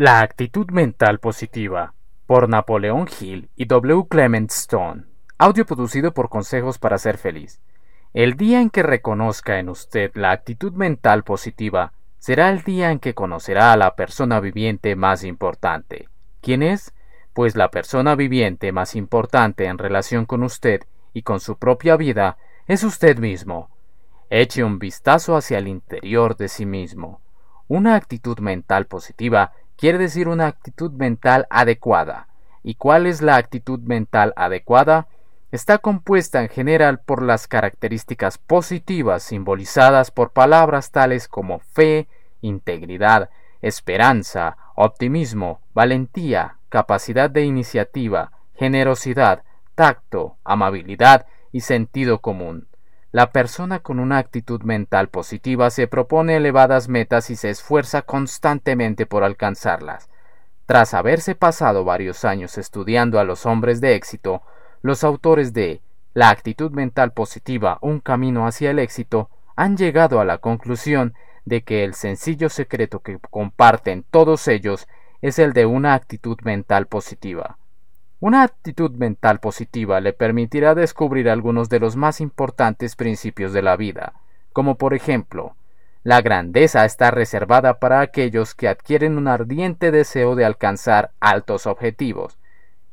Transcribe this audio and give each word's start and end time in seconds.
La 0.00 0.20
actitud 0.20 0.70
mental 0.70 1.18
positiva 1.18 1.92
por 2.24 2.48
Napoleón 2.48 3.06
Hill 3.20 3.50
y 3.54 3.66
W. 3.66 4.06
Clement 4.08 4.50
Stone. 4.50 5.04
Audio 5.36 5.66
producido 5.66 6.14
por 6.14 6.30
Consejos 6.30 6.78
para 6.78 6.96
ser 6.96 7.18
feliz. 7.18 7.60
El 8.14 8.32
día 8.38 8.62
en 8.62 8.70
que 8.70 8.82
reconozca 8.82 9.58
en 9.58 9.68
usted 9.68 10.10
la 10.14 10.30
actitud 10.30 10.72
mental 10.72 11.22
positiva 11.22 11.92
será 12.18 12.48
el 12.48 12.62
día 12.62 12.92
en 12.92 12.98
que 12.98 13.12
conocerá 13.12 13.72
a 13.72 13.76
la 13.76 13.94
persona 13.94 14.40
viviente 14.40 14.96
más 14.96 15.22
importante. 15.22 16.08
¿Quién 16.40 16.62
es? 16.62 16.94
Pues 17.34 17.54
la 17.54 17.70
persona 17.70 18.14
viviente 18.14 18.72
más 18.72 18.96
importante 18.96 19.66
en 19.66 19.76
relación 19.76 20.24
con 20.24 20.42
usted 20.44 20.80
y 21.12 21.24
con 21.24 21.40
su 21.40 21.58
propia 21.58 21.98
vida 21.98 22.38
es 22.68 22.84
usted 22.84 23.18
mismo. 23.18 23.68
Eche 24.30 24.64
un 24.64 24.78
vistazo 24.78 25.36
hacia 25.36 25.58
el 25.58 25.68
interior 25.68 26.38
de 26.38 26.48
sí 26.48 26.64
mismo. 26.64 27.20
Una 27.68 27.96
actitud 27.96 28.38
mental 28.38 28.86
positiva 28.86 29.52
quiere 29.80 29.96
decir 29.96 30.28
una 30.28 30.46
actitud 30.46 30.92
mental 30.92 31.46
adecuada. 31.48 32.28
¿Y 32.62 32.74
cuál 32.74 33.06
es 33.06 33.22
la 33.22 33.36
actitud 33.36 33.80
mental 33.80 34.34
adecuada? 34.36 35.08
Está 35.52 35.78
compuesta 35.78 36.42
en 36.42 36.50
general 36.50 37.00
por 37.00 37.22
las 37.22 37.48
características 37.48 38.36
positivas 38.36 39.22
simbolizadas 39.22 40.10
por 40.10 40.32
palabras 40.32 40.90
tales 40.90 41.28
como 41.28 41.60
fe, 41.60 42.08
integridad, 42.42 43.30
esperanza, 43.62 44.58
optimismo, 44.74 45.62
valentía, 45.72 46.58
capacidad 46.68 47.30
de 47.30 47.46
iniciativa, 47.46 48.32
generosidad, 48.56 49.44
tacto, 49.74 50.36
amabilidad 50.44 51.24
y 51.52 51.60
sentido 51.60 52.20
común. 52.20 52.68
La 53.12 53.32
persona 53.32 53.80
con 53.80 53.98
una 53.98 54.18
actitud 54.18 54.62
mental 54.62 55.08
positiva 55.08 55.70
se 55.70 55.88
propone 55.88 56.36
elevadas 56.36 56.88
metas 56.88 57.28
y 57.30 57.36
se 57.36 57.50
esfuerza 57.50 58.02
constantemente 58.02 59.04
por 59.04 59.24
alcanzarlas. 59.24 60.08
Tras 60.66 60.94
haberse 60.94 61.34
pasado 61.34 61.82
varios 61.82 62.24
años 62.24 62.56
estudiando 62.56 63.18
a 63.18 63.24
los 63.24 63.46
hombres 63.46 63.80
de 63.80 63.96
éxito, 63.96 64.42
los 64.82 65.02
autores 65.02 65.52
de 65.52 65.82
La 66.14 66.30
actitud 66.30 66.70
mental 66.70 67.12
positiva, 67.12 67.78
un 67.82 68.00
camino 68.00 68.46
hacia 68.46 68.70
el 68.70 68.78
éxito, 68.78 69.28
han 69.56 69.76
llegado 69.76 70.20
a 70.20 70.24
la 70.24 70.38
conclusión 70.38 71.14
de 71.44 71.62
que 71.62 71.82
el 71.84 71.94
sencillo 71.94 72.48
secreto 72.48 73.00
que 73.00 73.18
comparten 73.30 74.04
todos 74.10 74.46
ellos 74.46 74.86
es 75.20 75.38
el 75.38 75.52
de 75.52 75.66
una 75.66 75.94
actitud 75.94 76.38
mental 76.42 76.86
positiva. 76.86 77.59
Una 78.22 78.42
actitud 78.42 78.90
mental 78.90 79.40
positiva 79.40 79.98
le 79.98 80.12
permitirá 80.12 80.74
descubrir 80.74 81.30
algunos 81.30 81.70
de 81.70 81.80
los 81.80 81.96
más 81.96 82.20
importantes 82.20 82.94
principios 82.94 83.54
de 83.54 83.62
la 83.62 83.76
vida, 83.76 84.12
como 84.52 84.74
por 84.76 84.92
ejemplo, 84.92 85.56
la 86.02 86.20
grandeza 86.20 86.84
está 86.84 87.10
reservada 87.10 87.78
para 87.78 88.00
aquellos 88.00 88.54
que 88.54 88.68
adquieren 88.68 89.16
un 89.16 89.26
ardiente 89.26 89.90
deseo 89.90 90.34
de 90.34 90.44
alcanzar 90.44 91.12
altos 91.18 91.66
objetivos. 91.66 92.38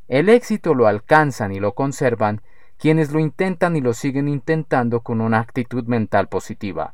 El 0.07 0.29
éxito 0.29 0.73
lo 0.73 0.87
alcanzan 0.87 1.51
y 1.51 1.59
lo 1.59 1.73
conservan 1.73 2.41
quienes 2.77 3.11
lo 3.11 3.19
intentan 3.19 3.75
y 3.75 3.81
lo 3.81 3.93
siguen 3.93 4.29
intentando 4.29 5.01
con 5.01 5.19
una 5.19 5.39
actitud 5.39 5.83
mental 5.87 6.29
positiva. 6.29 6.93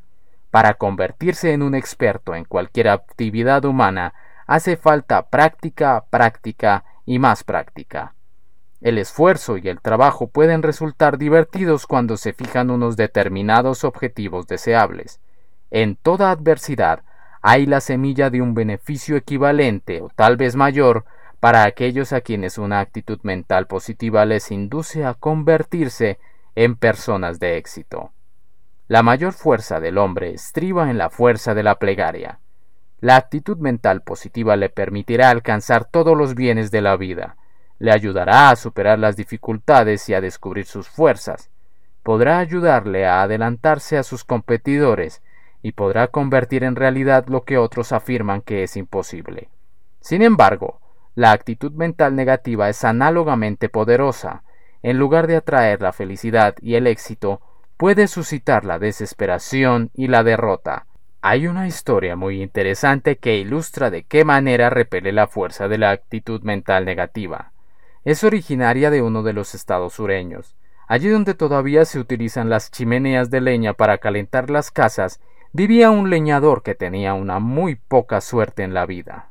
Para 0.50 0.74
convertirse 0.74 1.52
en 1.52 1.62
un 1.62 1.76
experto 1.76 2.34
en 2.34 2.46
cualquier 2.46 2.88
actividad 2.88 3.64
humana 3.64 4.12
hace 4.48 4.76
falta 4.76 5.28
práctica, 5.28 6.04
práctica 6.10 6.84
y 7.06 7.20
más 7.20 7.44
práctica. 7.44 8.14
El 8.84 8.98
esfuerzo 8.98 9.56
y 9.56 9.66
el 9.70 9.80
trabajo 9.80 10.26
pueden 10.26 10.62
resultar 10.62 11.16
divertidos 11.16 11.86
cuando 11.86 12.18
se 12.18 12.34
fijan 12.34 12.70
unos 12.70 12.98
determinados 12.98 13.82
objetivos 13.82 14.46
deseables. 14.46 15.20
En 15.70 15.96
toda 15.96 16.30
adversidad 16.30 17.00
hay 17.40 17.64
la 17.64 17.80
semilla 17.80 18.28
de 18.28 18.42
un 18.42 18.52
beneficio 18.52 19.16
equivalente 19.16 20.02
o 20.02 20.10
tal 20.14 20.36
vez 20.36 20.54
mayor 20.54 21.06
para 21.40 21.64
aquellos 21.64 22.12
a 22.12 22.20
quienes 22.20 22.58
una 22.58 22.80
actitud 22.80 23.18
mental 23.22 23.66
positiva 23.66 24.26
les 24.26 24.50
induce 24.50 25.06
a 25.06 25.14
convertirse 25.14 26.18
en 26.54 26.76
personas 26.76 27.40
de 27.40 27.56
éxito. 27.56 28.12
La 28.86 29.02
mayor 29.02 29.32
fuerza 29.32 29.80
del 29.80 29.96
hombre 29.96 30.34
estriba 30.34 30.90
en 30.90 30.98
la 30.98 31.08
fuerza 31.08 31.54
de 31.54 31.62
la 31.62 31.76
plegaria. 31.76 32.38
La 33.00 33.16
actitud 33.16 33.56
mental 33.56 34.02
positiva 34.02 34.56
le 34.56 34.68
permitirá 34.68 35.30
alcanzar 35.30 35.86
todos 35.86 36.14
los 36.14 36.34
bienes 36.34 36.70
de 36.70 36.82
la 36.82 36.98
vida, 36.98 37.38
le 37.84 37.92
ayudará 37.92 38.48
a 38.48 38.56
superar 38.56 38.98
las 38.98 39.14
dificultades 39.14 40.08
y 40.08 40.14
a 40.14 40.22
descubrir 40.22 40.64
sus 40.64 40.88
fuerzas, 40.88 41.50
podrá 42.02 42.38
ayudarle 42.38 43.06
a 43.06 43.20
adelantarse 43.20 43.98
a 43.98 44.02
sus 44.02 44.24
competidores 44.24 45.22
y 45.62 45.72
podrá 45.72 46.08
convertir 46.08 46.64
en 46.64 46.76
realidad 46.76 47.26
lo 47.28 47.44
que 47.44 47.58
otros 47.58 47.92
afirman 47.92 48.40
que 48.40 48.62
es 48.62 48.78
imposible. 48.78 49.50
Sin 50.00 50.22
embargo, 50.22 50.80
la 51.14 51.32
actitud 51.32 51.72
mental 51.72 52.16
negativa 52.16 52.70
es 52.70 52.84
análogamente 52.84 53.68
poderosa. 53.68 54.44
En 54.82 54.98
lugar 54.98 55.26
de 55.26 55.36
atraer 55.36 55.82
la 55.82 55.92
felicidad 55.92 56.54
y 56.62 56.76
el 56.76 56.86
éxito, 56.86 57.42
puede 57.76 58.08
suscitar 58.08 58.64
la 58.64 58.78
desesperación 58.78 59.90
y 59.92 60.08
la 60.08 60.24
derrota. 60.24 60.86
Hay 61.20 61.46
una 61.46 61.66
historia 61.66 62.16
muy 62.16 62.42
interesante 62.42 63.16
que 63.16 63.36
ilustra 63.36 63.90
de 63.90 64.04
qué 64.04 64.24
manera 64.24 64.70
repele 64.70 65.12
la 65.12 65.26
fuerza 65.26 65.68
de 65.68 65.76
la 65.76 65.90
actitud 65.90 66.42
mental 66.42 66.86
negativa. 66.86 67.53
Es 68.04 68.22
originaria 68.22 68.90
de 68.90 69.00
uno 69.00 69.22
de 69.22 69.32
los 69.32 69.54
estados 69.54 69.94
sureños. 69.94 70.56
Allí 70.86 71.08
donde 71.08 71.32
todavía 71.32 71.86
se 71.86 71.98
utilizan 71.98 72.50
las 72.50 72.70
chimeneas 72.70 73.30
de 73.30 73.40
leña 73.40 73.72
para 73.72 73.96
calentar 73.96 74.50
las 74.50 74.70
casas, 74.70 75.20
vivía 75.52 75.90
un 75.90 76.10
leñador 76.10 76.62
que 76.62 76.74
tenía 76.74 77.14
una 77.14 77.38
muy 77.38 77.76
poca 77.76 78.20
suerte 78.20 78.62
en 78.62 78.74
la 78.74 78.84
vida. 78.84 79.28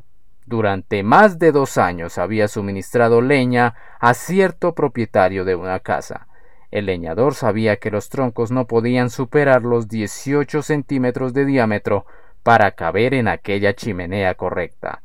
Durante 0.48 1.04
más 1.04 1.38
de 1.38 1.52
dos 1.52 1.78
años 1.78 2.18
había 2.18 2.48
suministrado 2.48 3.22
leña 3.22 3.76
a 4.00 4.16
cierto 4.16 4.74
propietario 4.74 5.46
de 5.46 5.56
una 5.56 5.80
casa. 5.80 6.28
El 6.72 6.88
leñador 6.88 7.36
sabía 7.36 7.78
que 7.78 7.92
los 7.92 8.10
troncos 8.10 8.52
no 8.52 8.66
podían 8.66 9.12
superar 9.12 9.62
los 9.62 9.88
18 9.88 10.64
centímetros 10.64 11.34
de 11.34 11.46
diámetro 11.46 12.08
para 12.42 12.72
caber 12.72 13.14
en 13.14 13.28
aquella 13.28 13.76
chimenea 13.76 14.34
correcta. 14.34 15.04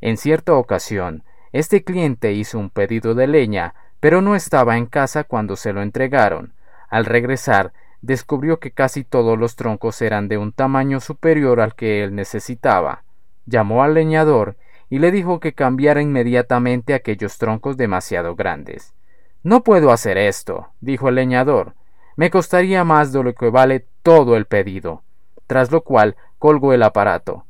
En 0.00 0.16
cierta 0.16 0.54
ocasión, 0.54 1.24
este 1.52 1.84
cliente 1.84 2.32
hizo 2.32 2.58
un 2.58 2.70
pedido 2.70 3.14
de 3.14 3.26
leña, 3.26 3.74
pero 4.00 4.22
no 4.22 4.34
estaba 4.34 4.76
en 4.76 4.86
casa 4.86 5.24
cuando 5.24 5.56
se 5.56 5.72
lo 5.72 5.82
entregaron. 5.82 6.52
Al 6.88 7.04
regresar, 7.04 7.72
descubrió 8.00 8.60
que 8.60 8.70
casi 8.70 9.04
todos 9.04 9.38
los 9.38 9.56
troncos 9.56 10.00
eran 10.02 10.28
de 10.28 10.38
un 10.38 10.52
tamaño 10.52 11.00
superior 11.00 11.60
al 11.60 11.74
que 11.74 12.04
él 12.04 12.14
necesitaba. 12.14 13.02
Llamó 13.46 13.82
al 13.82 13.94
leñador 13.94 14.56
y 14.90 14.98
le 14.98 15.10
dijo 15.10 15.40
que 15.40 15.52
cambiara 15.52 16.00
inmediatamente 16.00 16.94
aquellos 16.94 17.38
troncos 17.38 17.76
demasiado 17.76 18.36
grandes. 18.36 18.94
No 19.42 19.62
puedo 19.62 19.92
hacer 19.92 20.18
esto, 20.18 20.68
dijo 20.80 21.08
el 21.08 21.16
leñador. 21.16 21.74
Me 22.16 22.30
costaría 22.30 22.84
más 22.84 23.12
de 23.12 23.22
lo 23.22 23.34
que 23.34 23.50
vale 23.50 23.86
todo 24.02 24.36
el 24.36 24.46
pedido. 24.46 25.02
Tras 25.46 25.70
lo 25.70 25.82
cual 25.82 26.16
colgó 26.38 26.72
el 26.72 26.82
aparato. 26.82 27.44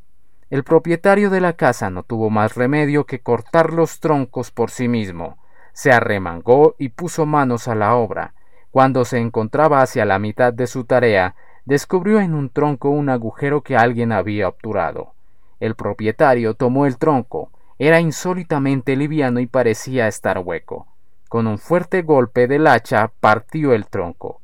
El 0.50 0.64
propietario 0.64 1.28
de 1.28 1.42
la 1.42 1.52
casa 1.52 1.90
no 1.90 2.02
tuvo 2.02 2.30
más 2.30 2.54
remedio 2.54 3.04
que 3.04 3.20
cortar 3.20 3.72
los 3.72 4.00
troncos 4.00 4.50
por 4.50 4.70
sí 4.70 4.88
mismo. 4.88 5.36
Se 5.74 5.92
arremangó 5.92 6.74
y 6.78 6.88
puso 6.88 7.26
manos 7.26 7.68
a 7.68 7.74
la 7.74 7.94
obra. 7.96 8.32
Cuando 8.70 9.04
se 9.04 9.18
encontraba 9.18 9.82
hacia 9.82 10.06
la 10.06 10.18
mitad 10.18 10.52
de 10.52 10.66
su 10.66 10.84
tarea, 10.84 11.34
descubrió 11.66 12.20
en 12.20 12.32
un 12.32 12.48
tronco 12.48 12.88
un 12.88 13.10
agujero 13.10 13.62
que 13.62 13.76
alguien 13.76 14.10
había 14.10 14.48
obturado. 14.48 15.12
El 15.60 15.74
propietario 15.74 16.54
tomó 16.54 16.86
el 16.86 16.96
tronco. 16.96 17.50
Era 17.78 18.00
insólitamente 18.00 18.96
liviano 18.96 19.40
y 19.40 19.46
parecía 19.46 20.08
estar 20.08 20.38
hueco. 20.38 20.86
Con 21.28 21.46
un 21.46 21.58
fuerte 21.58 22.00
golpe 22.00 22.46
del 22.46 22.66
hacha 22.66 23.12
partió 23.20 23.74
el 23.74 23.86
tronco. 23.86 24.40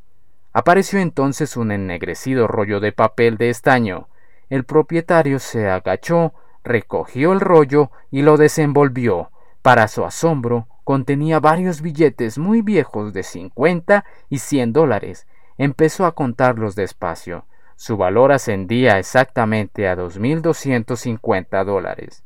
Apareció 0.52 0.98
entonces 0.98 1.56
un 1.56 1.72
ennegrecido 1.72 2.46
rollo 2.46 2.78
de 2.78 2.92
papel 2.92 3.38
de 3.38 3.48
estaño. 3.48 4.08
El 4.54 4.62
propietario 4.62 5.40
se 5.40 5.68
agachó, 5.68 6.32
recogió 6.62 7.32
el 7.32 7.40
rollo 7.40 7.90
y 8.12 8.22
lo 8.22 8.36
desenvolvió. 8.36 9.32
Para 9.62 9.88
su 9.88 10.04
asombro, 10.04 10.68
contenía 10.84 11.40
varios 11.40 11.80
billetes 11.80 12.38
muy 12.38 12.62
viejos 12.62 13.12
de 13.12 13.24
cincuenta 13.24 14.04
y 14.28 14.38
cien 14.38 14.72
dólares. 14.72 15.26
Empezó 15.58 16.06
a 16.06 16.14
contarlos 16.14 16.76
despacio. 16.76 17.46
Su 17.74 17.96
valor 17.96 18.30
ascendía 18.30 19.00
exactamente 19.00 19.88
a 19.88 19.96
dos 19.96 20.20
mil 20.20 20.40
doscientos 20.40 21.00
cincuenta 21.00 21.64
dólares. 21.64 22.22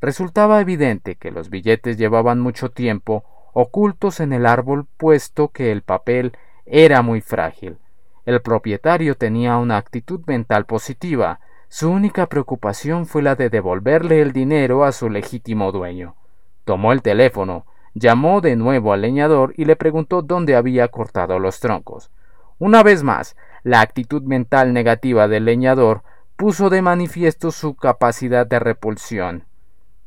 Resultaba 0.00 0.60
evidente 0.60 1.14
que 1.14 1.30
los 1.30 1.48
billetes 1.48 1.96
llevaban 1.96 2.40
mucho 2.40 2.72
tiempo 2.72 3.22
ocultos 3.52 4.18
en 4.18 4.32
el 4.32 4.46
árbol 4.46 4.88
puesto 4.96 5.50
que 5.52 5.70
el 5.70 5.82
papel 5.82 6.32
era 6.66 7.02
muy 7.02 7.20
frágil. 7.20 7.78
El 8.26 8.42
propietario 8.42 9.16
tenía 9.16 9.58
una 9.58 9.76
actitud 9.76 10.22
mental 10.26 10.66
positiva, 10.66 11.38
su 11.68 11.90
única 11.90 12.26
preocupación 12.26 13.06
fue 13.06 13.22
la 13.22 13.34
de 13.34 13.50
devolverle 13.50 14.22
el 14.22 14.32
dinero 14.32 14.84
a 14.84 14.92
su 14.92 15.10
legítimo 15.10 15.70
dueño. 15.72 16.16
Tomó 16.64 16.92
el 16.92 17.02
teléfono, 17.02 17.66
llamó 17.94 18.40
de 18.40 18.56
nuevo 18.56 18.92
al 18.92 19.02
leñador 19.02 19.52
y 19.56 19.64
le 19.64 19.76
preguntó 19.76 20.22
dónde 20.22 20.56
había 20.56 20.88
cortado 20.88 21.38
los 21.38 21.60
troncos. 21.60 22.10
Una 22.58 22.82
vez 22.82 23.02
más, 23.02 23.36
la 23.62 23.80
actitud 23.80 24.22
mental 24.22 24.72
negativa 24.72 25.28
del 25.28 25.44
leñador 25.44 26.02
puso 26.36 26.70
de 26.70 26.82
manifiesto 26.82 27.50
su 27.50 27.74
capacidad 27.74 28.46
de 28.46 28.60
repulsión. 28.60 29.44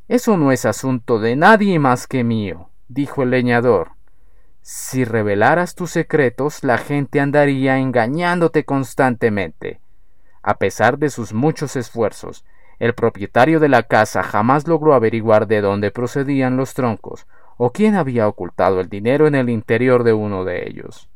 Eso 0.08 0.36
no 0.36 0.50
es 0.50 0.64
asunto 0.64 1.18
de 1.18 1.36
nadie 1.36 1.78
más 1.78 2.06
que 2.06 2.24
mío, 2.24 2.70
dijo 2.88 3.22
el 3.22 3.30
leñador. 3.30 3.92
Si 4.62 5.04
revelaras 5.04 5.74
tus 5.74 5.90
secretos, 5.90 6.64
la 6.64 6.78
gente 6.78 7.20
andaría 7.20 7.78
engañándote 7.78 8.64
constantemente. 8.64 9.81
A 10.42 10.58
pesar 10.58 10.98
de 10.98 11.10
sus 11.10 11.32
muchos 11.32 11.76
esfuerzos, 11.76 12.44
el 12.78 12.94
propietario 12.94 13.60
de 13.60 13.68
la 13.68 13.84
casa 13.84 14.22
jamás 14.22 14.66
logró 14.66 14.94
averiguar 14.94 15.46
de 15.46 15.60
dónde 15.60 15.90
procedían 15.92 16.56
los 16.56 16.74
troncos 16.74 17.26
o 17.56 17.70
quién 17.70 17.94
había 17.94 18.26
ocultado 18.26 18.80
el 18.80 18.88
dinero 18.88 19.28
en 19.28 19.36
el 19.36 19.48
interior 19.48 20.02
de 20.02 20.12
uno 20.12 20.44
de 20.44 20.68
ellos. 20.68 21.08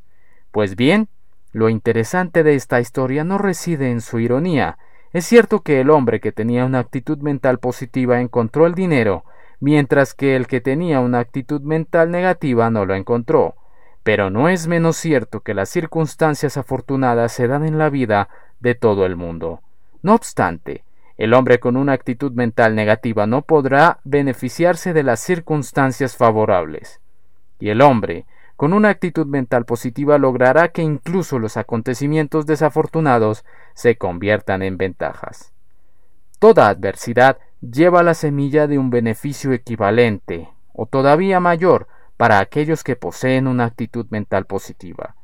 Pues 0.52 0.76
bien, 0.76 1.08
lo 1.50 1.68
interesante 1.68 2.44
de 2.44 2.54
esta 2.54 2.80
historia 2.80 3.24
no 3.24 3.38
reside 3.38 3.90
en 3.90 4.00
su 4.00 4.20
ironía. 4.20 4.78
Es 5.12 5.24
cierto 5.24 5.62
que 5.62 5.80
el 5.80 5.90
hombre 5.90 6.20
que 6.20 6.30
tenía 6.30 6.64
una 6.64 6.78
actitud 6.78 7.18
mental 7.18 7.58
positiva 7.58 8.20
encontró 8.20 8.66
el 8.66 8.74
dinero, 8.74 9.24
mientras 9.58 10.14
que 10.14 10.36
el 10.36 10.46
que 10.46 10.60
tenía 10.60 11.00
una 11.00 11.18
actitud 11.18 11.62
mental 11.62 12.10
negativa 12.10 12.70
no 12.70 12.84
lo 12.84 12.94
encontró. 12.94 13.54
Pero 14.02 14.30
no 14.30 14.48
es 14.48 14.68
menos 14.68 14.96
cierto 14.96 15.40
que 15.40 15.54
las 15.54 15.68
circunstancias 15.68 16.56
afortunadas 16.56 17.32
se 17.32 17.48
dan 17.48 17.64
en 17.64 17.78
la 17.78 17.90
vida 17.90 18.28
de 18.66 18.74
todo 18.74 19.06
el 19.06 19.14
mundo. 19.14 19.60
No 20.02 20.16
obstante, 20.16 20.82
el 21.16 21.34
hombre 21.34 21.60
con 21.60 21.76
una 21.76 21.92
actitud 21.92 22.32
mental 22.32 22.74
negativa 22.74 23.24
no 23.24 23.42
podrá 23.42 24.00
beneficiarse 24.02 24.92
de 24.92 25.04
las 25.04 25.20
circunstancias 25.20 26.16
favorables. 26.16 27.00
Y 27.60 27.68
el 27.68 27.80
hombre 27.80 28.26
con 28.56 28.72
una 28.72 28.88
actitud 28.88 29.24
mental 29.24 29.66
positiva 29.66 30.18
logrará 30.18 30.70
que 30.70 30.82
incluso 30.82 31.38
los 31.38 31.56
acontecimientos 31.56 32.44
desafortunados 32.44 33.44
se 33.74 33.96
conviertan 33.96 34.62
en 34.62 34.78
ventajas. 34.78 35.52
Toda 36.40 36.68
adversidad 36.68 37.38
lleva 37.60 38.02
la 38.02 38.14
semilla 38.14 38.66
de 38.66 38.78
un 38.78 38.90
beneficio 38.90 39.52
equivalente, 39.52 40.48
o 40.72 40.86
todavía 40.86 41.38
mayor, 41.38 41.86
para 42.16 42.40
aquellos 42.40 42.82
que 42.82 42.96
poseen 42.96 43.46
una 43.46 43.66
actitud 43.66 44.06
mental 44.10 44.46
positiva. 44.46 45.14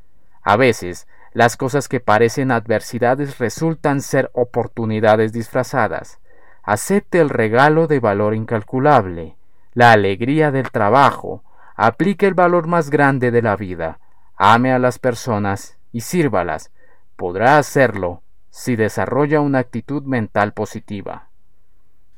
A 0.43 0.57
veces, 0.57 1.09
las 1.33 1.57
cosas 1.57 1.89
que 1.89 2.01
parecen 2.01 2.51
adversidades 2.51 3.39
resultan 3.39 4.03
ser 4.03 4.31
oportunidades 4.35 5.33
disfrazadas. 5.33 6.21
Acepte 6.63 7.21
el 7.21 7.31
regalo 7.31 7.87
de 7.87 8.01
valor 8.01 8.35
incalculable, 8.35 9.37
la 9.73 9.93
alegría 9.93 10.51
del 10.51 10.71
trabajo, 10.71 11.43
aplique 11.75 12.27
el 12.27 12.35
valor 12.35 12.67
más 12.67 12.91
grande 12.91 13.31
de 13.31 13.43
la 13.43 13.57
vida, 13.57 13.99
ame 14.37 14.73
a 14.73 14.79
las 14.79 14.99
personas 14.99 15.79
y 15.91 16.03
sírvalas. 16.03 16.71
Podrá 17.17 17.57
hacerlo 17.57 18.23
si 18.51 18.77
desarrolla 18.77 19.41
una 19.41 19.61
actitud 19.61 20.03
mental 20.03 20.53
positiva. 20.53 21.29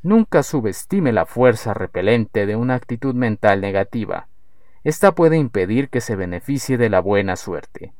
Nunca 0.03 0.43
subestime 0.43 1.13
la 1.13 1.25
fuerza 1.25 1.73
repelente 1.73 2.47
de 2.47 2.57
una 2.57 2.75
actitud 2.75 3.15
mental 3.15 3.61
negativa. 3.61 4.27
Esta 4.83 5.13
puede 5.13 5.39
impedir 5.39 5.89
que 5.89 6.01
se 6.01 6.17
beneficie 6.17 6.77
de 6.77 6.91
la 6.91 7.01
buena 7.01 7.37
suerte 7.37 7.95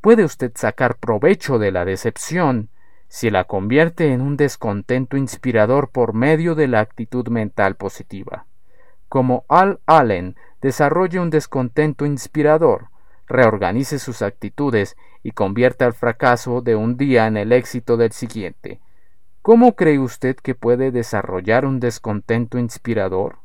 puede 0.00 0.24
usted 0.24 0.52
sacar 0.54 0.96
provecho 0.96 1.58
de 1.58 1.72
la 1.72 1.84
decepción 1.84 2.70
si 3.08 3.30
la 3.30 3.44
convierte 3.44 4.12
en 4.12 4.20
un 4.20 4.36
descontento 4.36 5.16
inspirador 5.16 5.90
por 5.90 6.12
medio 6.12 6.54
de 6.54 6.68
la 6.68 6.80
actitud 6.80 7.28
mental 7.28 7.76
positiva. 7.76 8.46
Como 9.08 9.44
Al 9.48 9.80
Allen 9.86 10.36
desarrolle 10.60 11.18
un 11.18 11.30
descontento 11.30 12.04
inspirador, 12.04 12.88
reorganice 13.26 13.98
sus 13.98 14.22
actitudes 14.22 14.96
y 15.22 15.32
convierta 15.32 15.86
el 15.86 15.94
fracaso 15.94 16.60
de 16.60 16.76
un 16.76 16.96
día 16.96 17.26
en 17.26 17.36
el 17.36 17.52
éxito 17.52 17.96
del 17.96 18.12
siguiente. 18.12 18.80
¿Cómo 19.42 19.76
cree 19.76 19.98
usted 19.98 20.36
que 20.36 20.54
puede 20.54 20.90
desarrollar 20.90 21.64
un 21.64 21.80
descontento 21.80 22.58
inspirador? 22.58 23.38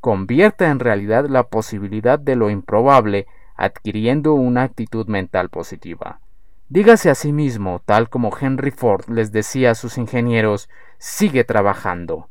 Convierta 0.00 0.70
en 0.70 0.78
realidad 0.78 1.26
la 1.26 1.44
posibilidad 1.44 2.18
de 2.18 2.36
lo 2.36 2.50
improbable 2.50 3.26
adquiriendo 3.56 4.34
una 4.34 4.62
actitud 4.62 5.06
mental 5.06 5.48
positiva. 5.48 6.20
Dígase 6.68 7.10
a 7.10 7.14
sí 7.14 7.32
mismo, 7.32 7.82
tal 7.84 8.08
como 8.08 8.30
Henry 8.38 8.70
Ford 8.70 9.08
les 9.08 9.30
decía 9.30 9.72
a 9.72 9.74
sus 9.74 9.98
ingenieros, 9.98 10.70
sigue 10.98 11.44
trabajando. 11.44 12.28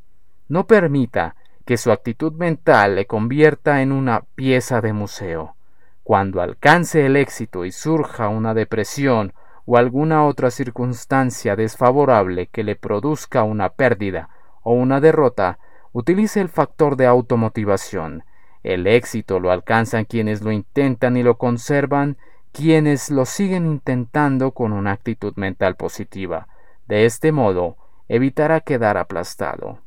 No 0.48 0.66
permita 0.66 1.36
que 1.66 1.78
su 1.78 1.92
actitud 1.92 2.34
mental 2.34 2.96
le 2.96 3.06
convierta 3.06 3.82
en 3.82 3.92
una 3.92 4.24
pieza 4.36 4.82
de 4.82 4.94
museo. 4.94 5.56
Cuando 6.04 6.42
alcance 6.42 7.06
el 7.06 7.16
éxito 7.18 7.66
y 7.66 7.72
surja 7.72 8.30
una 8.30 8.54
depresión 8.54 9.34
o 9.66 9.78
alguna 9.78 10.26
otra 10.26 10.50
circunstancia 10.50 11.56
desfavorable 11.56 12.48
que 12.48 12.64
le 12.64 12.76
produzca 12.76 13.44
una 13.44 13.70
pérdida 13.70 14.30
o 14.64 14.74
una 14.74 15.00
derrota, 15.00 15.60
utilice 15.92 16.42
el 16.42 16.50
factor 16.50 16.96
de 16.96 17.06
automotivación 17.06 18.24
el 18.64 18.86
éxito 18.86 19.40
lo 19.40 19.52
alcanzan 19.52 20.06
quienes 20.06 20.42
lo 20.42 20.52
intentan 20.52 21.18
y 21.18 21.24
lo 21.24 21.38
conservan, 21.38 22.18
quienes 22.52 23.10
lo 23.10 23.26
siguen 23.26 23.66
intentando 23.66 24.52
con 24.52 24.74
una 24.74 24.92
actitud 24.92 25.34
mental 25.36 25.76
positiva. 25.76 26.48
De 26.88 27.06
este 27.06 27.32
modo, 27.32 27.78
evitará 28.08 28.62
quedar 28.62 28.98
aplastado. 28.98 29.80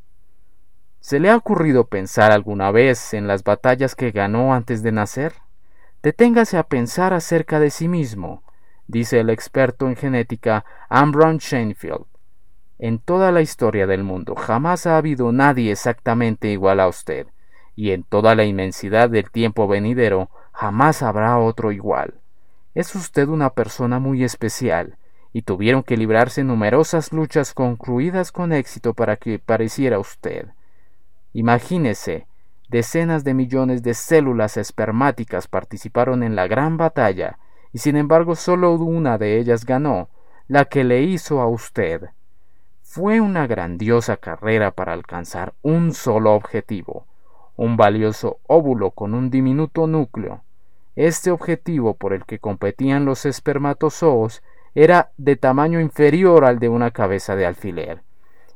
¿Se 1.01 1.21
le 1.21 1.31
ha 1.31 1.37
ocurrido 1.37 1.87
pensar 1.87 2.33
alguna 2.33 2.71
vez 2.71 3.15
en 3.15 3.27
las 3.29 3.45
batallas 3.45 3.95
que 3.95 4.11
ganó 4.11 4.55
antes 4.55 4.83
de 4.83 4.91
nacer? 4.91 5.35
Deténgase 6.03 6.57
a 6.57 6.65
pensar 6.65 7.13
acerca 7.13 7.61
de 7.61 7.71
sí 7.71 7.89
mismo, 7.89 8.43
dice 8.89 9.21
el 9.21 9.31
experto 9.31 9.87
en 9.89 9.97
genética 9.97 10.65
Ambron 10.89 11.39
Shanefield. 11.39 12.07
En 12.79 12.99
toda 12.99 13.31
la 13.31 13.41
historia 13.41 13.87
del 13.87 14.03
mundo 14.03 14.35
jamás 14.35 14.87
ha 14.87 14.97
habido 14.97 15.31
nadie 15.31 15.71
exactamente 15.71 16.49
igual 16.49 16.81
a 16.81 16.89
usted 16.89 17.27
y 17.77 17.91
en 17.91 18.03
toda 18.03 18.35
la 18.35 18.45
inmensidad 18.45 19.11
del 19.11 19.31
tiempo 19.31 19.67
venidero 19.67 20.31
jamás 20.53 21.03
habrá 21.03 21.39
otro 21.39 21.73
igual. 21.73 22.15
Es 22.75 22.95
usted 22.95 23.29
una 23.29 23.51
persona 23.51 23.99
muy 23.99 24.25
especial, 24.25 24.97
y 25.33 25.43
tuvieron 25.43 25.83
que 25.83 25.97
librarse 25.97 26.45
numerosas 26.45 27.13
luchas 27.13 27.55
concluidas 27.55 28.31
con 28.31 28.53
éxito 28.53 28.95
para 28.95 29.17
que 29.17 29.39
pareciera 29.39 29.99
usted. 29.99 30.49
Imagínese, 31.33 32.29
decenas 32.69 33.25
de 33.25 33.35
millones 33.35 33.83
de 33.83 33.95
células 33.95 34.57
espermáticas 34.57 35.49
participaron 35.49 36.23
en 36.23 36.37
la 36.37 36.47
gran 36.47 36.77
batalla, 36.77 37.39
y 37.73 37.79
sin 37.79 37.97
embargo 37.97 38.37
solo 38.37 38.75
una 38.75 39.19
de 39.19 39.39
ellas 39.39 39.65
ganó, 39.65 40.09
la 40.47 40.67
que 40.67 40.85
le 40.85 41.03
hizo 41.03 41.41
a 41.41 41.49
usted. 41.49 42.11
Fue 42.83 43.21
una 43.21 43.49
grandiosa 43.49 44.17
carrera 44.17 44.71
para 44.71 44.93
alcanzar 44.93 45.55
un 45.63 45.93
solo 45.93 46.35
objetivo, 46.35 47.07
un 47.57 47.77
valioso 47.77 48.39
óvulo 48.47 48.91
con 48.91 49.15
un 49.15 49.31
diminuto 49.31 49.87
núcleo. 49.87 50.43
Este 50.97 51.31
objetivo 51.31 51.95
por 51.95 52.13
el 52.13 52.25
que 52.25 52.39
competían 52.39 53.05
los 53.05 53.27
espermatozoos 53.27 54.43
era 54.75 55.11
de 55.17 55.37
tamaño 55.37 55.81
inferior 55.81 56.45
al 56.45 56.59
de 56.59 56.69
una 56.69 56.91
cabeza 56.91 57.37
de 57.37 57.47
alfiler, 57.47 58.03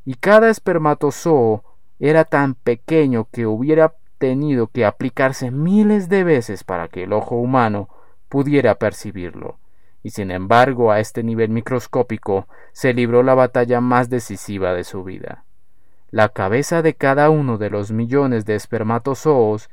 y 0.04 0.14
cada 0.14 0.50
espermatozoo 0.50 1.62
era 2.00 2.24
tan 2.24 2.54
pequeño 2.54 3.28
que 3.30 3.46
hubiera 3.46 3.94
tenido 4.18 4.68
que 4.68 4.84
aplicarse 4.84 5.50
miles 5.50 6.08
de 6.08 6.24
veces 6.24 6.64
para 6.64 6.88
que 6.88 7.04
el 7.04 7.12
ojo 7.12 7.36
humano 7.36 7.88
pudiera 8.28 8.76
percibirlo. 8.76 9.58
Y 10.02 10.10
sin 10.10 10.30
embargo, 10.30 10.92
a 10.92 11.00
este 11.00 11.22
nivel 11.22 11.50
microscópico 11.50 12.46
se 12.72 12.94
libró 12.94 13.22
la 13.22 13.34
batalla 13.34 13.80
más 13.80 14.10
decisiva 14.10 14.74
de 14.74 14.84
su 14.84 15.04
vida. 15.04 15.44
La 16.10 16.30
cabeza 16.30 16.80
de 16.80 16.94
cada 16.94 17.28
uno 17.28 17.58
de 17.58 17.68
los 17.68 17.92
millones 17.92 18.46
de 18.46 18.54
espermatozoos 18.54 19.68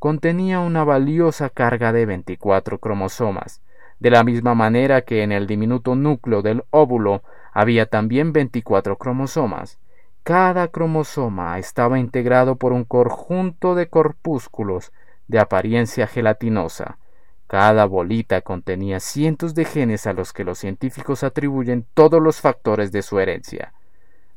contenía 0.00 0.58
una 0.58 0.82
valiosa 0.82 1.48
carga 1.48 1.92
de 1.92 2.06
24 2.06 2.78
cromosomas, 2.80 3.62
de 4.00 4.10
la 4.10 4.24
misma 4.24 4.56
manera 4.56 5.02
que 5.02 5.22
en 5.22 5.30
el 5.30 5.46
diminuto 5.46 5.94
núcleo 5.94 6.42
del 6.42 6.64
óvulo 6.70 7.22
había 7.52 7.86
también 7.86 8.32
24 8.32 8.98
cromosomas. 8.98 9.78
Cada 10.24 10.66
cromosoma 10.68 11.56
estaba 11.60 12.00
integrado 12.00 12.56
por 12.56 12.72
un 12.72 12.82
conjunto 12.82 13.76
de 13.76 13.88
corpúsculos 13.88 14.90
de 15.28 15.38
apariencia 15.38 16.08
gelatinosa. 16.08 16.98
Cada 17.46 17.84
bolita 17.84 18.40
contenía 18.40 18.98
cientos 18.98 19.54
de 19.54 19.64
genes 19.64 20.08
a 20.08 20.14
los 20.14 20.32
que 20.32 20.42
los 20.42 20.58
científicos 20.58 21.22
atribuyen 21.22 21.86
todos 21.94 22.20
los 22.20 22.40
factores 22.40 22.90
de 22.90 23.02
su 23.02 23.20
herencia. 23.20 23.72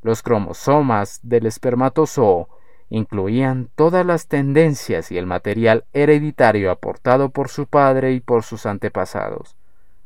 Los 0.02 0.24
cromosomas 0.24 1.20
del 1.24 1.46
espermatozoo 1.46 2.48
incluían 2.90 3.70
todas 3.76 4.06
las 4.06 4.28
tendencias 4.28 5.12
y 5.12 5.18
el 5.18 5.26
material 5.26 5.86
hereditario 5.94 6.72
aportado 6.72 7.30
por 7.30 7.50
su 7.50 7.68
padre 7.68 8.14
y 8.14 8.20
por 8.20 8.44
sus 8.44 8.66
antepasados. 8.66 9.56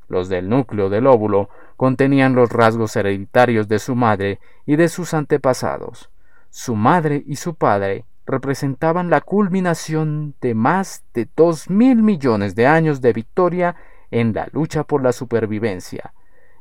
Los 0.08 0.30
del 0.30 0.50
núcleo 0.50 0.90
del 0.90 1.08
óvulo 1.08 1.50
contenían 1.78 2.36
los 2.36 2.50
rasgos 2.50 2.96
hereditarios 2.96 3.68
de 3.68 3.80
su 3.80 3.96
madre 3.96 4.40
y 4.66 4.76
de 4.76 4.90
sus 4.90 5.14
antepasados. 5.14 6.10
Su 6.50 6.76
madre 6.76 7.24
y 7.26 7.38
su 7.38 7.56
padre 7.56 8.06
representaban 8.26 9.10
la 9.10 9.22
culminación 9.22 10.36
de 10.42 10.54
más 10.54 11.04
de 11.14 11.28
dos 11.36 11.70
mil 11.70 12.04
millones 12.04 12.56
de 12.56 12.68
años 12.68 13.02
de 13.02 13.14
victoria 13.14 13.76
en 14.12 14.34
la 14.34 14.48
lucha 14.52 14.84
por 14.84 15.04
la 15.04 15.14
supervivencia. 15.14 16.14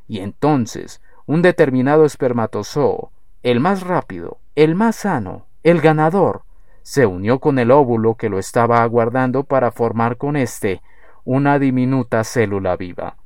Y 0.07 0.19
entonces, 0.19 1.01
un 1.25 1.41
determinado 1.41 2.05
espermatozoo 2.05 3.11
el 3.43 3.59
más 3.59 3.81
rápido, 3.81 4.39
el 4.55 4.75
más 4.75 4.95
sano, 4.95 5.45
el 5.63 5.81
ganador, 5.81 6.43
se 6.81 7.05
unió 7.05 7.39
con 7.39 7.59
el 7.59 7.71
óvulo 7.71 8.15
que 8.15 8.29
lo 8.29 8.39
estaba 8.39 8.83
aguardando 8.83 9.43
para 9.43 9.71
formar 9.71 10.17
con 10.17 10.35
éste 10.35 10.81
una 11.25 11.59
diminuta 11.59 12.23
célula 12.23 12.75
viva. 12.75 13.17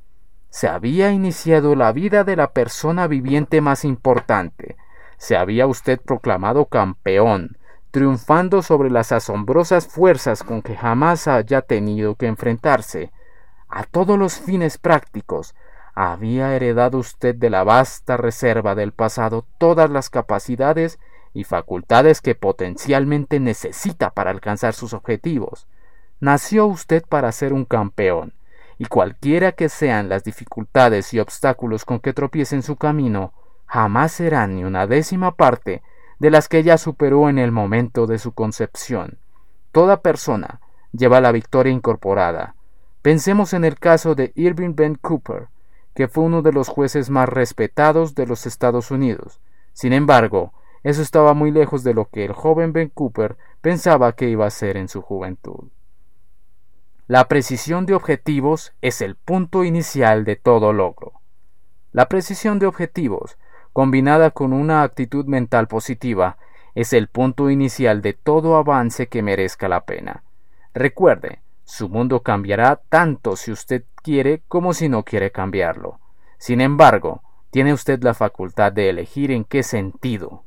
Se 0.50 0.68
había 0.68 1.10
iniciado 1.10 1.74
la 1.74 1.92
vida 1.92 2.24
de 2.24 2.36
la 2.36 2.52
persona 2.52 3.06
viviente 3.06 3.60
más 3.60 3.84
importante. 3.84 4.76
Se 5.16 5.36
había 5.36 5.66
usted 5.66 6.00
proclamado 6.00 6.66
campeón, 6.66 7.58
triunfando 7.90 8.62
sobre 8.62 8.90
las 8.90 9.10
asombrosas 9.10 9.88
fuerzas 9.88 10.44
con 10.44 10.62
que 10.62 10.76
jamás 10.76 11.26
haya 11.26 11.62
tenido 11.62 12.14
que 12.14 12.26
enfrentarse. 12.26 13.10
A 13.68 13.82
todos 13.82 14.16
los 14.16 14.38
fines 14.38 14.78
prácticos, 14.78 15.54
había 16.00 16.54
heredado 16.54 16.98
usted 16.98 17.34
de 17.34 17.50
la 17.50 17.64
vasta 17.64 18.16
reserva 18.16 18.76
del 18.76 18.92
pasado 18.92 19.44
todas 19.58 19.90
las 19.90 20.10
capacidades 20.10 21.00
y 21.34 21.42
facultades 21.42 22.20
que 22.20 22.36
potencialmente 22.36 23.40
necesita 23.40 24.10
para 24.10 24.30
alcanzar 24.30 24.74
sus 24.74 24.92
objetivos. 24.94 25.66
Nació 26.20 26.66
usted 26.66 27.02
para 27.04 27.32
ser 27.32 27.52
un 27.52 27.64
campeón, 27.64 28.32
y 28.78 28.84
cualquiera 28.84 29.50
que 29.50 29.68
sean 29.68 30.08
las 30.08 30.22
dificultades 30.22 31.12
y 31.14 31.18
obstáculos 31.18 31.84
con 31.84 31.98
que 31.98 32.12
tropiece 32.12 32.54
en 32.54 32.62
su 32.62 32.76
camino, 32.76 33.32
jamás 33.66 34.12
serán 34.12 34.54
ni 34.54 34.62
una 34.62 34.86
décima 34.86 35.34
parte 35.34 35.82
de 36.20 36.30
las 36.30 36.48
que 36.48 36.62
ya 36.62 36.78
superó 36.78 37.28
en 37.28 37.38
el 37.38 37.50
momento 37.50 38.06
de 38.06 38.20
su 38.20 38.30
concepción. 38.30 39.18
Toda 39.72 40.00
persona 40.00 40.60
lleva 40.92 41.20
la 41.20 41.32
victoria 41.32 41.72
incorporada. 41.72 42.54
Pensemos 43.02 43.52
en 43.52 43.64
el 43.64 43.80
caso 43.80 44.14
de 44.14 44.30
Irving 44.36 44.76
Ben 44.76 44.94
Cooper, 44.94 45.48
que 45.98 46.06
fue 46.06 46.22
uno 46.22 46.42
de 46.42 46.52
los 46.52 46.68
jueces 46.68 47.10
más 47.10 47.28
respetados 47.28 48.14
de 48.14 48.24
los 48.24 48.46
Estados 48.46 48.92
Unidos. 48.92 49.40
Sin 49.72 49.92
embargo, 49.92 50.52
eso 50.84 51.02
estaba 51.02 51.34
muy 51.34 51.50
lejos 51.50 51.82
de 51.82 51.92
lo 51.92 52.08
que 52.08 52.24
el 52.24 52.32
joven 52.32 52.72
Ben 52.72 52.88
Cooper 52.88 53.36
pensaba 53.60 54.12
que 54.12 54.28
iba 54.28 54.46
a 54.46 54.50
ser 54.50 54.76
en 54.76 54.86
su 54.86 55.02
juventud. 55.02 55.70
La 57.08 57.26
precisión 57.26 57.84
de 57.84 57.94
objetivos 57.94 58.74
es 58.80 59.00
el 59.00 59.16
punto 59.16 59.64
inicial 59.64 60.24
de 60.24 60.36
todo 60.36 60.72
logro. 60.72 61.14
La 61.90 62.08
precisión 62.08 62.60
de 62.60 62.66
objetivos, 62.66 63.36
combinada 63.72 64.30
con 64.30 64.52
una 64.52 64.84
actitud 64.84 65.26
mental 65.26 65.66
positiva, 65.66 66.36
es 66.76 66.92
el 66.92 67.08
punto 67.08 67.50
inicial 67.50 68.02
de 68.02 68.12
todo 68.12 68.56
avance 68.56 69.08
que 69.08 69.24
merezca 69.24 69.66
la 69.66 69.84
pena. 69.84 70.22
Recuerde, 70.74 71.42
su 71.64 71.88
mundo 71.88 72.22
cambiará 72.22 72.82
tanto 72.88 73.34
si 73.34 73.50
usted 73.50 73.82
quiere 74.08 74.40
como 74.48 74.72
si 74.72 74.88
no 74.88 75.02
quiere 75.02 75.30
cambiarlo. 75.30 76.00
Sin 76.38 76.62
embargo, 76.62 77.20
tiene 77.50 77.74
usted 77.74 78.02
la 78.02 78.14
facultad 78.14 78.72
de 78.72 78.88
elegir 78.88 79.30
en 79.30 79.44
qué 79.44 79.62
sentido. 79.62 80.44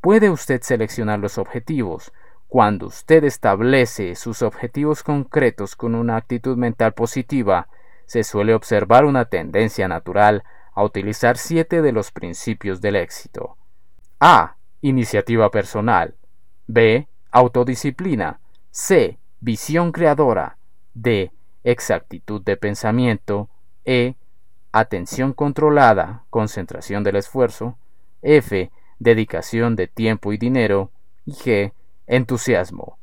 Puede 0.00 0.30
usted 0.30 0.62
seleccionar 0.62 1.18
los 1.18 1.36
objetivos, 1.36 2.14
cuando 2.48 2.86
usted 2.86 3.24
establece 3.24 4.14
sus 4.14 4.40
objetivos 4.40 5.02
concretos 5.02 5.76
con 5.76 5.94
una 5.94 6.16
actitud 6.16 6.56
mental 6.56 6.94
positiva, 6.94 7.68
se 8.06 8.24
suele 8.24 8.54
observar 8.54 9.04
una 9.04 9.26
tendencia 9.26 9.86
natural 9.86 10.42
a 10.72 10.82
utilizar 10.82 11.36
siete 11.36 11.82
de 11.82 11.92
los 11.92 12.10
principios 12.10 12.80
del 12.80 12.96
éxito. 12.96 13.58
A. 14.18 14.56
Iniciativa 14.80 15.50
personal. 15.50 16.14
B. 16.66 17.06
Autodisciplina. 17.30 18.40
C. 18.70 19.18
Visión 19.40 19.92
creadora. 19.92 20.56
D. 20.94 21.32
Exactitud 21.64 22.42
de 22.42 22.56
pensamiento. 22.56 23.48
E. 23.84 24.14
Atención 24.70 25.32
controlada, 25.32 26.24
concentración 26.30 27.02
del 27.02 27.16
esfuerzo. 27.16 27.76
F. 28.22 28.70
Dedicación 28.98 29.74
de 29.74 29.88
tiempo 29.88 30.32
y 30.32 30.38
dinero. 30.38 30.90
Y 31.24 31.32
G 31.32 31.72
Entusiasmo. 32.06 32.98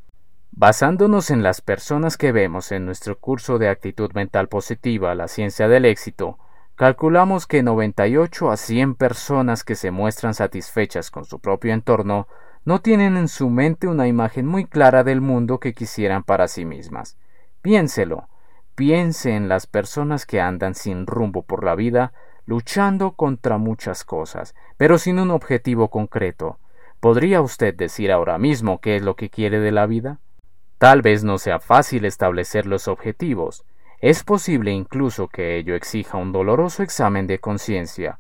Basándonos 0.51 1.31
en 1.31 1.41
las 1.41 1.61
personas 1.61 2.17
que 2.17 2.31
vemos 2.31 2.71
en 2.71 2.85
nuestro 2.85 3.17
curso 3.17 3.57
de 3.57 3.67
actitud 3.67 4.11
mental 4.13 4.47
positiva, 4.47 5.15
la 5.15 5.27
ciencia 5.27 5.67
del 5.67 5.85
éxito, 5.85 6.37
calculamos 6.75 7.47
que 7.47 7.63
98 7.63 8.51
a 8.51 8.57
100 8.57 8.95
personas 8.95 9.63
que 9.63 9.75
se 9.75 9.89
muestran 9.89 10.35
satisfechas 10.35 11.09
con 11.09 11.25
su 11.25 11.39
propio 11.39 11.73
entorno 11.73 12.27
no 12.63 12.79
tienen 12.79 13.17
en 13.17 13.27
su 13.27 13.49
mente 13.49 13.87
una 13.87 14.07
imagen 14.07 14.45
muy 14.45 14.65
clara 14.65 15.03
del 15.03 15.19
mundo 15.19 15.59
que 15.59 15.73
quisieran 15.73 16.23
para 16.23 16.47
sí 16.47 16.63
mismas. 16.63 17.17
Piénselo, 17.61 18.27
piense 18.75 19.35
en 19.35 19.49
las 19.49 19.67
personas 19.67 20.25
que 20.25 20.41
andan 20.41 20.75
sin 20.75 21.05
rumbo 21.05 21.43
por 21.43 21.63
la 21.63 21.75
vida, 21.75 22.13
luchando 22.45 23.11
contra 23.11 23.57
muchas 23.57 24.03
cosas, 24.03 24.55
pero 24.77 24.97
sin 24.97 25.19
un 25.19 25.31
objetivo 25.31 25.89
concreto, 25.89 26.57
¿Podría 27.01 27.41
usted 27.41 27.73
decir 27.73 28.11
ahora 28.11 28.37
mismo 28.37 28.79
qué 28.79 28.95
es 28.95 29.01
lo 29.01 29.15
que 29.15 29.31
quiere 29.31 29.59
de 29.59 29.71
la 29.71 29.87
vida? 29.87 30.19
Tal 30.77 31.01
vez 31.01 31.23
no 31.23 31.39
sea 31.39 31.59
fácil 31.59 32.05
establecer 32.05 32.67
los 32.67 32.87
objetivos. 32.87 33.65
Es 34.01 34.23
posible 34.23 34.71
incluso 34.71 35.27
que 35.27 35.57
ello 35.57 35.73
exija 35.73 36.19
un 36.19 36.31
doloroso 36.31 36.83
examen 36.83 37.25
de 37.25 37.39
conciencia, 37.39 38.19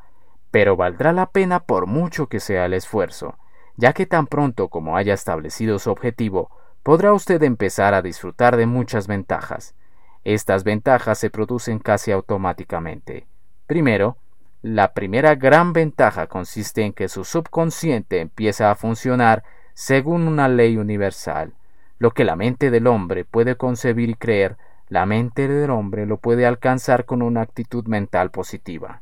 pero 0.49 0.77
valdrá 0.77 1.13
la 1.13 1.27
pena 1.27 1.59
por 1.59 1.85
mucho 1.85 2.25
que 2.25 2.39
sea 2.39 2.65
el 2.65 2.73
esfuerzo, 2.73 3.37
ya 3.77 3.93
que 3.93 4.07
tan 4.07 4.25
pronto 4.25 4.67
como 4.69 4.97
haya 4.97 5.13
establecido 5.13 5.77
su 5.77 5.91
objetivo, 5.91 6.49
podrá 6.81 7.13
usted 7.13 7.43
empezar 7.43 7.93
a 7.93 8.01
disfrutar 8.01 8.57
de 8.57 8.65
muchas 8.65 9.05
ventajas. 9.05 9.75
Estas 10.23 10.63
ventajas 10.63 11.17
se 11.17 11.29
producen 11.29 11.79
casi 11.79 12.11
automáticamente. 12.11 13.25
Primero, 13.65 14.17
la 14.61 14.93
primera 14.93 15.33
gran 15.35 15.73
ventaja 15.73 16.27
consiste 16.27 16.83
en 16.83 16.93
que 16.93 17.09
su 17.09 17.23
subconsciente 17.23 18.19
empieza 18.19 18.69
a 18.69 18.75
funcionar 18.75 19.43
según 19.73 20.27
una 20.27 20.47
ley 20.47 20.77
universal. 20.77 21.53
Lo 21.97 22.11
que 22.11 22.23
la 22.23 22.35
mente 22.35 22.69
del 22.69 22.85
hombre 22.85 23.25
puede 23.25 23.55
concebir 23.55 24.09
y 24.09 24.15
creer, 24.15 24.57
la 24.89 25.05
mente 25.05 25.47
del 25.47 25.71
hombre 25.71 26.05
lo 26.05 26.17
puede 26.17 26.45
alcanzar 26.45 27.05
con 27.05 27.21
una 27.21 27.41
actitud 27.41 27.85
mental 27.87 28.29
positiva. 28.29 29.01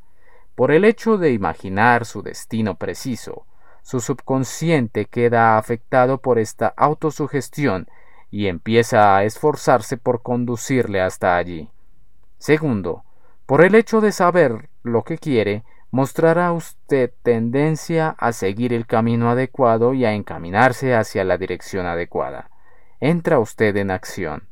Por 0.56 0.72
el 0.72 0.86
hecho 0.86 1.18
de 1.18 1.32
imaginar 1.32 2.06
su 2.06 2.22
destino 2.22 2.76
preciso, 2.76 3.46
su 3.82 4.00
subconsciente 4.00 5.06
queda 5.06 5.58
afectado 5.58 6.20
por 6.20 6.40
esta 6.40 6.68
autosugestión 6.78 7.88
y 8.32 8.48
empieza 8.48 9.16
a 9.16 9.24
esforzarse 9.24 9.98
por 9.98 10.22
conducirle 10.22 11.02
hasta 11.02 11.36
allí. 11.36 11.70
Segundo, 12.38 13.04
por 13.46 13.62
el 13.62 13.76
hecho 13.76 14.02
de 14.02 14.12
saber 14.12 14.70
lo 14.84 15.04
que 15.04 15.18
quiere, 15.18 15.64
mostrará 15.92 16.52
usted 16.52 17.12
tendencia 17.24 18.16
a 18.20 18.32
seguir 18.32 18.74
el 18.74 18.86
camino 18.86 19.30
adecuado 19.30 19.94
y 19.94 20.06
a 20.06 20.14
encaminarse 20.14 20.96
hacia 20.96 21.24
la 21.24 21.38
dirección 21.38 21.86
adecuada. 21.86 22.50
Entra 23.00 23.40
usted 23.40 23.76
en 23.78 23.92
acción. 23.92 24.44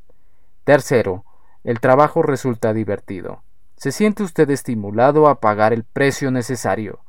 Tercero, 0.64 1.26
el 1.64 1.80
trabajo 1.80 2.24
resulta 2.24 2.74
divertido. 2.74 3.44
Se 3.76 3.92
siente 3.92 4.24
usted 4.24 4.50
estimulado 4.50 5.28
a 5.28 5.40
pagar 5.40 5.74
el 5.74 5.84
precio 5.84 6.32
necesario. 6.32 7.00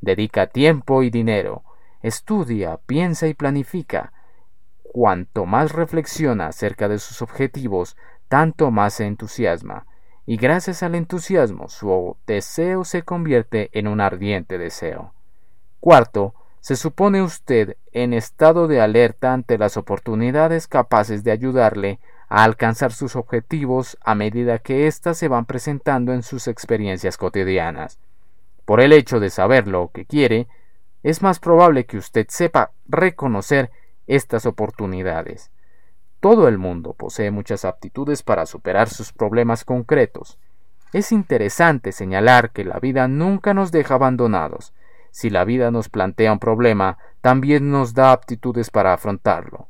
Dedica 0.00 0.48
tiempo 0.48 1.02
y 1.02 1.10
dinero. 1.10 1.62
Estudia, 2.02 2.78
piensa 2.86 3.26
y 3.26 3.34
planifica. 3.34 4.12
Cuanto 4.98 5.46
más 5.46 5.70
reflexiona 5.74 6.48
acerca 6.48 6.88
de 6.88 6.98
sus 6.98 7.22
objetivos, 7.22 7.96
tanto 8.26 8.72
más 8.72 8.94
se 8.94 9.06
entusiasma 9.06 9.86
y 10.26 10.38
gracias 10.38 10.82
al 10.82 10.96
entusiasmo 10.96 11.68
su 11.68 12.16
deseo 12.26 12.82
se 12.82 13.04
convierte 13.04 13.70
en 13.74 13.86
un 13.86 14.00
ardiente 14.00 14.58
deseo. 14.58 15.12
Cuarto, 15.78 16.34
se 16.58 16.74
supone 16.74 17.22
usted 17.22 17.76
en 17.92 18.12
estado 18.12 18.66
de 18.66 18.80
alerta 18.80 19.32
ante 19.32 19.56
las 19.56 19.76
oportunidades 19.76 20.66
capaces 20.66 21.22
de 21.22 21.30
ayudarle 21.30 22.00
a 22.28 22.42
alcanzar 22.42 22.90
sus 22.90 23.14
objetivos 23.14 23.98
a 24.00 24.16
medida 24.16 24.58
que 24.58 24.88
éstas 24.88 25.16
se 25.16 25.28
van 25.28 25.46
presentando 25.46 26.12
en 26.12 26.24
sus 26.24 26.48
experiencias 26.48 27.16
cotidianas. 27.16 28.00
Por 28.64 28.80
el 28.80 28.92
hecho 28.92 29.20
de 29.20 29.30
saber 29.30 29.68
lo 29.68 29.92
que 29.94 30.06
quiere, 30.06 30.48
es 31.04 31.22
más 31.22 31.38
probable 31.38 31.86
que 31.86 31.98
usted 31.98 32.26
sepa 32.28 32.72
reconocer 32.88 33.70
estas 34.08 34.46
oportunidades. 34.46 35.52
Todo 36.20 36.48
el 36.48 36.58
mundo 36.58 36.94
posee 36.94 37.30
muchas 37.30 37.64
aptitudes 37.64 38.24
para 38.24 38.44
superar 38.46 38.88
sus 38.88 39.12
problemas 39.12 39.64
concretos. 39.64 40.38
Es 40.92 41.12
interesante 41.12 41.92
señalar 41.92 42.50
que 42.50 42.64
la 42.64 42.80
vida 42.80 43.06
nunca 43.06 43.54
nos 43.54 43.70
deja 43.70 43.94
abandonados. 43.94 44.72
Si 45.12 45.30
la 45.30 45.44
vida 45.44 45.70
nos 45.70 45.88
plantea 45.88 46.32
un 46.32 46.38
problema, 46.38 46.98
también 47.20 47.70
nos 47.70 47.94
da 47.94 48.10
aptitudes 48.12 48.70
para 48.70 48.92
afrontarlo. 48.92 49.68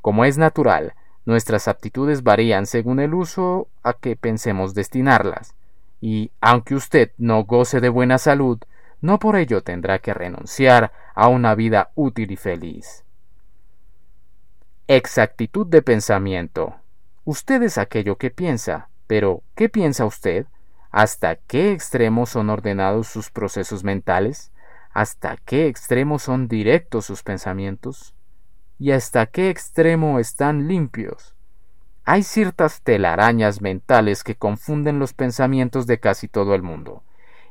Como 0.00 0.24
es 0.24 0.38
natural, 0.38 0.94
nuestras 1.24 1.68
aptitudes 1.68 2.22
varían 2.22 2.66
según 2.66 3.00
el 3.00 3.14
uso 3.14 3.68
a 3.82 3.94
que 3.94 4.14
pensemos 4.16 4.74
destinarlas. 4.74 5.54
Y, 6.00 6.30
aunque 6.40 6.74
usted 6.74 7.10
no 7.18 7.44
goce 7.44 7.80
de 7.80 7.88
buena 7.88 8.18
salud, 8.18 8.58
no 9.00 9.18
por 9.18 9.36
ello 9.36 9.62
tendrá 9.62 9.98
que 9.98 10.14
renunciar 10.14 10.92
a 11.14 11.28
una 11.28 11.54
vida 11.54 11.90
útil 11.94 12.30
y 12.30 12.36
feliz. 12.36 13.04
Exactitud 14.88 15.66
de 15.66 15.82
pensamiento. 15.82 16.74
Usted 17.24 17.62
es 17.62 17.78
aquello 17.78 18.16
que 18.16 18.30
piensa, 18.30 18.88
pero 19.06 19.42
¿qué 19.54 19.68
piensa 19.68 20.04
usted? 20.04 20.46
¿Hasta 20.90 21.36
qué 21.36 21.72
extremos 21.72 22.30
son 22.30 22.50
ordenados 22.50 23.06
sus 23.06 23.30
procesos 23.30 23.84
mentales? 23.84 24.50
¿Hasta 24.90 25.36
qué 25.44 25.68
extremos 25.68 26.22
son 26.22 26.48
directos 26.48 27.06
sus 27.06 27.22
pensamientos? 27.22 28.14
y 28.78 28.92
hasta 28.92 29.26
qué 29.26 29.50
extremo 29.50 30.18
están 30.18 30.68
limpios. 30.68 31.34
Hay 32.04 32.22
ciertas 32.22 32.80
telarañas 32.82 33.60
mentales 33.60 34.22
que 34.24 34.36
confunden 34.36 34.98
los 34.98 35.12
pensamientos 35.12 35.86
de 35.86 35.98
casi 35.98 36.28
todo 36.28 36.54
el 36.54 36.62
mundo, 36.62 37.02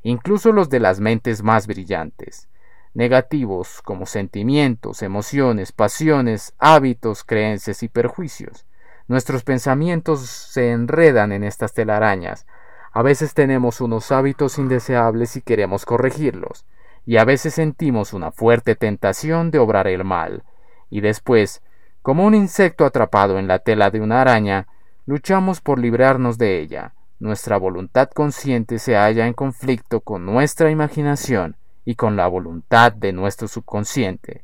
incluso 0.04 0.52
los 0.52 0.70
de 0.70 0.80
las 0.80 1.00
mentes 1.00 1.44
más 1.44 1.68
brillantes, 1.68 2.50
negativos 2.94 3.82
como 3.84 4.06
sentimientos, 4.06 5.02
emociones, 5.02 5.72
pasiones, 5.72 6.54
hábitos, 6.58 7.24
creencias 7.24 7.84
y 7.84 7.90
perjuicios. 7.90 8.66
Nuestros 9.08 9.44
pensamientos 9.44 10.22
se 10.22 10.72
enredan 10.72 11.32
en 11.32 11.44
estas 11.44 11.74
telarañas. 11.74 12.46
A 12.92 13.02
veces 13.04 13.34
tenemos 13.34 13.82
unos 13.82 14.12
hábitos 14.12 14.58
indeseables 14.58 15.36
y 15.38 15.42
queremos 15.42 15.86
corregirlos, 15.86 16.66
y 17.06 17.18
a 17.18 17.26
veces 17.26 17.54
sentimos 17.54 18.14
una 18.14 18.32
fuerte 18.32 18.76
tentación 18.76 19.52
de 19.52 19.60
obrar 19.60 19.88
el 19.88 20.04
mal, 20.04 20.44
y 20.90 21.02
después, 21.02 21.62
como 22.02 22.26
un 22.26 22.34
insecto 22.34 22.86
atrapado 22.86 23.38
en 23.40 23.48
la 23.48 23.60
tela 23.60 23.92
de 23.92 24.02
una 24.02 24.22
araña, 24.22 24.68
luchamos 25.06 25.62
por 25.62 25.80
librarnos 25.80 26.38
de 26.38 26.60
ella. 26.60 26.94
Nuestra 27.20 27.58
voluntad 27.58 28.10
consciente 28.10 28.80
se 28.80 28.96
halla 28.96 29.28
en 29.28 29.34
conflicto 29.34 30.02
con 30.02 30.26
nuestra 30.26 30.70
imaginación 30.70 31.56
y 31.88 31.96
con 31.96 32.18
la 32.18 32.28
voluntad 32.28 32.92
de 32.92 33.14
nuestro 33.14 33.48
subconsciente. 33.48 34.44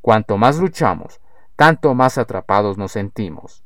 Cuanto 0.00 0.36
más 0.38 0.58
luchamos, 0.58 1.20
tanto 1.54 1.94
más 1.94 2.18
atrapados 2.18 2.78
nos 2.78 2.90
sentimos. 2.90 3.62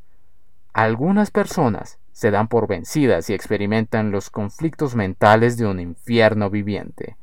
Algunas 0.74 1.30
personas 1.30 1.98
se 2.12 2.30
dan 2.30 2.48
por 2.48 2.66
vencidas 2.66 3.30
y 3.30 3.32
experimentan 3.32 4.10
los 4.10 4.28
conflictos 4.28 4.94
mentales 4.94 5.56
de 5.56 5.64
un 5.64 5.80
infierno 5.80 6.50
viviente. 6.50 7.16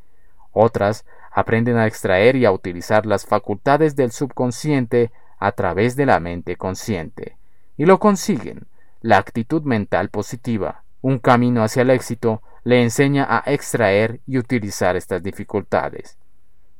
Otras 0.53 1.05
aprenden 1.31 1.77
a 1.77 1.85
extraer 1.85 2.35
y 2.35 2.45
a 2.45 2.51
utilizar 2.51 3.05
las 3.05 3.27
facultades 3.27 3.95
del 3.95 4.11
subconsciente 4.11 5.11
a 5.37 5.51
través 5.51 5.95
de 5.95 6.07
la 6.07 6.19
mente 6.19 6.55
consciente. 6.55 7.37
Y 7.77 7.85
lo 7.85 7.99
consiguen. 7.99 8.65
La 9.01 9.19
actitud 9.19 9.61
mental 9.61 10.09
positiva, 10.09 10.81
un 11.03 11.19
camino 11.19 11.61
hacia 11.63 11.83
el 11.83 11.91
éxito, 11.91 12.41
le 12.63 12.81
enseña 12.81 13.25
a 13.29 13.43
extraer 13.51 14.21
y 14.27 14.37
utilizar 14.37 14.95
estas 14.95 15.23
dificultades. 15.23 16.17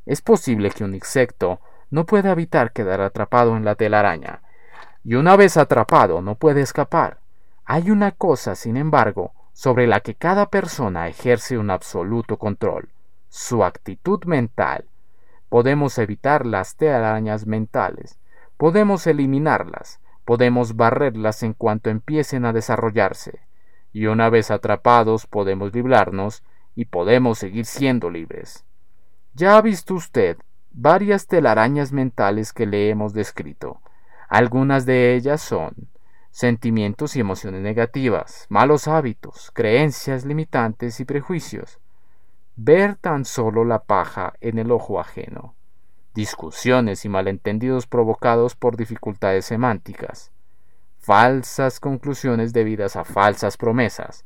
Es 0.05 0.21
posible 0.21 0.69
que 0.71 0.83
un 0.83 0.93
insecto 0.93 1.59
no 1.89 2.05
pueda 2.05 2.31
evitar 2.31 2.71
quedar 2.71 3.01
atrapado 3.01 3.57
en 3.57 3.65
la 3.65 3.75
telaraña, 3.75 4.41
y 5.03 5.15
una 5.15 5.35
vez 5.35 5.57
atrapado 5.57 6.21
no 6.21 6.35
puede 6.35 6.61
escapar. 6.61 7.19
Hay 7.65 7.89
una 7.89 8.11
cosa, 8.11 8.55
sin 8.55 8.77
embargo, 8.77 9.33
sobre 9.53 9.87
la 9.87 9.99
que 9.99 10.15
cada 10.15 10.47
persona 10.47 11.07
ejerce 11.07 11.57
un 11.57 11.69
absoluto 11.69 12.37
control, 12.37 12.89
su 13.29 13.63
actitud 13.63 14.23
mental. 14.25 14.85
Podemos 15.49 15.97
evitar 15.97 16.45
las 16.45 16.75
telarañas 16.75 17.45
mentales, 17.45 18.19
podemos 18.57 19.05
eliminarlas, 19.07 19.99
podemos 20.25 20.75
barrerlas 20.75 21.43
en 21.43 21.53
cuanto 21.53 21.89
empiecen 21.89 22.45
a 22.45 22.53
desarrollarse, 22.53 23.41
y 23.93 24.05
una 24.05 24.29
vez 24.29 24.51
atrapados 24.51 25.27
podemos 25.27 25.73
librarnos 25.73 26.43
y 26.75 26.85
podemos 26.85 27.39
seguir 27.39 27.65
siendo 27.65 28.09
libres. 28.09 28.65
Ya 29.33 29.57
ha 29.57 29.61
visto 29.61 29.95
usted 29.95 30.37
varias 30.71 31.27
telarañas 31.27 31.91
mentales 31.91 32.53
que 32.53 32.65
le 32.65 32.89
hemos 32.89 33.13
descrito. 33.13 33.81
Algunas 34.29 34.85
de 34.85 35.15
ellas 35.15 35.41
son 35.41 35.73
sentimientos 36.31 37.15
y 37.15 37.19
emociones 37.19 37.61
negativas, 37.61 38.45
malos 38.49 38.87
hábitos, 38.87 39.51
creencias 39.53 40.25
limitantes 40.25 40.99
y 41.01 41.05
prejuicios, 41.05 41.79
ver 42.55 42.95
tan 42.95 43.25
solo 43.25 43.65
la 43.65 43.79
paja 43.83 44.33
en 44.39 44.57
el 44.57 44.71
ojo 44.71 44.99
ajeno, 44.99 45.55
discusiones 46.13 47.03
y 47.03 47.09
malentendidos 47.09 47.85
provocados 47.87 48.55
por 48.55 48.77
dificultades 48.77 49.45
semánticas, 49.45 50.31
falsas 51.01 51.79
conclusiones 51.79 52.53
debidas 52.53 52.95
a 52.95 53.03
falsas 53.03 53.57
promesas, 53.57 54.23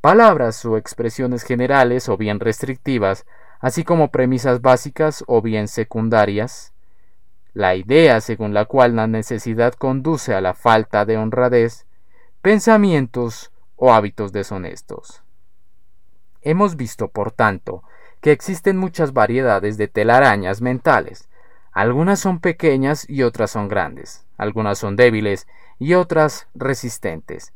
palabras 0.00 0.64
o 0.64 0.76
expresiones 0.76 1.44
generales 1.44 2.08
o 2.08 2.16
bien 2.16 2.40
restrictivas, 2.40 3.24
así 3.60 3.84
como 3.84 4.10
premisas 4.10 4.60
básicas 4.60 5.24
o 5.28 5.40
bien 5.40 5.68
secundarias, 5.68 6.72
la 7.54 7.74
idea 7.74 8.20
según 8.20 8.52
la 8.52 8.66
cual 8.66 8.96
la 8.96 9.06
necesidad 9.06 9.74
conduce 9.74 10.34
a 10.34 10.40
la 10.40 10.52
falta 10.52 11.04
de 11.04 11.16
honradez, 11.16 11.86
pensamientos 12.42 13.52
o 13.76 13.94
hábitos 13.94 14.32
deshonestos. 14.32 15.22
Hemos 16.42 16.76
visto, 16.76 17.08
por 17.08 17.32
tanto, 17.32 17.82
que 18.20 18.32
existen 18.32 18.76
muchas 18.76 19.12
variedades 19.12 19.78
de 19.78 19.88
telarañas 19.88 20.60
mentales. 20.60 21.28
Algunas 21.72 22.20
son 22.20 22.40
pequeñas 22.40 23.08
y 23.08 23.22
otras 23.22 23.50
son 23.52 23.68
grandes, 23.68 24.26
algunas 24.36 24.78
son 24.78 24.96
débiles 24.96 25.46
y 25.78 25.94
otras 25.94 26.46
resistentes. 26.54 27.52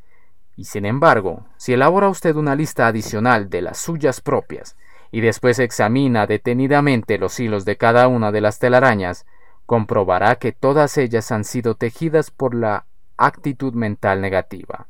Y 0.57 0.65
sin 0.65 0.85
embargo, 0.85 1.47
si 1.57 1.73
elabora 1.73 2.09
usted 2.09 2.37
una 2.37 2.55
lista 2.55 2.87
adicional 2.87 3.49
de 3.49 3.63
las 3.63 3.79
suyas 3.79 4.21
propias 4.21 4.77
y 5.11 5.21
después 5.21 5.59
examina 5.59 6.27
detenidamente 6.27 7.19
los 7.19 7.41
hilos 7.41 7.65
de 7.65 7.77
cada 7.77 8.09
una 8.09 8.31
de 8.31 8.41
las 8.41 8.59
telarañas, 8.59 9.27
comprobará 9.67 10.37
que 10.37 10.53
todas 10.53 10.99
ellas 10.99 11.33
han 11.33 11.45
sido 11.45 11.77
tejidas 11.77 12.31
por 12.31 12.55
la 12.55 12.85
actitud 13.17 13.73
mental 13.73 14.21
negativa. 14.21 14.87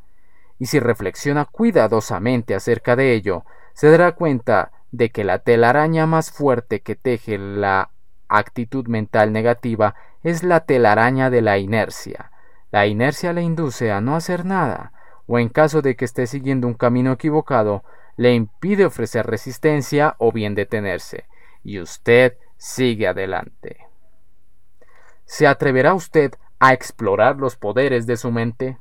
Y 0.59 0.67
si 0.67 0.81
reflexiona 0.81 1.45
cuidadosamente 1.45 2.55
acerca 2.55 2.97
de 2.97 3.15
ello, 3.15 3.45
se 3.75 3.91
dará 3.91 4.13
cuenta 4.13 4.73
de 4.93 5.11
que 5.11 5.25
la 5.25 5.39
telaraña 5.39 6.07
más 6.07 6.33
fuerte 6.33 6.81
que 6.81 6.97
teje 6.97 7.39
la 7.39 7.91
actitud 8.29 8.87
mental 8.87 9.33
negativa 9.33 9.95
es 10.23 10.43
la 10.43 10.61
telaraña 10.61 11.31
de 11.31 11.43
la 11.43 11.59
inercia. 11.59 12.31
La 12.71 12.87
inercia 12.87 13.33
le 13.33 13.43
induce 13.43 13.91
a 13.91 14.01
no 14.01 14.15
hacer 14.15 14.45
nada, 14.45 14.93
o 15.27 15.39
en 15.39 15.49
caso 15.49 15.83
de 15.83 15.97
que 15.97 16.05
esté 16.05 16.27
siguiendo 16.27 16.67
un 16.67 16.75
camino 16.75 17.13
equivocado, 17.13 17.85
le 18.17 18.35
impide 18.35 18.85
ofrecer 18.85 19.27
resistencia 19.27 20.15
o 20.19 20.33
bien 20.33 20.55
detenerse, 20.55 21.27
y 21.65 21.81
usted 21.81 22.37
sigue 22.57 23.09
adelante. 23.09 23.87
¿Se 25.25 25.47
atreverá 25.47 25.95
usted 25.95 26.33
a 26.59 26.73
explorar 26.73 27.37
los 27.37 27.57
poderes 27.57 28.07
de 28.07 28.17
su 28.17 28.31
mente? 28.31 28.79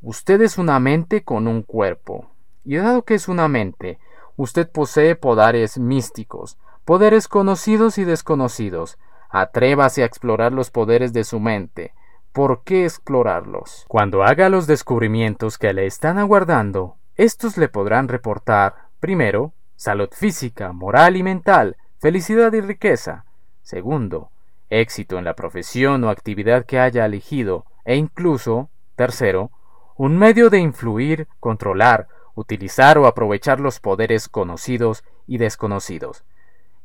Usted 0.00 0.40
es 0.42 0.58
una 0.58 0.80
mente 0.80 1.22
con 1.22 1.46
un 1.46 1.62
cuerpo, 1.62 2.30
y 2.64 2.76
dado 2.76 3.04
que 3.04 3.14
es 3.14 3.28
una 3.28 3.48
mente, 3.48 3.98
usted 4.36 4.70
posee 4.70 5.14
poderes 5.14 5.78
místicos, 5.78 6.58
poderes 6.84 7.28
conocidos 7.28 7.98
y 7.98 8.04
desconocidos. 8.04 8.98
Atrévase 9.30 10.02
a 10.02 10.06
explorar 10.06 10.52
los 10.52 10.70
poderes 10.70 11.12
de 11.12 11.24
su 11.24 11.40
mente. 11.40 11.94
¿Por 12.32 12.62
qué 12.64 12.84
explorarlos? 12.84 13.84
Cuando 13.88 14.22
haga 14.22 14.48
los 14.48 14.66
descubrimientos 14.66 15.58
que 15.58 15.72
le 15.72 15.86
están 15.86 16.18
aguardando, 16.18 16.96
estos 17.14 17.56
le 17.58 17.68
podrán 17.68 18.08
reportar, 18.08 18.88
primero, 19.00 19.52
salud 19.76 20.08
física, 20.10 20.72
moral 20.72 21.16
y 21.16 21.22
mental, 21.22 21.76
felicidad 21.98 22.52
y 22.54 22.60
riqueza. 22.60 23.26
Segundo, 23.62 24.30
éxito 24.70 25.18
en 25.18 25.24
la 25.24 25.34
profesión 25.34 26.04
o 26.04 26.10
actividad 26.10 26.64
que 26.64 26.80
haya 26.80 27.04
elegido, 27.04 27.66
e 27.84 27.96
incluso, 27.96 28.70
tercero, 28.96 29.50
un 29.96 30.16
medio 30.16 30.48
de 30.48 30.58
influir, 30.58 31.28
controlar 31.38 32.08
utilizar 32.34 32.98
o 32.98 33.06
aprovechar 33.06 33.60
los 33.60 33.80
poderes 33.80 34.28
conocidos 34.28 35.04
y 35.26 35.38
desconocidos, 35.38 36.24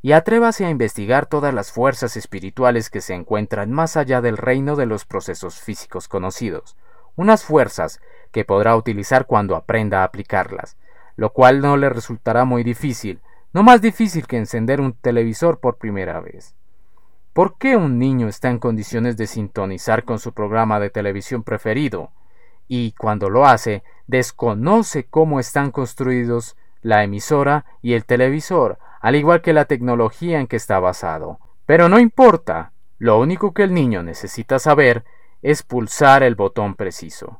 y 0.01 0.12
atrévase 0.12 0.65
a 0.65 0.69
investigar 0.69 1.25
todas 1.25 1.53
las 1.53 1.71
fuerzas 1.71 2.17
espirituales 2.17 2.89
que 2.89 3.01
se 3.01 3.13
encuentran 3.13 3.71
más 3.71 3.97
allá 3.97 4.21
del 4.21 4.38
reino 4.38 4.75
de 4.75 4.86
los 4.86 5.05
procesos 5.05 5.60
físicos 5.60 6.07
conocidos, 6.07 6.77
unas 7.15 7.43
fuerzas 7.43 7.99
que 8.31 8.45
podrá 8.45 8.75
utilizar 8.75 9.25
cuando 9.25 9.55
aprenda 9.55 10.01
a 10.01 10.03
aplicarlas, 10.03 10.77
lo 11.15 11.33
cual 11.33 11.62
no 11.62 11.77
le 11.77 11.89
resultará 11.89 12.45
muy 12.45 12.63
difícil, 12.63 13.21
no 13.53 13.63
más 13.63 13.81
difícil 13.81 14.27
que 14.27 14.38
encender 14.38 14.81
un 14.81 14.93
televisor 14.93 15.60
por 15.60 15.77
primera 15.77 16.19
vez. 16.19 16.55
¿Por 17.33 17.57
qué 17.57 17.75
un 17.75 17.99
niño 17.99 18.27
está 18.27 18.49
en 18.49 18.60
condiciones 18.60 19.17
de 19.17 19.27
sintonizar 19.27 20.03
con 20.03 20.19
su 20.19 20.33
programa 20.33 20.79
de 20.79 20.89
televisión 20.89 21.43
preferido? 21.43 22.12
y 22.67 22.91
cuando 22.93 23.29
lo 23.29 23.45
hace, 23.45 23.83
desconoce 24.07 25.05
cómo 25.05 25.39
están 25.39 25.71
construidos 25.71 26.57
la 26.81 27.03
emisora 27.03 27.65
y 27.81 27.93
el 27.93 28.05
televisor, 28.05 28.77
al 29.08 29.15
igual 29.15 29.41
que 29.41 29.54
la 29.54 29.63
tecnología 29.63 30.41
en 30.41 30.48
que 30.48 30.58
está 30.58 30.82
basado. 30.82 31.39
Pero 31.65 31.88
no 31.88 31.98
importa, 31.98 32.74
lo 32.98 33.17
único 33.22 33.54
que 33.54 33.63
el 33.63 33.74
niño 33.74 34.04
necesita 34.04 34.60
saber 34.60 35.06
es 35.41 35.63
pulsar 35.63 36.24
el 36.24 36.36
botón 36.36 36.76
preciso. 36.76 37.39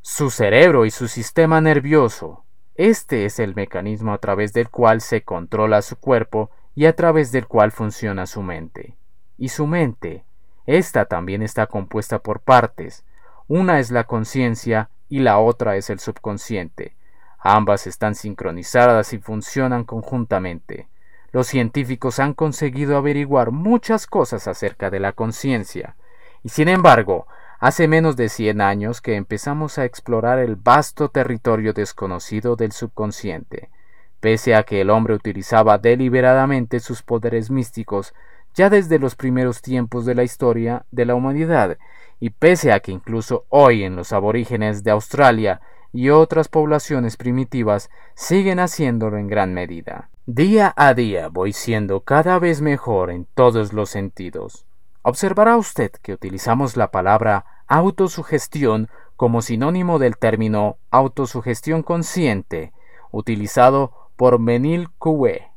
Su 0.00 0.28
cerebro 0.28 0.84
y 0.84 0.90
su 0.90 1.06
sistema 1.06 1.60
nervioso. 1.60 2.42
Este 2.74 3.26
es 3.26 3.38
el 3.38 3.54
mecanismo 3.54 4.12
a 4.12 4.18
través 4.18 4.52
del 4.52 4.68
cual 4.68 5.02
se 5.02 5.22
controla 5.22 5.82
su 5.82 6.00
cuerpo 6.00 6.50
y 6.74 6.86
a 6.86 6.96
través 6.96 7.30
del 7.30 7.46
cual 7.46 7.70
funciona 7.70 8.26
su 8.26 8.42
mente. 8.42 8.96
Y 9.38 9.50
su 9.50 9.68
mente, 9.68 10.24
esta 10.66 11.04
también 11.04 11.42
está 11.42 11.68
compuesta 11.68 12.18
por 12.18 12.40
partes, 12.40 13.04
una 13.46 13.78
es 13.78 13.92
la 13.92 14.02
conciencia 14.02 14.90
y 15.08 15.20
la 15.20 15.38
otra 15.38 15.76
es 15.76 15.90
el 15.90 16.00
subconsciente. 16.00 16.96
Ambas 17.38 17.86
están 17.86 18.14
sincronizadas 18.14 19.12
y 19.12 19.18
funcionan 19.18 19.84
conjuntamente. 19.84 20.88
Los 21.32 21.48
científicos 21.48 22.18
han 22.18 22.34
conseguido 22.34 22.96
averiguar 22.96 23.50
muchas 23.50 24.06
cosas 24.06 24.48
acerca 24.48 24.90
de 24.90 25.00
la 25.00 25.12
conciencia, 25.12 25.96
Y 26.42 26.48
sin 26.48 26.68
embargo, 26.68 27.26
hace 27.58 27.88
menos 27.88 28.16
de 28.16 28.28
100 28.28 28.60
años 28.60 29.00
que 29.00 29.16
empezamos 29.16 29.78
a 29.78 29.84
explorar 29.84 30.38
el 30.38 30.54
vasto 30.56 31.08
territorio 31.08 31.72
desconocido 31.72 32.54
del 32.54 32.72
subconsciente, 32.72 33.68
pese 34.20 34.54
a 34.54 34.62
que 34.62 34.80
el 34.80 34.90
hombre 34.90 35.14
utilizaba 35.14 35.78
deliberadamente 35.78 36.80
sus 36.80 37.02
poderes 37.02 37.50
místicos 37.50 38.14
ya 38.54 38.70
desde 38.70 38.98
los 38.98 39.14
primeros 39.14 39.60
tiempos 39.60 40.06
de 40.06 40.14
la 40.14 40.24
historia 40.24 40.86
de 40.90 41.04
la 41.04 41.14
humanidad, 41.14 41.76
y 42.18 42.30
pese 42.30 42.72
a 42.72 42.80
que 42.80 42.92
incluso 42.92 43.44
hoy 43.50 43.84
en 43.84 43.96
los 43.96 44.12
aborígenes 44.12 44.82
de 44.82 44.92
Australia 44.92 45.60
y 45.96 46.10
otras 46.10 46.48
poblaciones 46.48 47.16
primitivas 47.16 47.88
siguen 48.14 48.58
haciéndolo 48.58 49.16
en 49.16 49.28
gran 49.28 49.54
medida. 49.54 50.10
Día 50.26 50.74
a 50.76 50.92
día 50.92 51.28
voy 51.28 51.54
siendo 51.54 52.00
cada 52.00 52.38
vez 52.38 52.60
mejor 52.60 53.10
en 53.10 53.26
todos 53.34 53.72
los 53.72 53.88
sentidos. 53.88 54.66
Observará 55.00 55.56
usted 55.56 55.92
que 56.02 56.12
utilizamos 56.12 56.76
la 56.76 56.90
palabra 56.90 57.46
autosugestión 57.66 58.88
como 59.16 59.40
sinónimo 59.40 59.98
del 59.98 60.18
término 60.18 60.76
autosugestión 60.90 61.82
consciente, 61.82 62.72
utilizado 63.10 64.10
por 64.16 64.38
Menil 64.38 64.90
Coué. 64.98 65.50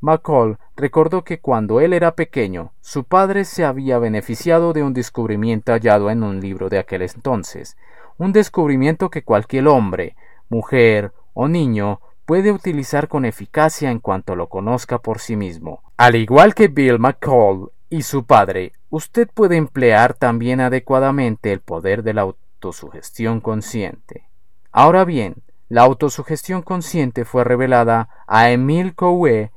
McCall 0.00 0.58
recordó 0.76 1.24
que 1.24 1.40
cuando 1.40 1.80
él 1.80 1.92
era 1.92 2.14
pequeño, 2.14 2.72
su 2.80 3.04
padre 3.04 3.44
se 3.44 3.66
había 3.66 3.98
beneficiado 3.98 4.72
de 4.72 4.82
un 4.82 4.94
descubrimiento 4.94 5.72
hallado 5.72 6.08
en 6.08 6.22
un 6.22 6.40
libro 6.40 6.70
de 6.70 6.78
aquel 6.78 7.02
entonces, 7.02 7.76
un 8.20 8.32
descubrimiento 8.32 9.08
que 9.08 9.24
cualquier 9.24 9.66
hombre, 9.66 10.14
mujer 10.50 11.14
o 11.32 11.48
niño 11.48 12.00
puede 12.26 12.52
utilizar 12.52 13.08
con 13.08 13.24
eficacia 13.24 13.90
en 13.90 13.98
cuanto 13.98 14.36
lo 14.36 14.50
conozca 14.50 14.98
por 14.98 15.20
sí 15.20 15.36
mismo. 15.36 15.82
Al 15.96 16.16
igual 16.16 16.54
que 16.54 16.68
Bill 16.68 16.98
McCall 16.98 17.70
y 17.88 18.02
su 18.02 18.26
padre, 18.26 18.72
usted 18.90 19.26
puede 19.32 19.56
emplear 19.56 20.12
también 20.12 20.60
adecuadamente 20.60 21.50
el 21.50 21.60
poder 21.60 22.02
de 22.02 22.12
la 22.12 22.20
autosugestión 22.20 23.40
consciente. 23.40 24.28
Ahora 24.70 25.06
bien, 25.06 25.36
la 25.70 25.82
autosugestión 25.82 26.60
consciente 26.60 27.24
fue 27.24 27.44
revelada 27.44 28.10
a 28.26 28.50
Emil 28.50 28.94
Coué 28.94 29.50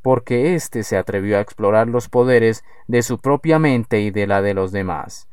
porque 0.00 0.54
éste 0.54 0.84
se 0.84 0.96
atrevió 0.96 1.36
a 1.36 1.42
explorar 1.42 1.86
los 1.86 2.08
poderes 2.08 2.64
de 2.86 3.02
su 3.02 3.18
propia 3.18 3.58
mente 3.58 4.00
y 4.00 4.10
de 4.10 4.26
la 4.26 4.40
de 4.40 4.54
los 4.54 4.72
demás. 4.72 5.28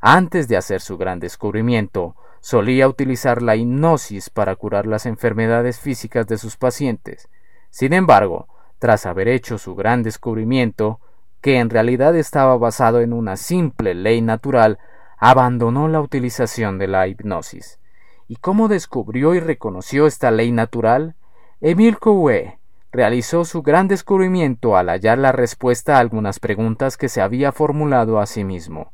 Antes 0.00 0.46
de 0.46 0.56
hacer 0.56 0.80
su 0.80 0.98
gran 0.98 1.18
descubrimiento, 1.18 2.14
solía 2.40 2.88
utilizar 2.88 3.42
la 3.42 3.56
hipnosis 3.56 4.30
para 4.30 4.56
curar 4.56 4.86
las 4.86 5.06
enfermedades 5.06 5.78
físicas 5.78 6.26
de 6.26 6.38
sus 6.38 6.56
pacientes. 6.56 7.28
Sin 7.70 7.92
embargo, 7.92 8.48
tras 8.78 9.06
haber 9.06 9.28
hecho 9.28 9.58
su 9.58 9.74
gran 9.74 10.02
descubrimiento, 10.02 11.00
que 11.40 11.58
en 11.58 11.70
realidad 11.70 12.16
estaba 12.16 12.56
basado 12.56 13.00
en 13.00 13.12
una 13.12 13.36
simple 13.36 13.94
ley 13.94 14.20
natural, 14.20 14.78
abandonó 15.18 15.88
la 15.88 16.00
utilización 16.00 16.78
de 16.78 16.88
la 16.88 17.06
hipnosis. 17.08 17.78
¿Y 18.26 18.36
cómo 18.36 18.68
descubrió 18.68 19.34
y 19.34 19.40
reconoció 19.40 20.06
esta 20.06 20.30
ley 20.30 20.52
natural? 20.52 21.16
Emil 21.60 21.98
Coué 21.98 22.58
realizó 22.90 23.44
su 23.44 23.62
gran 23.62 23.88
descubrimiento 23.88 24.76
al 24.76 24.88
hallar 24.88 25.18
la 25.18 25.32
respuesta 25.32 25.96
a 25.96 26.00
algunas 26.00 26.40
preguntas 26.40 26.96
que 26.96 27.08
se 27.08 27.20
había 27.20 27.52
formulado 27.52 28.18
a 28.18 28.26
sí 28.26 28.44
mismo. 28.44 28.92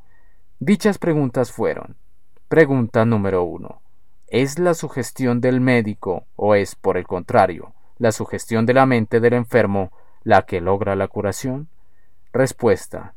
Dichas 0.59 0.99
preguntas 0.99 1.53
fueron 1.53 1.97
Pregunta 2.55 3.05
número 3.05 3.43
uno. 3.43 3.81
¿Es 4.29 4.61
la 4.61 4.75
sugestión 4.75 5.41
del 5.41 5.61
médico 5.61 6.27
o 6.37 6.55
es, 6.55 6.77
por 6.77 6.97
el 6.97 7.05
contrario, 7.05 7.73
la 7.99 8.13
sugestión 8.13 8.65
de 8.65 8.75
la 8.75 8.87
mente 8.87 9.19
del 9.19 9.33
enfermo 9.33 9.91
la 10.23 10.43
que 10.43 10.61
logra 10.61 10.95
la 10.95 11.09
curación? 11.09 11.67
Respuesta. 12.33 13.15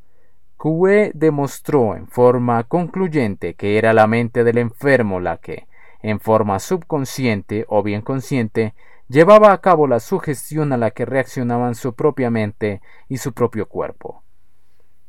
Coué 0.57 1.11
demostró 1.13 1.95
en 1.95 2.07
forma 2.07 2.63
concluyente 2.63 3.53
que 3.53 3.77
era 3.77 3.93
la 3.93 4.07
mente 4.07 4.43
del 4.43 4.57
enfermo 4.57 5.19
la 5.19 5.37
que, 5.37 5.67
en 6.01 6.19
forma 6.19 6.57
subconsciente 6.57 7.63
o 7.69 7.83
bien 7.83 8.01
consciente, 8.01 8.73
llevaba 9.07 9.51
a 9.51 9.61
cabo 9.61 9.85
la 9.85 9.99
sugestión 9.99 10.73
a 10.73 10.77
la 10.77 10.89
que 10.89 11.05
reaccionaban 11.05 11.75
su 11.75 11.93
propia 11.93 12.31
mente 12.31 12.81
y 13.07 13.17
su 13.17 13.33
propio 13.33 13.67
cuerpo. 13.67 14.23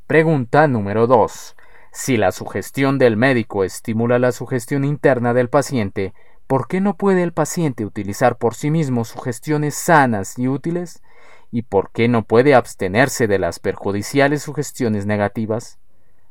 Pregunta 0.07 0.69
número 0.69 1.07
2. 1.07 1.57
Si 1.93 2.17
la 2.17 2.33
sugestión 2.33 2.99
del 2.99 3.17
médico 3.17 3.65
estimula 3.65 4.19
la 4.19 4.33
sugestión 4.33 4.85
interna 4.85 5.35
del 5.35 5.49
paciente, 5.49 6.13
¿por 6.47 6.69
qué 6.69 6.81
no 6.81 6.97
puede 6.97 7.23
el 7.23 7.33
paciente 7.33 7.85
utilizar 7.85 8.37
por 8.37 8.55
sí 8.55 8.71
mismo 8.71 9.05
sugestiones 9.05 9.75
sanas 9.75 10.39
y 10.39 10.49
útiles? 10.49 11.03
¿Y 11.51 11.63
por 11.63 11.91
qué 11.91 12.09
no 12.09 12.25
puede 12.25 12.55
abstenerse 12.55 13.27
de 13.27 13.39
las 13.39 13.59
perjudiciales 13.59 14.43
sugestiones 14.43 15.07
negativas? 15.07 15.79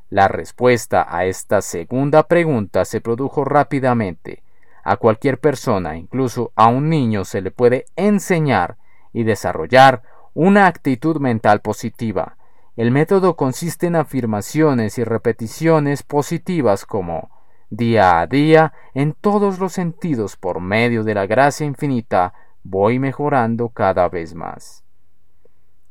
La 0.10 0.28
respuesta 0.28 1.06
a 1.10 1.26
esta 1.26 1.62
segunda 1.62 2.24
pregunta 2.24 2.86
se 2.86 3.02
produjo 3.02 3.44
rápidamente, 3.44 4.44
a 4.84 4.96
cualquier 4.96 5.38
persona, 5.38 5.98
incluso 5.98 6.54
a 6.56 6.68
un 6.68 6.88
niño, 6.88 7.26
se 7.26 7.42
le 7.42 7.52
puede 7.52 7.84
enseñar 7.98 8.78
y 9.12 9.24
desarrollar 9.24 10.02
una 10.34 10.68
actitud 10.68 11.20
mental 11.20 11.60
positiva. 11.60 12.38
El 12.78 12.92
método 12.92 13.36
consiste 13.36 13.88
en 13.88 13.96
afirmaciones 13.96 15.00
y 15.00 15.04
repeticiones 15.04 16.04
positivas 16.04 16.86
como 16.86 17.32
día 17.72 18.20
a 18.20 18.28
día, 18.28 18.72
en 18.94 19.14
todos 19.14 19.58
los 19.58 19.74
sentidos, 19.74 20.38
por 20.38 20.62
medio 20.62 21.04
de 21.04 21.16
la 21.16 21.26
gracia 21.26 21.66
infinita, 21.66 22.36
voy 22.64 23.00
mejorando 23.00 23.70
cada 23.70 24.08
vez 24.10 24.36
más. 24.36 24.84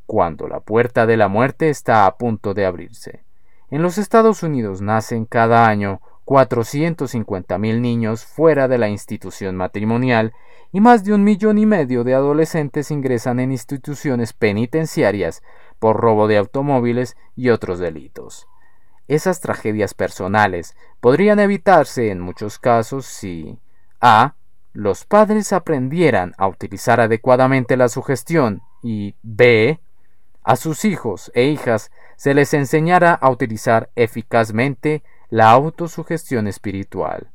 Cuando 0.06 0.46
la 0.46 0.60
puerta 0.60 1.06
de 1.06 1.16
la 1.16 1.26
muerte 1.26 1.70
está 1.70 2.06
a 2.06 2.16
punto 2.16 2.54
de 2.54 2.64
abrirse. 2.64 3.24
En 3.68 3.82
los 3.82 3.98
Estados 3.98 4.44
Unidos 4.44 4.80
nacen 4.80 5.24
cada 5.24 5.66
año 5.66 6.00
450.000 6.24 7.80
niños 7.80 8.24
fuera 8.24 8.68
de 8.68 8.78
la 8.78 8.88
institución 8.88 9.56
matrimonial 9.56 10.34
y 10.72 10.80
más 10.80 11.04
de 11.04 11.14
un 11.14 11.24
millón 11.24 11.58
y 11.58 11.66
medio 11.66 12.04
de 12.04 12.14
adolescentes 12.14 12.90
ingresan 12.90 13.40
en 13.40 13.52
instituciones 13.52 14.32
penitenciarias 14.32 15.42
por 15.78 15.96
robo 15.96 16.28
de 16.28 16.38
automóviles 16.38 17.16
y 17.34 17.50
otros 17.50 17.78
delitos. 17.78 18.46
Esas 19.08 19.40
tragedias 19.40 19.94
personales 19.94 20.76
podrían 21.00 21.38
evitarse 21.38 22.10
en 22.10 22.20
muchos 22.20 22.58
casos 22.58 23.06
si 23.06 23.58
a. 24.00 24.34
los 24.72 25.04
padres 25.04 25.52
aprendieran 25.52 26.34
a 26.38 26.48
utilizar 26.48 27.00
adecuadamente 27.00 27.76
la 27.76 27.88
sugestión 27.88 28.62
y 28.82 29.14
b. 29.22 29.80
a 30.42 30.56
sus 30.56 30.84
hijos 30.84 31.30
e 31.34 31.44
hijas 31.44 31.90
se 32.16 32.34
les 32.34 32.52
enseñara 32.54 33.14
a 33.14 33.30
utilizar 33.30 33.90
eficazmente 33.94 35.02
la 35.28 35.50
autosugestión 35.50 36.46
espiritual. 36.46 37.30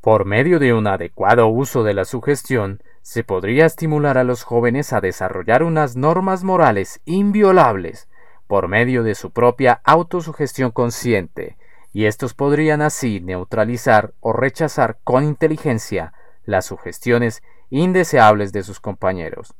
Por 0.00 0.24
medio 0.24 0.58
de 0.58 0.72
un 0.72 0.86
adecuado 0.86 1.48
uso 1.48 1.82
de 1.82 1.94
la 1.94 2.04
sugestión, 2.04 2.82
se 3.08 3.24
podría 3.24 3.64
estimular 3.64 4.18
a 4.18 4.22
los 4.22 4.42
jóvenes 4.42 4.92
a 4.92 5.00
desarrollar 5.00 5.62
unas 5.62 5.96
normas 5.96 6.44
morales 6.44 7.00
inviolables 7.06 8.06
por 8.46 8.68
medio 8.68 9.02
de 9.02 9.14
su 9.14 9.30
propia 9.30 9.80
autosugestión 9.84 10.72
consciente, 10.72 11.56
y 11.94 12.04
estos 12.04 12.34
podrían 12.34 12.82
así 12.82 13.20
neutralizar 13.20 14.12
o 14.20 14.34
rechazar 14.34 14.98
con 15.04 15.24
inteligencia 15.24 16.12
las 16.44 16.66
sugestiones 16.66 17.42
indeseables 17.70 18.52
de 18.52 18.62
sus 18.62 18.78
compañeros. 18.78 19.54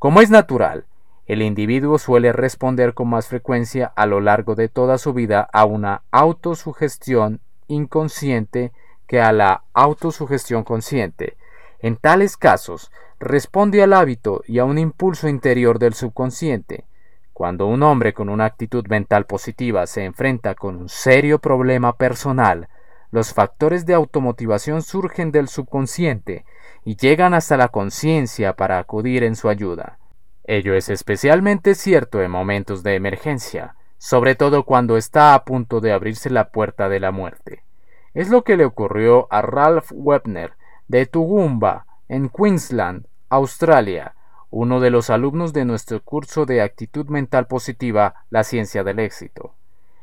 Como 0.00 0.20
es 0.20 0.30
natural, 0.30 0.86
el 1.26 1.42
individuo 1.42 1.96
suele 1.96 2.32
responder 2.32 2.92
con 2.92 3.06
más 3.06 3.28
frecuencia 3.28 3.92
a 3.94 4.06
lo 4.06 4.20
largo 4.20 4.56
de 4.56 4.68
toda 4.68 4.98
su 4.98 5.12
vida 5.12 5.48
a 5.52 5.64
una 5.64 6.02
autosugestión 6.10 7.38
inconsciente 7.68 8.72
que 9.06 9.20
a 9.20 9.30
la 9.30 9.62
autosugestión 9.74 10.64
consciente. 10.64 11.36
En 11.82 11.96
tales 11.96 12.36
casos, 12.36 12.90
responde 13.18 13.82
al 13.82 13.92
hábito 13.92 14.42
y 14.46 14.58
a 14.58 14.64
un 14.64 14.78
impulso 14.78 15.28
interior 15.28 15.78
del 15.78 15.94
subconsciente. 15.94 16.84
Cuando 17.32 17.66
un 17.66 17.82
hombre 17.82 18.12
con 18.12 18.28
una 18.28 18.44
actitud 18.44 18.86
mental 18.88 19.24
positiva 19.24 19.86
se 19.86 20.04
enfrenta 20.04 20.54
con 20.54 20.76
un 20.76 20.88
serio 20.90 21.38
problema 21.38 21.96
personal, 21.96 22.68
los 23.10 23.32
factores 23.32 23.86
de 23.86 23.94
automotivación 23.94 24.82
surgen 24.82 25.32
del 25.32 25.48
subconsciente 25.48 26.44
y 26.84 26.96
llegan 26.96 27.34
hasta 27.34 27.56
la 27.56 27.68
conciencia 27.68 28.54
para 28.56 28.78
acudir 28.78 29.24
en 29.24 29.36
su 29.36 29.48
ayuda. 29.48 29.98
Ello 30.44 30.74
es 30.74 30.88
especialmente 30.90 31.74
cierto 31.74 32.22
en 32.22 32.30
momentos 32.30 32.82
de 32.82 32.94
emergencia, 32.94 33.74
sobre 33.98 34.34
todo 34.34 34.64
cuando 34.64 34.96
está 34.96 35.34
a 35.34 35.44
punto 35.44 35.80
de 35.80 35.92
abrirse 35.92 36.30
la 36.30 36.50
puerta 36.50 36.88
de 36.88 37.00
la 37.00 37.10
muerte. 37.10 37.64
Es 38.12 38.28
lo 38.28 38.44
que 38.44 38.56
le 38.56 38.64
ocurrió 38.64 39.28
a 39.30 39.42
Ralph 39.42 39.90
Webner 39.92 40.52
de 40.90 41.06
Tugumba, 41.06 41.86
en 42.08 42.28
Queensland, 42.28 43.06
Australia, 43.28 44.16
uno 44.50 44.80
de 44.80 44.90
los 44.90 45.08
alumnos 45.08 45.52
de 45.52 45.64
nuestro 45.64 46.02
curso 46.02 46.46
de 46.46 46.62
actitud 46.62 47.06
mental 47.06 47.46
positiva, 47.46 48.24
la 48.28 48.42
ciencia 48.42 48.82
del 48.82 48.98
éxito. 48.98 49.54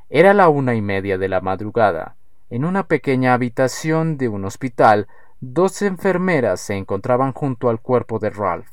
Era 0.10 0.34
la 0.34 0.48
una 0.48 0.76
y 0.76 0.82
media 0.82 1.18
de 1.18 1.28
la 1.28 1.42
madrugada. 1.42 2.16
En 2.50 2.64
una 2.64 2.88
pequeña 2.88 3.34
habitación 3.34 4.18
de 4.18 4.30
un 4.30 4.46
hospital, 4.46 5.10
dos 5.42 5.82
enfermeras 5.82 6.62
se 6.62 6.78
encontraban 6.78 7.34
junto 7.34 7.68
al 7.68 7.82
cuerpo 7.82 8.20
de 8.20 8.30
Ralph. 8.30 8.72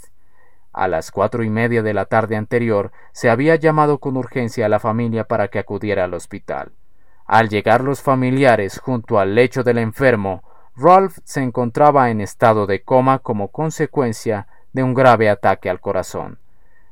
A 0.72 0.86
las 0.86 1.10
cuatro 1.10 1.42
y 1.42 1.50
media 1.50 1.82
de 1.82 1.94
la 1.94 2.04
tarde 2.04 2.36
anterior 2.36 2.92
se 3.10 3.28
había 3.28 3.56
llamado 3.56 3.98
con 3.98 4.16
urgencia 4.16 4.66
a 4.66 4.68
la 4.68 4.78
familia 4.78 5.24
para 5.24 5.48
que 5.48 5.58
acudiera 5.58 6.04
al 6.04 6.14
hospital. 6.14 6.70
Al 7.26 7.48
llegar 7.48 7.82
los 7.82 8.02
familiares 8.02 8.78
junto 8.78 9.18
al 9.18 9.34
lecho 9.34 9.64
del 9.64 9.78
enfermo, 9.78 10.44
Ralph 10.76 11.18
se 11.22 11.40
encontraba 11.40 12.10
en 12.10 12.20
estado 12.20 12.66
de 12.66 12.82
coma 12.82 13.20
como 13.20 13.48
consecuencia 13.48 14.48
de 14.72 14.82
un 14.82 14.92
grave 14.92 15.30
ataque 15.30 15.70
al 15.70 15.80
corazón. 15.80 16.38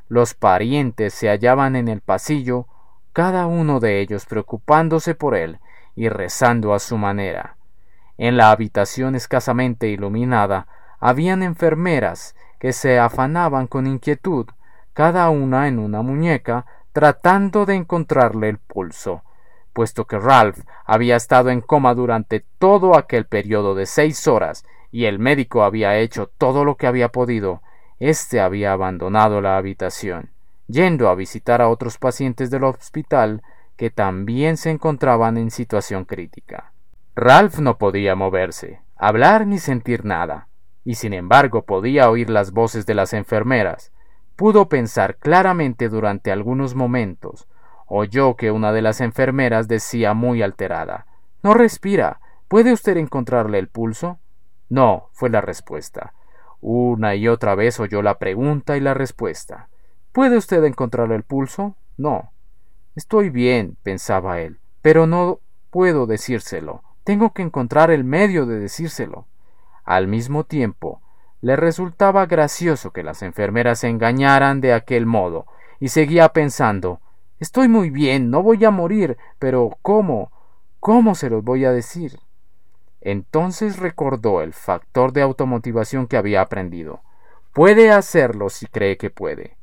Los 0.08 0.34
parientes 0.34 1.14
se 1.14 1.28
hallaban 1.28 1.74
en 1.74 1.88
el 1.88 2.00
pasillo, 2.00 2.66
cada 3.12 3.46
uno 3.46 3.80
de 3.80 4.00
ellos 4.00 4.24
preocupándose 4.26 5.16
por 5.16 5.34
él 5.34 5.58
y 5.96 6.08
rezando 6.08 6.74
a 6.74 6.78
su 6.78 6.96
manera. 6.96 7.56
En 8.18 8.36
la 8.36 8.52
habitación 8.52 9.16
escasamente 9.16 9.88
iluminada 9.88 10.68
habían 11.00 11.42
enfermeras 11.42 12.36
que 12.60 12.72
se 12.72 13.00
afanaban 13.00 13.66
con 13.66 13.88
inquietud, 13.88 14.46
cada 14.92 15.28
una 15.30 15.66
en 15.66 15.80
una 15.80 16.02
muñeca, 16.02 16.66
tratando 16.92 17.66
de 17.66 17.74
encontrarle 17.74 18.48
el 18.48 18.58
pulso 18.58 19.22
puesto 19.72 20.06
que 20.06 20.18
Ralph 20.18 20.60
había 20.84 21.16
estado 21.16 21.50
en 21.50 21.60
coma 21.60 21.94
durante 21.94 22.44
todo 22.58 22.96
aquel 22.96 23.26
periodo 23.26 23.74
de 23.74 23.86
seis 23.86 24.26
horas 24.26 24.64
y 24.90 25.06
el 25.06 25.18
médico 25.18 25.64
había 25.64 25.96
hecho 25.98 26.26
todo 26.26 26.64
lo 26.64 26.76
que 26.76 26.86
había 26.86 27.08
podido, 27.08 27.62
éste 27.98 28.40
había 28.40 28.72
abandonado 28.72 29.40
la 29.40 29.56
habitación, 29.56 30.30
yendo 30.66 31.08
a 31.08 31.14
visitar 31.14 31.62
a 31.62 31.68
otros 31.68 31.98
pacientes 31.98 32.50
del 32.50 32.64
hospital 32.64 33.42
que 33.76 33.90
también 33.90 34.56
se 34.56 34.70
encontraban 34.70 35.36
en 35.38 35.50
situación 35.50 36.04
crítica. 36.04 36.72
Ralph 37.14 37.58
no 37.58 37.78
podía 37.78 38.14
moverse, 38.14 38.80
hablar 38.96 39.46
ni 39.46 39.58
sentir 39.58 40.04
nada, 40.04 40.48
y 40.84 40.96
sin 40.96 41.12
embargo 41.12 41.64
podía 41.64 42.10
oír 42.10 42.30
las 42.30 42.52
voces 42.52 42.86
de 42.86 42.94
las 42.94 43.12
enfermeras. 43.12 43.92
Pudo 44.36 44.68
pensar 44.68 45.16
claramente 45.16 45.88
durante 45.88 46.32
algunos 46.32 46.74
momentos, 46.74 47.46
oyó 47.94 48.36
que 48.36 48.50
una 48.50 48.72
de 48.72 48.80
las 48.80 49.02
enfermeras 49.02 49.68
decía 49.68 50.14
muy 50.14 50.42
alterada 50.42 51.06
No 51.42 51.52
respira. 51.52 52.20
¿Puede 52.48 52.72
usted 52.72 52.96
encontrarle 52.96 53.58
el 53.58 53.68
pulso? 53.68 54.18
No, 54.70 55.10
fue 55.12 55.28
la 55.28 55.42
respuesta. 55.42 56.14
Una 56.62 57.14
y 57.14 57.28
otra 57.28 57.54
vez 57.54 57.80
oyó 57.80 58.00
la 58.00 58.18
pregunta 58.18 58.78
y 58.78 58.80
la 58.80 58.94
respuesta. 58.94 59.68
¿Puede 60.12 60.38
usted 60.38 60.64
encontrarle 60.64 61.16
el 61.16 61.22
pulso? 61.22 61.76
No. 61.98 62.32
Estoy 62.94 63.28
bien, 63.28 63.76
pensaba 63.82 64.40
él, 64.40 64.58
pero 64.80 65.06
no 65.06 65.40
puedo 65.70 66.06
decírselo. 66.06 66.82
Tengo 67.04 67.34
que 67.34 67.42
encontrar 67.42 67.90
el 67.90 68.04
medio 68.04 68.46
de 68.46 68.58
decírselo. 68.58 69.26
Al 69.84 70.08
mismo 70.08 70.44
tiempo, 70.44 71.02
le 71.42 71.56
resultaba 71.56 72.24
gracioso 72.24 72.90
que 72.90 73.02
las 73.02 73.22
enfermeras 73.22 73.80
se 73.80 73.88
engañaran 73.88 74.62
de 74.62 74.72
aquel 74.72 75.04
modo, 75.04 75.46
y 75.80 75.88
seguía 75.88 76.30
pensando 76.30 77.01
Estoy 77.42 77.66
muy 77.66 77.90
bien, 77.90 78.30
no 78.30 78.40
voy 78.40 78.64
a 78.64 78.70
morir, 78.70 79.18
pero 79.40 79.76
¿cómo? 79.82 80.30
¿Cómo 80.78 81.16
se 81.16 81.28
los 81.28 81.42
voy 81.42 81.64
a 81.64 81.72
decir? 81.72 82.20
Entonces 83.00 83.80
recordó 83.80 84.42
el 84.42 84.52
factor 84.52 85.12
de 85.12 85.22
automotivación 85.22 86.06
que 86.06 86.16
había 86.16 86.40
aprendido. 86.40 87.02
Puede 87.52 87.90
hacerlo 87.90 88.48
si 88.48 88.66
cree 88.68 88.96
que 88.96 89.10
puede. 89.10 89.56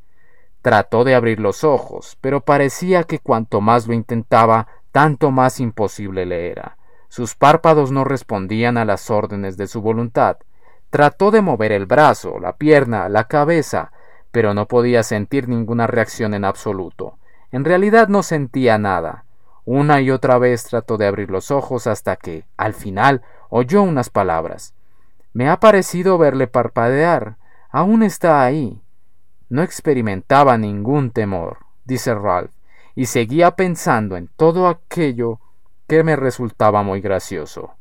Trató 0.61 1.05
de 1.05 1.15
abrir 1.15 1.39
los 1.39 1.63
ojos, 1.63 2.17
pero 2.19 2.41
parecía 2.41 3.05
que 3.05 3.19
cuanto 3.19 3.61
más 3.61 3.87
lo 3.87 3.93
intentaba, 3.93 4.67
tanto 4.91 5.31
más 5.31 5.61
imposible 5.61 6.25
le 6.25 6.51
era. 6.51 6.75
Sus 7.07 7.33
párpados 7.35 7.91
no 7.93 8.03
respondían 8.03 8.77
a 8.77 8.83
las 8.83 9.09
órdenes 9.09 9.55
de 9.55 9.67
su 9.67 9.81
voluntad. 9.81 10.35
Trató 10.89 11.31
de 11.31 11.41
mover 11.41 11.71
el 11.71 11.85
brazo, 11.85 12.39
la 12.41 12.57
pierna, 12.57 13.07
la 13.07 13.29
cabeza, 13.29 13.93
pero 14.31 14.53
no 14.53 14.67
podía 14.67 15.01
sentir 15.01 15.47
ninguna 15.47 15.87
reacción 15.87 16.33
en 16.33 16.43
absoluto. 16.43 17.18
En 17.51 17.65
realidad 17.65 18.07
no 18.07 18.23
sentía 18.23 18.77
nada. 18.77 19.25
Una 19.65 20.01
y 20.01 20.11
otra 20.11 20.37
vez 20.37 20.63
trató 20.63 20.97
de 20.97 21.07
abrir 21.07 21.29
los 21.29 21.51
ojos 21.51 21.87
hasta 21.87 22.15
que, 22.15 22.45
al 22.57 22.73
final, 22.73 23.21
oyó 23.49 23.83
unas 23.83 24.09
palabras. 24.09 24.73
Me 25.33 25.49
ha 25.49 25.59
parecido 25.59 26.17
verle 26.17 26.47
parpadear. 26.47 27.37
Aún 27.69 28.03
está 28.03 28.43
ahí. 28.43 28.81
No 29.47 29.63
experimentaba 29.63 30.57
ningún 30.57 31.11
temor, 31.11 31.57
dice 31.85 32.13
Ralph, 32.13 32.51
y 32.95 33.05
seguía 33.05 33.51
pensando 33.51 34.17
en 34.17 34.27
todo 34.35 34.67
aquello 34.67 35.39
que 35.87 36.03
me 36.03 36.15
resultaba 36.15 36.83
muy 36.83 37.01
gracioso. 37.01 37.73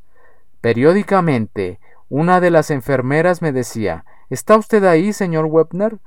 Periódicamente, 0.60 1.78
una 2.08 2.40
de 2.40 2.50
las 2.50 2.70
enfermeras 2.70 3.42
me 3.42 3.52
decía 3.52 4.04
¿Está 4.30 4.56
usted 4.56 4.84
ahí, 4.84 5.12
señor 5.12 5.46
Webner? 5.46 5.98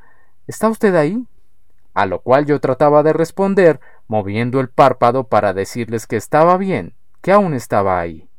¿Está 0.47 0.69
usted 0.69 0.95
ahí? 0.95 1.27
A 1.93 2.05
lo 2.05 2.21
cual 2.21 2.45
yo 2.45 2.59
trataba 2.59 3.03
de 3.03 3.13
responder 3.13 3.79
moviendo 4.07 4.59
el 4.59 4.69
párpado 4.69 5.25
para 5.25 5.53
decirles 5.53 6.07
que 6.07 6.17
estaba 6.17 6.57
bien, 6.57 6.95
que 7.21 7.31
aún 7.31 7.53
estaba 7.53 7.99
ahí. 7.99 8.29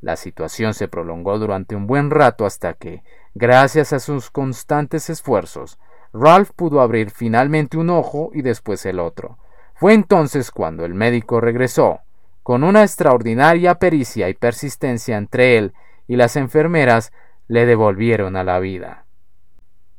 La 0.00 0.16
situación 0.16 0.74
se 0.74 0.88
prolongó 0.88 1.38
durante 1.38 1.74
un 1.76 1.86
buen 1.86 2.10
rato 2.10 2.44
hasta 2.46 2.74
que, 2.74 3.02
gracias 3.34 3.92
a 3.92 4.00
sus 4.00 4.30
constantes 4.30 5.08
esfuerzos, 5.08 5.78
Ralph 6.12 6.50
pudo 6.54 6.80
abrir 6.80 7.10
finalmente 7.10 7.76
un 7.76 7.90
ojo 7.90 8.30
y 8.34 8.42
después 8.42 8.86
el 8.86 9.00
otro. 9.00 9.38
Fue 9.74 9.94
entonces 9.94 10.50
cuando 10.50 10.84
el 10.84 10.94
médico 10.94 11.40
regresó, 11.40 12.00
con 12.42 12.62
una 12.62 12.82
extraordinaria 12.82 13.76
pericia 13.76 14.28
y 14.28 14.34
persistencia 14.34 15.16
entre 15.16 15.56
él 15.56 15.72
y 16.06 16.16
las 16.16 16.36
enfermeras, 16.36 17.12
le 17.48 17.66
devolvieron 17.66 18.36
a 18.36 18.44
la 18.44 18.60
vida. 18.60 19.06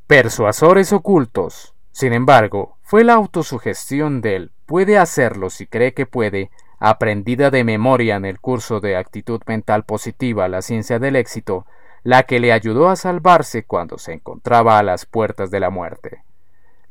Persuasores 0.06 0.92
ocultos. 0.92 1.75
Sin 1.96 2.12
embargo, 2.12 2.76
fue 2.82 3.04
la 3.04 3.14
autosugestión 3.14 4.20
del 4.20 4.52
puede 4.66 4.98
hacerlo 4.98 5.48
si 5.48 5.66
cree 5.66 5.94
que 5.94 6.04
puede, 6.04 6.50
aprendida 6.78 7.50
de 7.50 7.64
memoria 7.64 8.16
en 8.16 8.26
el 8.26 8.38
curso 8.38 8.80
de 8.80 8.96
actitud 8.96 9.40
mental 9.46 9.84
positiva 9.84 10.46
la 10.46 10.60
ciencia 10.60 10.98
del 10.98 11.16
éxito, 11.16 11.64
la 12.02 12.24
que 12.24 12.38
le 12.38 12.52
ayudó 12.52 12.90
a 12.90 12.96
salvarse 12.96 13.64
cuando 13.64 13.96
se 13.96 14.12
encontraba 14.12 14.78
a 14.78 14.82
las 14.82 15.06
puertas 15.06 15.50
de 15.50 15.58
la 15.58 15.70
muerte. 15.70 16.22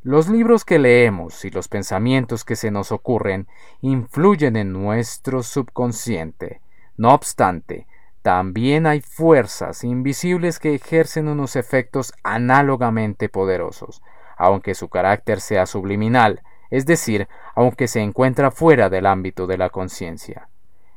Los 0.02 0.28
libros 0.28 0.64
que 0.64 0.80
leemos 0.80 1.44
y 1.44 1.50
los 1.50 1.68
pensamientos 1.68 2.42
que 2.42 2.56
se 2.56 2.72
nos 2.72 2.90
ocurren 2.90 3.46
influyen 3.82 4.56
en 4.56 4.72
nuestro 4.72 5.44
subconsciente. 5.44 6.60
No 6.96 7.14
obstante, 7.14 7.86
también 8.22 8.88
hay 8.88 9.02
fuerzas 9.02 9.84
invisibles 9.84 10.58
que 10.58 10.74
ejercen 10.74 11.28
unos 11.28 11.54
efectos 11.54 12.12
análogamente 12.24 13.28
poderosos, 13.28 14.02
aunque 14.36 14.74
su 14.74 14.88
carácter 14.88 15.40
sea 15.40 15.66
subliminal, 15.66 16.42
es 16.70 16.86
decir, 16.86 17.28
aunque 17.54 17.88
se 17.88 18.00
encuentra 18.00 18.50
fuera 18.50 18.88
del 18.88 19.06
ámbito 19.06 19.46
de 19.46 19.58
la 19.58 19.70
conciencia. 19.70 20.48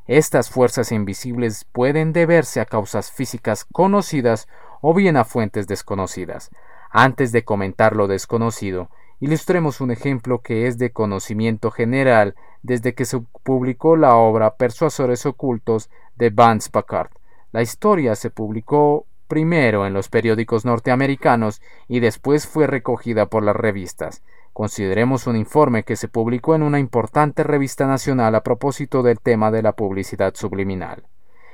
Estas 0.07 0.49
fuerzas 0.49 0.91
invisibles 0.91 1.65
pueden 1.65 2.13
deberse 2.13 2.59
a 2.59 2.65
causas 2.65 3.11
físicas 3.11 3.63
conocidas 3.63 4.47
o 4.81 4.93
bien 4.93 5.17
a 5.17 5.23
fuentes 5.23 5.67
desconocidas. 5.67 6.49
Antes 6.89 7.31
de 7.31 7.43
comentar 7.43 7.95
lo 7.95 8.07
desconocido, 8.07 8.89
ilustremos 9.19 9.81
un 9.81 9.91
ejemplo 9.91 10.41
que 10.41 10.65
es 10.67 10.77
de 10.79 10.91
conocimiento 10.91 11.69
general 11.69 12.35
desde 12.63 12.95
que 12.95 13.05
se 13.05 13.19
publicó 13.43 13.95
la 13.95 14.15
obra 14.15 14.55
Persuasores 14.55 15.25
ocultos 15.25 15.89
de 16.15 16.31
Vance 16.31 16.69
Packard. 16.71 17.11
La 17.51 17.61
historia 17.61 18.15
se 18.15 18.31
publicó 18.31 19.05
primero 19.29 19.87
en 19.87 19.93
los 19.93 20.09
periódicos 20.09 20.65
norteamericanos 20.65 21.61
y 21.87 22.01
después 22.01 22.47
fue 22.47 22.67
recogida 22.67 23.27
por 23.27 23.43
las 23.43 23.55
revistas. 23.55 24.23
Consideremos 24.51 25.27
un 25.27 25.37
informe 25.37 25.83
que 25.83 25.95
se 25.95 26.09
publicó 26.09 26.55
en 26.55 26.63
una 26.63 26.79
importante 26.79 27.43
revista 27.43 27.87
nacional 27.87 28.35
a 28.35 28.43
propósito 28.43 29.03
del 29.03 29.21
tema 29.21 29.51
de 29.51 29.61
la 29.61 29.71
publicidad 29.71 30.33
subliminal. 30.35 31.03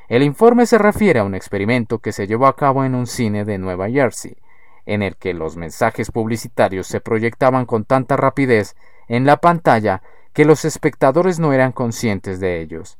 El 0.07 0.23
informe 0.23 0.65
se 0.65 0.79
refiere 0.79 1.19
a 1.19 1.23
un 1.23 1.35
experimento 1.35 1.99
que 1.99 2.11
se 2.11 2.25
llevó 2.25 2.47
a 2.47 2.55
cabo 2.55 2.83
en 2.83 2.95
un 2.95 3.05
cine 3.05 3.45
de 3.45 3.57
Nueva 3.57 3.89
Jersey, 3.89 4.37
en 4.85 5.03
el 5.03 5.17
que 5.17 5.33
los 5.33 5.57
mensajes 5.57 6.11
publicitarios 6.11 6.87
se 6.87 7.01
proyectaban 7.01 7.65
con 7.65 7.85
tanta 7.85 8.15
rapidez 8.15 8.75
en 9.07 9.25
la 9.25 9.37
pantalla 9.37 10.01
que 10.33 10.45
los 10.45 10.63
espectadores 10.65 11.39
no 11.39 11.53
eran 11.53 11.71
conscientes 11.71 12.39
de 12.39 12.61
ellos. 12.61 12.97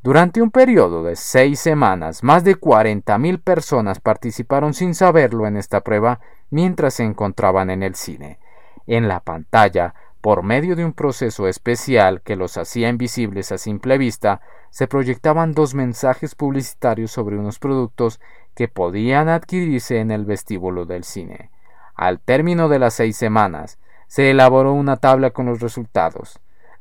Durante 0.00 0.40
un 0.40 0.52
periodo 0.52 1.02
de 1.02 1.16
seis 1.16 1.58
semanas, 1.58 2.22
más 2.22 2.44
de 2.44 2.56
40.000 2.56 3.42
personas 3.42 3.98
participaron 3.98 4.72
sin 4.72 4.94
saberlo 4.94 5.46
en 5.46 5.56
esta 5.56 5.80
prueba 5.80 6.20
mientras 6.50 6.94
se 6.94 7.02
encontraban 7.02 7.68
en 7.68 7.82
el 7.82 7.96
cine. 7.96 8.38
En 8.86 9.08
la 9.08 9.20
pantalla, 9.20 9.94
por 10.20 10.44
medio 10.44 10.76
de 10.76 10.84
un 10.84 10.92
proceso 10.92 11.48
especial 11.48 12.22
que 12.22 12.36
los 12.36 12.56
hacía 12.56 12.88
invisibles 12.88 13.50
a 13.50 13.58
simple 13.58 13.98
vista, 13.98 14.40
se 14.70 14.86
proyectaban 14.86 15.52
dos 15.52 15.74
mensajes 15.74 16.36
publicitarios 16.36 17.10
sobre 17.10 17.36
unos 17.36 17.58
productos 17.58 18.20
que 18.54 18.68
podían 18.68 19.28
adquirirse 19.28 19.98
en 19.98 20.12
el 20.12 20.24
vestíbulo 20.24 20.84
del 20.84 21.02
cine. 21.02 21.50
Al 21.96 22.20
término 22.20 22.68
de 22.68 22.78
las 22.78 22.94
seis 22.94 23.16
semanas, 23.16 23.78
se 24.06 24.30
elaboró 24.30 24.72
una 24.72 24.96
tabla 24.96 25.30
con 25.30 25.46
los 25.46 25.60
resultados. 25.60 26.38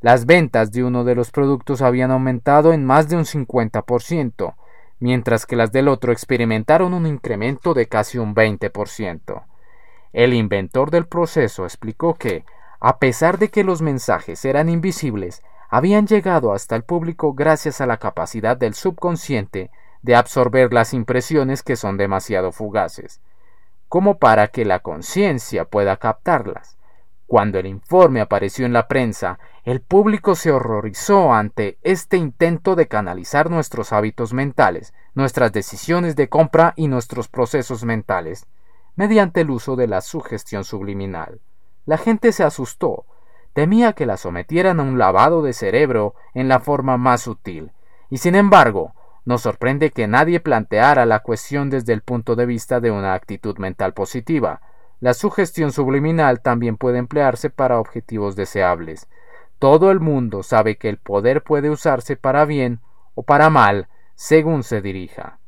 Las 0.08 0.26
ventas 0.26 0.72
de 0.72 0.86
uno 0.86 1.04
de 1.04 1.16
los 1.16 1.32
productos 1.32 1.82
habían 1.82 2.12
aumentado 2.12 2.72
en 2.72 2.86
más 2.86 3.10
de 3.10 3.18
un 3.18 3.26
50%, 3.26 4.56
mientras 5.02 5.46
que 5.46 5.58
las 5.58 5.74
del 5.74 5.90
otro 5.90 6.14
experimentaron 6.14 6.94
un 6.94 7.06
incremento 7.06 7.74
de 7.74 7.90
casi 7.90 8.18
un 8.18 8.34
20%. 8.34 9.44
El 10.14 10.34
inventor 10.34 10.92
del 10.92 11.08
proceso 11.08 11.66
explicó 11.66 12.14
que, 12.14 12.46
a 12.80 13.00
pesar 13.00 13.38
de 13.38 13.50
que 13.50 13.66
los 13.66 13.82
mensajes 13.82 14.46
eran 14.46 14.70
invisibles, 14.70 15.44
habían 15.70 16.08
llegado 16.08 16.54
hasta 16.54 16.78
el 16.78 16.84
público 16.84 17.34
gracias 17.34 17.82
a 17.82 17.86
la 17.86 17.98
capacidad 17.98 18.56
del 18.56 18.76
subconsciente 18.76 19.72
de 20.04 20.16
absorber 20.16 20.72
las 20.72 20.94
impresiones 20.94 21.64
que 21.64 21.76
son 21.76 21.98
demasiado 21.98 22.54
fugaces, 22.54 23.20
como 23.90 24.20
para 24.20 24.48
que 24.48 24.64
la 24.64 24.80
conciencia 24.80 25.66
pueda 25.66 25.98
captarlas. 25.98 26.78
Cuando 27.28 27.60
el 27.60 27.66
informe 27.66 28.22
apareció 28.22 28.66
en 28.66 28.72
la 28.72 28.88
prensa, 28.88 29.38
el 29.68 29.82
público 29.82 30.36
se 30.36 30.50
horrorizó 30.54 31.34
ante 31.34 31.78
este 31.84 32.16
intento 32.16 32.78
de 32.78 32.88
canalizar 32.88 33.50
nuestros 33.50 33.92
hábitos 33.92 34.32
mentales, 34.32 34.94
nuestras 35.14 35.52
decisiones 35.52 36.16
de 36.16 36.30
compra 36.30 36.72
y 36.78 36.88
nuestros 36.88 37.28
procesos 37.28 37.84
mentales, 37.84 38.48
mediante 38.96 39.42
el 39.42 39.50
uso 39.50 39.76
de 39.76 39.88
la 39.88 40.00
sugestión 40.00 40.64
subliminal. 40.64 41.42
La 41.86 41.98
gente 41.98 42.32
se 42.32 42.46
asustó, 42.46 43.04
temía 43.52 43.92
que 43.92 44.06
la 44.06 44.16
sometieran 44.16 44.80
a 44.80 44.84
un 44.84 44.98
lavado 44.98 45.42
de 45.42 45.52
cerebro 45.52 46.16
en 46.34 46.48
la 46.48 46.62
forma 46.62 46.96
más 46.96 47.24
sutil, 47.24 47.74
y 48.10 48.20
sin 48.20 48.36
embargo, 48.36 48.94
nos 49.26 49.42
sorprende 49.42 49.92
que 49.92 50.08
nadie 50.08 50.40
planteara 50.40 51.06
la 51.06 51.20
cuestión 51.20 51.70
desde 51.70 51.92
el 51.92 52.04
punto 52.04 52.38
de 52.38 52.46
vista 52.46 52.80
de 52.80 52.92
una 52.92 53.16
actitud 53.16 53.58
mental 53.58 53.94
positiva. 53.94 54.62
La 55.02 55.14
sugestión 55.14 55.74
subliminal 55.74 56.40
también 56.40 56.78
puede 56.78 57.00
emplearse 57.00 57.50
para 57.50 57.82
objetivos 57.82 58.38
deseables. 58.38 59.10
Todo 59.60 59.92
el 59.92 60.00
mundo 60.00 60.44
sabe 60.44 60.78
que 60.78 60.90
el 60.90 60.98
poder 60.98 61.44
puede 61.44 61.70
usarse 61.70 62.16
para 62.16 62.46
bien 62.46 62.80
o 63.16 63.24
para 63.24 63.50
mal, 63.50 63.88
según 64.16 64.64
se 64.64 64.82
dirija. 64.82 65.40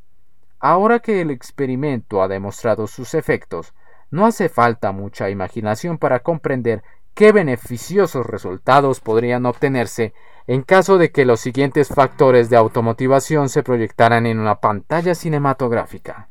Ahora 0.59 0.99
que 0.99 1.21
el 1.21 1.31
experimento 1.31 2.21
ha 2.21 2.27
demostrado 2.27 2.87
sus 2.87 3.13
efectos, 3.13 3.73
no 4.11 4.25
hace 4.25 4.49
falta 4.49 4.91
mucha 4.91 5.29
imaginación 5.29 5.97
para 5.97 6.19
comprender 6.21 6.83
qué 7.13 7.31
beneficiosos 7.31 8.25
resultados 8.25 8.99
podrían 8.99 9.45
obtenerse 9.45 10.13
en 10.47 10.63
caso 10.63 10.97
de 10.97 11.11
que 11.11 11.25
los 11.25 11.39
siguientes 11.39 11.89
factores 11.89 12.49
de 12.49 12.57
automotivación 12.57 13.49
se 13.49 13.61
proyectaran 13.61 14.25
en 14.25 14.39
una 14.39 14.55
pantalla 14.55 15.13
cinematográfica. 15.13 16.29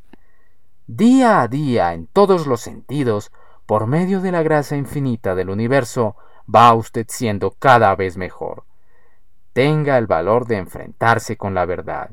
Día 0.88 1.40
a 1.40 1.46
día, 1.46 1.94
en 1.94 2.06
todos 2.06 2.46
los 2.48 2.60
sentidos, 2.60 3.30
por 3.66 3.86
medio 3.86 4.20
de 4.20 4.32
la 4.32 4.42
gracia 4.42 4.76
infinita 4.76 5.34
del 5.34 5.50
universo, 5.50 6.16
va 6.52 6.74
usted 6.74 7.06
siendo 7.08 7.50
cada 7.58 7.94
vez 7.94 8.16
mejor. 8.16 8.64
Tenga 9.52 9.98
el 9.98 10.06
valor 10.06 10.46
de 10.46 10.56
enfrentarse 10.56 11.36
con 11.36 11.54
la 11.54 11.64
verdad. 11.66 12.10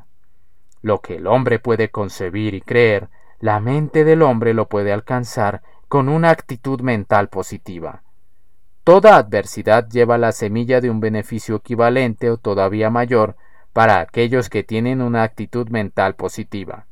Lo 0.81 1.01
que 1.01 1.15
el 1.15 1.27
hombre 1.27 1.59
puede 1.59 1.89
concebir 1.89 2.53
y 2.53 2.61
creer, 2.61 3.09
la 3.39 3.59
mente 3.59 4.03
del 4.03 4.21
hombre 4.21 4.53
lo 4.53 4.67
puede 4.67 4.91
alcanzar 4.91 5.61
con 5.87 6.09
una 6.09 6.29
actitud 6.29 6.81
mental 6.81 7.29
positiva. 7.29 8.03
Toda 8.83 9.17
adversidad 9.17 9.87
lleva 9.89 10.17
la 10.17 10.31
semilla 10.31 10.81
de 10.81 10.89
un 10.89 10.99
beneficio 10.99 11.55
equivalente 11.55 12.29
o 12.29 12.37
todavía 12.37 12.89
mayor 12.89 13.35
para 13.73 13.99
aquellos 13.99 14.49
que 14.49 14.63
tienen 14.63 15.01
una 15.01 15.23
actitud 15.23 15.69
mental 15.69 16.15
positiva. 16.15 16.85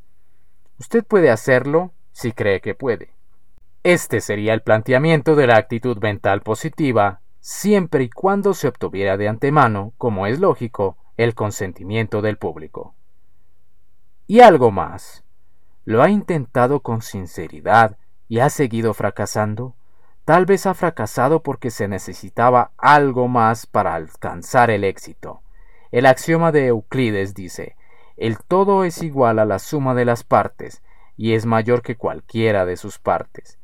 Usted 0.79 1.03
puede 1.03 1.29
hacerlo 1.29 1.91
si 2.11 2.31
cree 2.31 2.61
que 2.61 2.75
puede. 2.75 3.11
Este 3.83 4.21
sería 4.21 4.53
el 4.53 4.61
planteamiento 4.61 5.35
de 5.35 5.47
la 5.47 5.57
actitud 5.57 5.97
mental 5.97 6.41
positiva 6.41 7.21
siempre 7.43 8.05
y 8.05 8.09
cuando 8.09 8.53
se 8.53 8.69
obtuviera 8.69 9.17
de 9.17 9.27
antemano, 9.27 9.91
como 9.97 10.27
es 10.27 10.39
lógico, 10.39 10.95
el 11.17 11.35
consentimiento 11.35 12.21
del 12.21 12.37
público. 12.37 12.95
Y 14.27 14.39
algo 14.39 14.71
más. 14.71 15.25
¿Lo 15.83 16.01
ha 16.01 16.09
intentado 16.09 16.79
con 16.79 17.01
sinceridad 17.01 17.97
y 18.29 18.39
ha 18.39 18.49
seguido 18.49 18.93
fracasando? 18.93 19.75
Tal 20.23 20.45
vez 20.45 20.65
ha 20.65 20.73
fracasado 20.73 21.43
porque 21.43 21.69
se 21.69 21.89
necesitaba 21.89 22.71
algo 22.77 23.27
más 23.27 23.65
para 23.65 23.93
alcanzar 23.93 24.71
el 24.71 24.85
éxito. 24.85 25.41
El 25.91 26.05
axioma 26.05 26.53
de 26.53 26.67
Euclides 26.67 27.33
dice, 27.33 27.75
el 28.15 28.37
todo 28.37 28.85
es 28.85 29.03
igual 29.03 29.37
a 29.37 29.45
la 29.45 29.59
suma 29.59 29.93
de 29.95 30.05
las 30.05 30.23
partes, 30.23 30.81
y 31.17 31.33
es 31.33 31.45
mayor 31.45 31.81
que 31.81 31.97
cualquiera 31.97 32.65
de 32.65 32.77
sus 32.77 32.99
partes. 32.99 33.59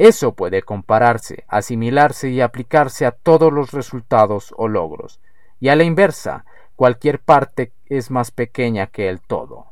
Eso 0.00 0.32
puede 0.32 0.62
compararse, 0.62 1.44
asimilarse 1.46 2.30
y 2.30 2.40
aplicarse 2.40 3.04
a 3.04 3.10
todos 3.10 3.52
los 3.52 3.72
resultados 3.72 4.54
o 4.56 4.66
logros, 4.66 5.20
y 5.58 5.68
a 5.68 5.76
la 5.76 5.84
inversa, 5.84 6.46
cualquier 6.74 7.20
parte 7.20 7.74
es 7.84 8.10
más 8.10 8.30
pequeña 8.30 8.86
que 8.86 9.10
el 9.10 9.20
todo. 9.20 9.66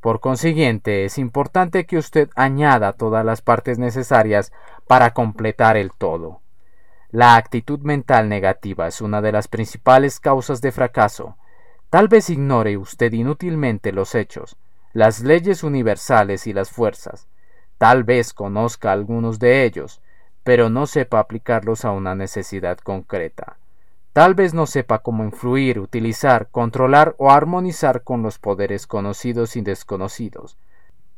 Por 0.00 0.18
consiguiente, 0.18 1.04
es 1.04 1.16
importante 1.16 1.86
que 1.86 1.96
usted 1.96 2.28
añada 2.34 2.92
todas 2.92 3.24
las 3.24 3.40
partes 3.40 3.78
necesarias 3.78 4.50
para 4.88 5.14
completar 5.14 5.76
el 5.76 5.92
todo. 5.92 6.40
La 7.10 7.36
actitud 7.36 7.78
mental 7.78 8.28
negativa 8.28 8.88
es 8.88 9.00
una 9.00 9.20
de 9.20 9.30
las 9.30 9.46
principales 9.46 10.18
causas 10.18 10.60
de 10.60 10.72
fracaso. 10.72 11.36
Tal 11.88 12.08
vez 12.08 12.30
ignore 12.30 12.76
usted 12.76 13.12
inútilmente 13.12 13.92
los 13.92 14.16
hechos, 14.16 14.56
las 14.92 15.20
leyes 15.20 15.62
universales 15.62 16.48
y 16.48 16.52
las 16.52 16.70
fuerzas. 16.70 17.28
Tal 17.78 18.02
vez 18.04 18.34
conozca 18.34 18.92
algunos 18.92 19.38
de 19.38 19.64
ellos, 19.64 20.02
pero 20.42 20.68
no 20.68 20.86
sepa 20.86 21.20
aplicarlos 21.20 21.84
a 21.84 21.92
una 21.92 22.14
necesidad 22.14 22.78
concreta. 22.78 23.56
Tal 24.12 24.34
vez 24.34 24.52
no 24.52 24.66
sepa 24.66 24.98
cómo 24.98 25.22
influir, 25.22 25.78
utilizar, 25.78 26.48
controlar 26.50 27.14
o 27.18 27.30
armonizar 27.30 28.02
con 28.02 28.22
los 28.22 28.38
poderes 28.38 28.88
conocidos 28.88 29.54
y 29.54 29.60
desconocidos. 29.60 30.58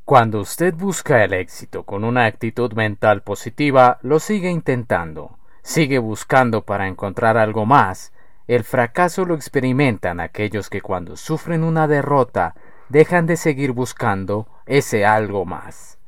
Cuando 0.05 0.41
usted 0.41 0.75
busca 0.75 1.25
el 1.25 1.33
éxito 1.33 1.85
con 1.85 2.05
una 2.05 2.27
actitud 2.27 2.73
mental 2.75 3.23
positiva, 3.23 3.99
lo 4.03 4.19
sigue 4.19 4.51
intentando, 4.51 5.39
sigue 5.63 5.99
buscando 5.99 6.63
para 6.63 6.89
encontrar 6.89 7.39
algo 7.39 7.65
más. 7.65 8.13
El 8.49 8.65
fracaso 8.65 9.25
lo 9.25 9.35
experimentan 9.35 10.19
aquellos 10.19 10.69
que 10.69 10.83
cuando 10.83 11.17
sufren 11.17 11.63
una 11.63 11.87
derrota 11.87 12.55
dejan 12.89 13.27
de 13.27 13.37
seguir 13.37 13.71
buscando 13.71 14.49
ese 14.67 15.07
algo 15.07 15.45
más. 15.45 16.00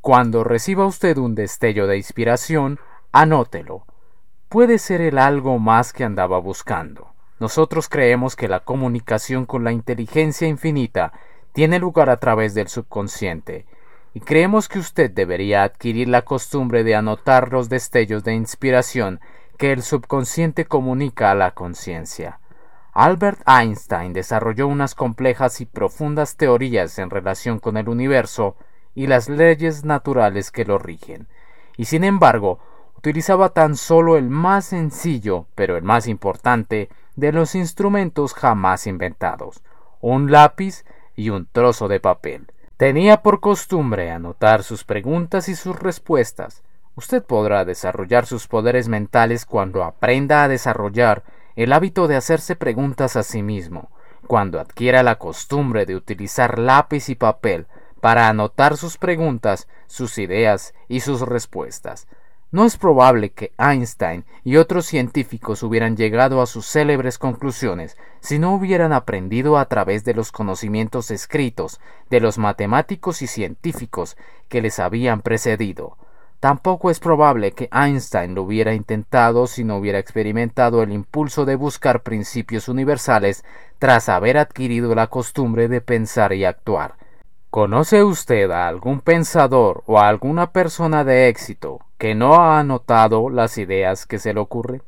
Cuando 0.00 0.44
reciba 0.44 0.86
usted 0.86 1.18
un 1.18 1.34
destello 1.34 1.86
de 1.86 1.98
inspiración, 1.98 2.78
anótelo, 3.12 3.84
puede 4.48 4.78
ser 4.78 5.02
el 5.02 5.18
algo 5.18 5.58
más 5.58 5.92
que 5.92 6.04
andaba 6.04 6.38
buscando. 6.38 7.12
Nosotros 7.38 7.90
creemos 7.90 8.34
que 8.34 8.48
la 8.48 8.60
comunicación 8.60 9.44
con 9.44 9.62
la 9.62 9.72
inteligencia 9.72 10.48
infinita 10.48 11.12
tiene 11.52 11.78
lugar 11.78 12.08
a 12.08 12.16
través 12.16 12.54
del 12.54 12.68
subconsciente, 12.68 13.66
y 14.14 14.20
creemos 14.20 14.68
que 14.68 14.78
usted 14.78 15.10
debería 15.10 15.64
adquirir 15.64 16.08
la 16.08 16.22
costumbre 16.22 16.82
de 16.82 16.94
anotar 16.94 17.52
los 17.52 17.68
destellos 17.68 18.24
de 18.24 18.34
inspiración 18.34 19.20
que 19.58 19.70
el 19.70 19.82
subconsciente 19.82 20.64
comunica 20.64 21.30
a 21.30 21.34
la 21.34 21.50
conciencia. 21.50 22.40
Albert 22.92 23.42
Einstein 23.46 24.14
desarrolló 24.14 24.66
unas 24.66 24.94
complejas 24.94 25.60
y 25.60 25.66
profundas 25.66 26.36
teorías 26.36 26.98
en 26.98 27.10
relación 27.10 27.58
con 27.58 27.76
el 27.76 27.88
universo 27.88 28.56
y 28.94 29.06
las 29.06 29.28
leyes 29.28 29.84
naturales 29.84 30.50
que 30.50 30.64
lo 30.64 30.78
rigen, 30.78 31.28
y 31.76 31.86
sin 31.86 32.04
embargo 32.04 32.58
utilizaba 32.96 33.50
tan 33.50 33.76
solo 33.76 34.16
el 34.18 34.28
más 34.28 34.66
sencillo, 34.66 35.46
pero 35.54 35.76
el 35.76 35.82
más 35.82 36.06
importante, 36.06 36.90
de 37.16 37.32
los 37.32 37.54
instrumentos 37.54 38.34
jamás 38.34 38.86
inventados, 38.86 39.62
un 40.00 40.30
lápiz 40.30 40.84
y 41.16 41.30
un 41.30 41.46
trozo 41.46 41.88
de 41.88 42.00
papel. 42.00 42.52
Tenía 42.76 43.22
por 43.22 43.40
costumbre 43.40 44.10
anotar 44.10 44.62
sus 44.62 44.84
preguntas 44.84 45.48
y 45.48 45.54
sus 45.54 45.78
respuestas. 45.78 46.62
Usted 46.94 47.22
podrá 47.22 47.64
desarrollar 47.64 48.26
sus 48.26 48.48
poderes 48.48 48.88
mentales 48.88 49.44
cuando 49.46 49.84
aprenda 49.84 50.44
a 50.44 50.48
desarrollar 50.48 51.22
el 51.56 51.72
hábito 51.72 52.08
de 52.08 52.16
hacerse 52.16 52.56
preguntas 52.56 53.16
a 53.16 53.22
sí 53.22 53.42
mismo, 53.42 53.90
cuando 54.26 54.60
adquiera 54.60 55.02
la 55.02 55.16
costumbre 55.16 55.86
de 55.86 55.96
utilizar 55.96 56.58
lápiz 56.58 57.08
y 57.08 57.14
papel 57.14 57.66
para 58.00 58.28
anotar 58.28 58.76
sus 58.76 58.98
preguntas, 58.98 59.68
sus 59.86 60.18
ideas 60.18 60.74
y 60.88 61.00
sus 61.00 61.22
respuestas. 61.22 62.06
No 62.52 62.64
es 62.64 62.76
probable 62.76 63.30
que 63.30 63.52
Einstein 63.58 64.24
y 64.42 64.56
otros 64.56 64.86
científicos 64.86 65.62
hubieran 65.62 65.96
llegado 65.96 66.42
a 66.42 66.46
sus 66.46 66.66
célebres 66.66 67.16
conclusiones 67.16 67.96
si 68.18 68.40
no 68.40 68.52
hubieran 68.54 68.92
aprendido 68.92 69.56
a 69.56 69.66
través 69.66 70.02
de 70.02 70.14
los 70.14 70.32
conocimientos 70.32 71.12
escritos 71.12 71.80
de 72.10 72.18
los 72.18 72.38
matemáticos 72.38 73.22
y 73.22 73.28
científicos 73.28 74.16
que 74.48 74.62
les 74.62 74.80
habían 74.80 75.22
precedido. 75.22 75.96
Tampoco 76.40 76.90
es 76.90 76.98
probable 76.98 77.52
que 77.52 77.68
Einstein 77.70 78.34
lo 78.34 78.42
hubiera 78.42 78.74
intentado 78.74 79.46
si 79.46 79.62
no 79.62 79.76
hubiera 79.76 80.00
experimentado 80.00 80.82
el 80.82 80.90
impulso 80.90 81.44
de 81.44 81.54
buscar 81.54 82.02
principios 82.02 82.68
universales 82.68 83.44
tras 83.78 84.08
haber 84.08 84.38
adquirido 84.38 84.94
la 84.96 85.06
costumbre 85.06 85.68
de 85.68 85.82
pensar 85.82 86.32
y 86.32 86.46
actuar. 86.46 86.96
¿Conoce 87.50 88.04
usted 88.04 88.48
a 88.52 88.68
algún 88.68 89.00
pensador 89.00 89.82
o 89.86 89.98
a 89.98 90.06
alguna 90.06 90.52
persona 90.52 91.02
de 91.02 91.26
éxito 91.26 91.80
que 91.98 92.14
no 92.14 92.36
ha 92.36 92.60
anotado 92.60 93.28
las 93.28 93.58
ideas 93.58 94.06
que 94.06 94.20
se 94.20 94.32
le 94.32 94.38
ocurren? 94.38 94.84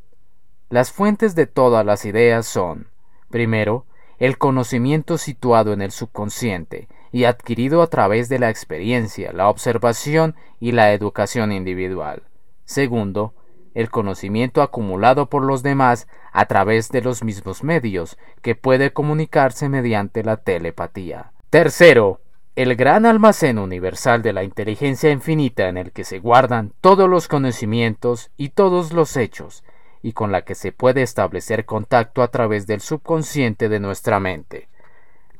Las 0.68 0.92
fuentes 0.92 1.34
de 1.34 1.48
todas 1.48 1.84
las 1.84 2.04
ideas 2.04 2.46
son, 2.46 2.86
primero, 3.30 3.84
el 4.20 4.38
conocimiento 4.38 5.18
situado 5.18 5.72
en 5.72 5.82
el 5.82 5.90
subconsciente 5.90 6.86
y 7.10 7.24
adquirido 7.24 7.82
a 7.82 7.88
través 7.88 8.28
de 8.28 8.38
la 8.38 8.48
experiencia, 8.48 9.32
la 9.32 9.48
observación 9.48 10.36
y 10.60 10.70
la 10.70 10.92
educación 10.92 11.50
individual. 11.50 12.22
Segundo, 12.64 13.34
el 13.74 13.90
conocimiento 13.90 14.62
acumulado 14.62 15.28
por 15.28 15.42
los 15.42 15.64
demás 15.64 16.06
a 16.30 16.46
través 16.46 16.90
de 16.90 17.02
los 17.02 17.24
mismos 17.24 17.64
medios, 17.64 18.18
que 18.40 18.54
puede 18.54 18.92
comunicarse 18.92 19.68
mediante 19.68 20.22
la 20.22 20.36
telepatía. 20.36 21.32
Tercero, 21.50 22.20
el 22.54 22.76
gran 22.76 23.06
almacén 23.06 23.58
universal 23.58 24.20
de 24.20 24.34
la 24.34 24.44
inteligencia 24.44 25.10
infinita 25.10 25.68
en 25.68 25.78
el 25.78 25.90
que 25.90 26.04
se 26.04 26.18
guardan 26.18 26.74
todos 26.82 27.08
los 27.08 27.26
conocimientos 27.26 28.30
y 28.36 28.50
todos 28.50 28.92
los 28.92 29.16
hechos, 29.16 29.64
y 30.02 30.12
con 30.12 30.32
la 30.32 30.42
que 30.42 30.54
se 30.54 30.70
puede 30.70 31.00
establecer 31.02 31.64
contacto 31.64 32.22
a 32.22 32.28
través 32.28 32.66
del 32.66 32.82
subconsciente 32.82 33.70
de 33.70 33.80
nuestra 33.80 34.20
mente. 34.20 34.68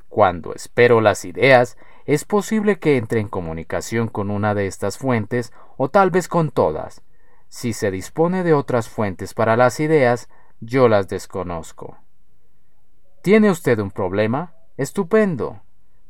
Cuando 0.09 0.55
espero 0.55 1.03
las 1.03 1.27
ideas, 1.27 1.77
es 2.07 2.25
posible 2.25 2.79
que 2.79 2.97
entre 2.97 3.21
en 3.21 3.29
comunicación 3.29 4.09
con 4.09 4.31
una 4.31 4.55
de 4.55 4.67
estas 4.67 4.97
fuentes 4.97 5.53
o 5.77 5.91
tal 5.91 6.11
vez 6.11 6.29
con 6.29 6.51
todas. 6.51 7.03
Si 7.49 7.75
se 7.75 7.91
dispone 7.91 8.43
de 8.43 8.55
otras 8.55 8.89
fuentes 8.89 9.35
para 9.35 9.57
las 9.59 9.81
ideas, 9.81 10.31
yo 10.61 10.89
las 10.89 11.09
desconozco. 11.09 11.99
¿Tiene 13.21 13.51
usted 13.51 13.79
un 13.81 13.91
problema? 13.91 14.55
Estupendo. 14.79 15.61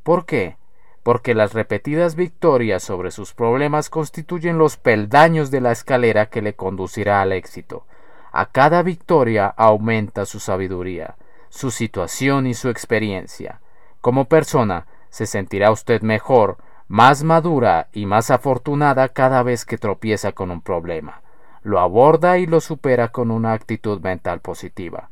¿Por 0.05 0.27
qué? 0.27 0.57
Porque 1.03 1.35
las 1.35 1.53
repetidas 1.53 2.15
victorias 2.15 2.83
sobre 2.83 3.11
sus 3.11 3.35
problemas 3.35 3.91
constituyen 3.91 4.59
los 4.59 4.77
peldaños 4.77 5.51
de 5.51 5.61
la 5.61 5.73
escalera 5.73 6.27
que 6.27 6.43
le 6.43 6.55
conducirá 6.55 7.21
al 7.21 7.33
éxito. 7.33 7.85
A 8.31 8.47
cada 8.47 8.83
victoria 8.83 9.47
aumenta 9.47 10.25
su 10.25 10.41
sabiduría, 10.41 11.17
su 11.51 11.71
situación 11.71 12.47
y 12.47 12.55
su 12.55 12.71
experiencia. 12.71 13.61
Como 14.01 14.25
persona, 14.25 14.87
se 15.11 15.27
sentirá 15.27 15.71
usted 15.71 16.01
mejor, 16.01 16.57
más 16.89 17.25
madura 17.25 17.89
y 17.93 18.07
más 18.07 18.31
afortunada 18.31 19.09
cada 19.11 19.43
vez 19.43 19.67
que 19.67 19.77
tropieza 19.77 20.33
con 20.33 20.51
un 20.51 20.63
problema. 20.63 21.21
Lo 21.63 21.79
aborda 21.79 22.39
y 22.39 22.47
lo 22.47 22.61
supera 22.61 23.09
con 23.09 23.31
una 23.31 23.53
actitud 23.53 24.01
mental 24.01 24.41
positiva. 24.41 25.11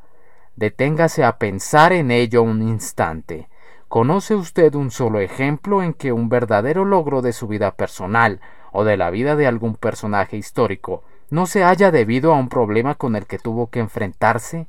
Deténgase 0.56 1.24
a 1.24 1.36
pensar 1.36 1.92
en 1.92 2.10
ello 2.10 2.42
un 2.42 2.62
instante. 2.62 3.49
¿Conoce 3.90 4.36
usted 4.36 4.76
un 4.76 4.92
solo 4.92 5.18
ejemplo 5.18 5.82
en 5.82 5.94
que 5.94 6.12
un 6.12 6.28
verdadero 6.28 6.84
logro 6.84 7.22
de 7.22 7.32
su 7.32 7.48
vida 7.48 7.72
personal 7.72 8.40
o 8.70 8.84
de 8.84 8.96
la 8.96 9.10
vida 9.10 9.34
de 9.34 9.48
algún 9.48 9.74
personaje 9.74 10.36
histórico 10.36 11.02
no 11.28 11.46
se 11.46 11.64
haya 11.64 11.90
debido 11.90 12.32
a 12.32 12.38
un 12.38 12.48
problema 12.48 12.94
con 12.94 13.16
el 13.16 13.26
que 13.26 13.40
tuvo 13.40 13.68
que 13.68 13.80
enfrentarse? 13.80 14.68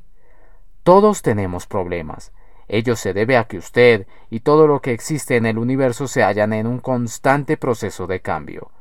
Todos 0.82 1.22
tenemos 1.22 1.68
problemas, 1.68 2.32
Ello 2.68 2.96
se 2.96 3.14
debe 3.14 3.38
a 3.38 3.44
que 3.44 3.60
usted 3.60 4.08
y 4.32 4.40
todo 4.40 4.66
lo 4.66 4.82
que 4.82 4.92
existe 4.92 5.36
en 5.36 5.46
el 5.46 5.60
universo 5.60 6.08
se 6.08 6.24
hallan 6.24 6.52
en 6.52 6.66
un 6.66 6.80
constante 6.80 7.58
proceso 7.58 8.08
de 8.08 8.22
cambio. 8.22 8.72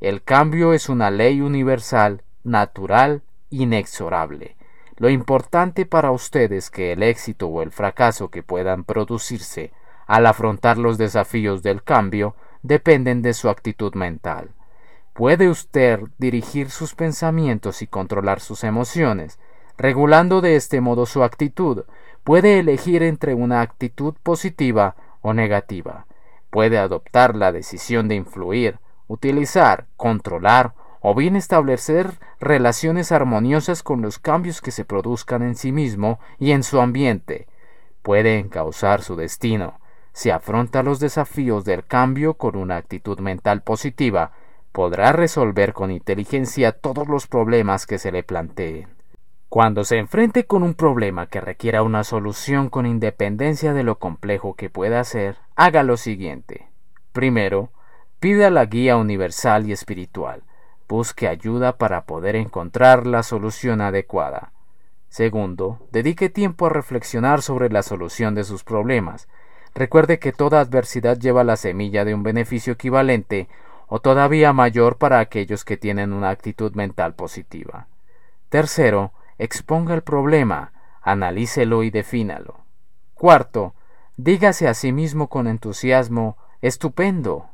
El 0.00 0.22
cambio 0.22 0.72
es 0.72 0.88
una 0.88 1.10
ley 1.10 1.42
universal, 1.42 2.22
natural, 2.42 3.20
inexorable. 3.50 4.56
Lo 4.96 5.10
importante 5.10 5.84
para 5.84 6.10
usted 6.10 6.52
es 6.52 6.70
que 6.70 6.92
el 6.92 7.02
éxito 7.02 7.48
o 7.48 7.60
el 7.60 7.70
fracaso 7.70 8.30
que 8.30 8.42
puedan 8.42 8.84
producirse 8.84 9.72
al 10.10 10.26
afrontar 10.26 10.76
los 10.76 10.98
desafíos 10.98 11.62
del 11.62 11.84
cambio 11.84 12.34
dependen 12.64 13.22
de 13.22 13.32
su 13.32 13.48
actitud 13.48 13.94
mental. 13.94 14.50
Puede 15.12 15.48
usted 15.48 16.00
dirigir 16.18 16.70
sus 16.70 16.96
pensamientos 16.96 17.80
y 17.80 17.86
controlar 17.86 18.40
sus 18.40 18.64
emociones, 18.64 19.38
regulando 19.78 20.40
de 20.40 20.56
este 20.56 20.80
modo 20.80 21.06
su 21.06 21.22
actitud, 21.22 21.84
puede 22.24 22.58
elegir 22.58 23.04
entre 23.04 23.34
una 23.34 23.60
actitud 23.60 24.14
positiva 24.20 24.96
o 25.20 25.32
negativa. 25.32 26.06
Puede 26.50 26.76
adoptar 26.78 27.36
la 27.36 27.52
decisión 27.52 28.08
de 28.08 28.16
influir, 28.16 28.80
utilizar, 29.06 29.86
controlar 29.96 30.74
o 31.00 31.14
bien 31.14 31.36
establecer 31.36 32.18
relaciones 32.40 33.12
armoniosas 33.12 33.84
con 33.84 34.02
los 34.02 34.18
cambios 34.18 34.60
que 34.60 34.72
se 34.72 34.84
produzcan 34.84 35.42
en 35.42 35.54
sí 35.54 35.70
mismo 35.70 36.18
y 36.40 36.50
en 36.50 36.64
su 36.64 36.80
ambiente. 36.80 37.46
Puede 38.02 38.40
encauzar 38.40 39.02
su 39.02 39.14
destino. 39.14 39.79
Si 40.12 40.30
afronta 40.30 40.82
los 40.82 41.00
desafíos 41.00 41.64
del 41.64 41.84
cambio 41.84 42.34
con 42.34 42.56
una 42.56 42.76
actitud 42.76 43.18
mental 43.20 43.62
positiva, 43.62 44.32
podrá 44.72 45.12
resolver 45.12 45.72
con 45.72 45.90
inteligencia 45.90 46.72
todos 46.72 47.08
los 47.08 47.26
problemas 47.26 47.86
que 47.86 47.98
se 47.98 48.12
le 48.12 48.22
planteen. 48.22 48.88
Cuando 49.48 49.82
se 49.82 49.98
enfrente 49.98 50.46
con 50.46 50.62
un 50.62 50.74
problema 50.74 51.26
que 51.26 51.40
requiera 51.40 51.82
una 51.82 52.04
solución 52.04 52.70
con 52.70 52.86
independencia 52.86 53.72
de 53.72 53.82
lo 53.82 53.98
complejo 53.98 54.54
que 54.54 54.70
pueda 54.70 55.02
ser, 55.02 55.38
haga 55.56 55.82
lo 55.82 55.96
siguiente. 55.96 56.68
Primero, 57.12 57.70
pida 58.20 58.50
la 58.50 58.66
guía 58.66 58.96
universal 58.96 59.66
y 59.66 59.72
espiritual. 59.72 60.44
Busque 60.88 61.26
ayuda 61.26 61.78
para 61.78 62.04
poder 62.04 62.36
encontrar 62.36 63.08
la 63.08 63.24
solución 63.24 63.80
adecuada. 63.80 64.52
Segundo, 65.08 65.84
dedique 65.90 66.28
tiempo 66.28 66.66
a 66.66 66.70
reflexionar 66.70 67.42
sobre 67.42 67.70
la 67.70 67.82
solución 67.82 68.36
de 68.36 68.44
sus 68.44 68.62
problemas. 68.62 69.28
Recuerde 69.74 70.18
que 70.18 70.32
toda 70.32 70.60
adversidad 70.60 71.18
lleva 71.18 71.44
la 71.44 71.56
semilla 71.56 72.04
de 72.04 72.14
un 72.14 72.22
beneficio 72.22 72.72
equivalente 72.72 73.48
o 73.86 74.00
todavía 74.00 74.52
mayor 74.52 74.96
para 74.98 75.18
aquellos 75.18 75.64
que 75.64 75.76
tienen 75.76 76.12
una 76.12 76.30
actitud 76.30 76.74
mental 76.74 77.14
positiva. 77.14 77.86
Tercero, 78.48 79.12
exponga 79.38 79.94
el 79.94 80.02
problema, 80.02 80.72
analícelo 81.02 81.82
y 81.82 81.90
defínalo. 81.90 82.56
Cuarto, 83.14 83.74
dígase 84.16 84.68
a 84.68 84.74
sí 84.74 84.92
mismo 84.92 85.28
con 85.28 85.46
entusiasmo, 85.46 86.36
estupendo. 86.62 87.46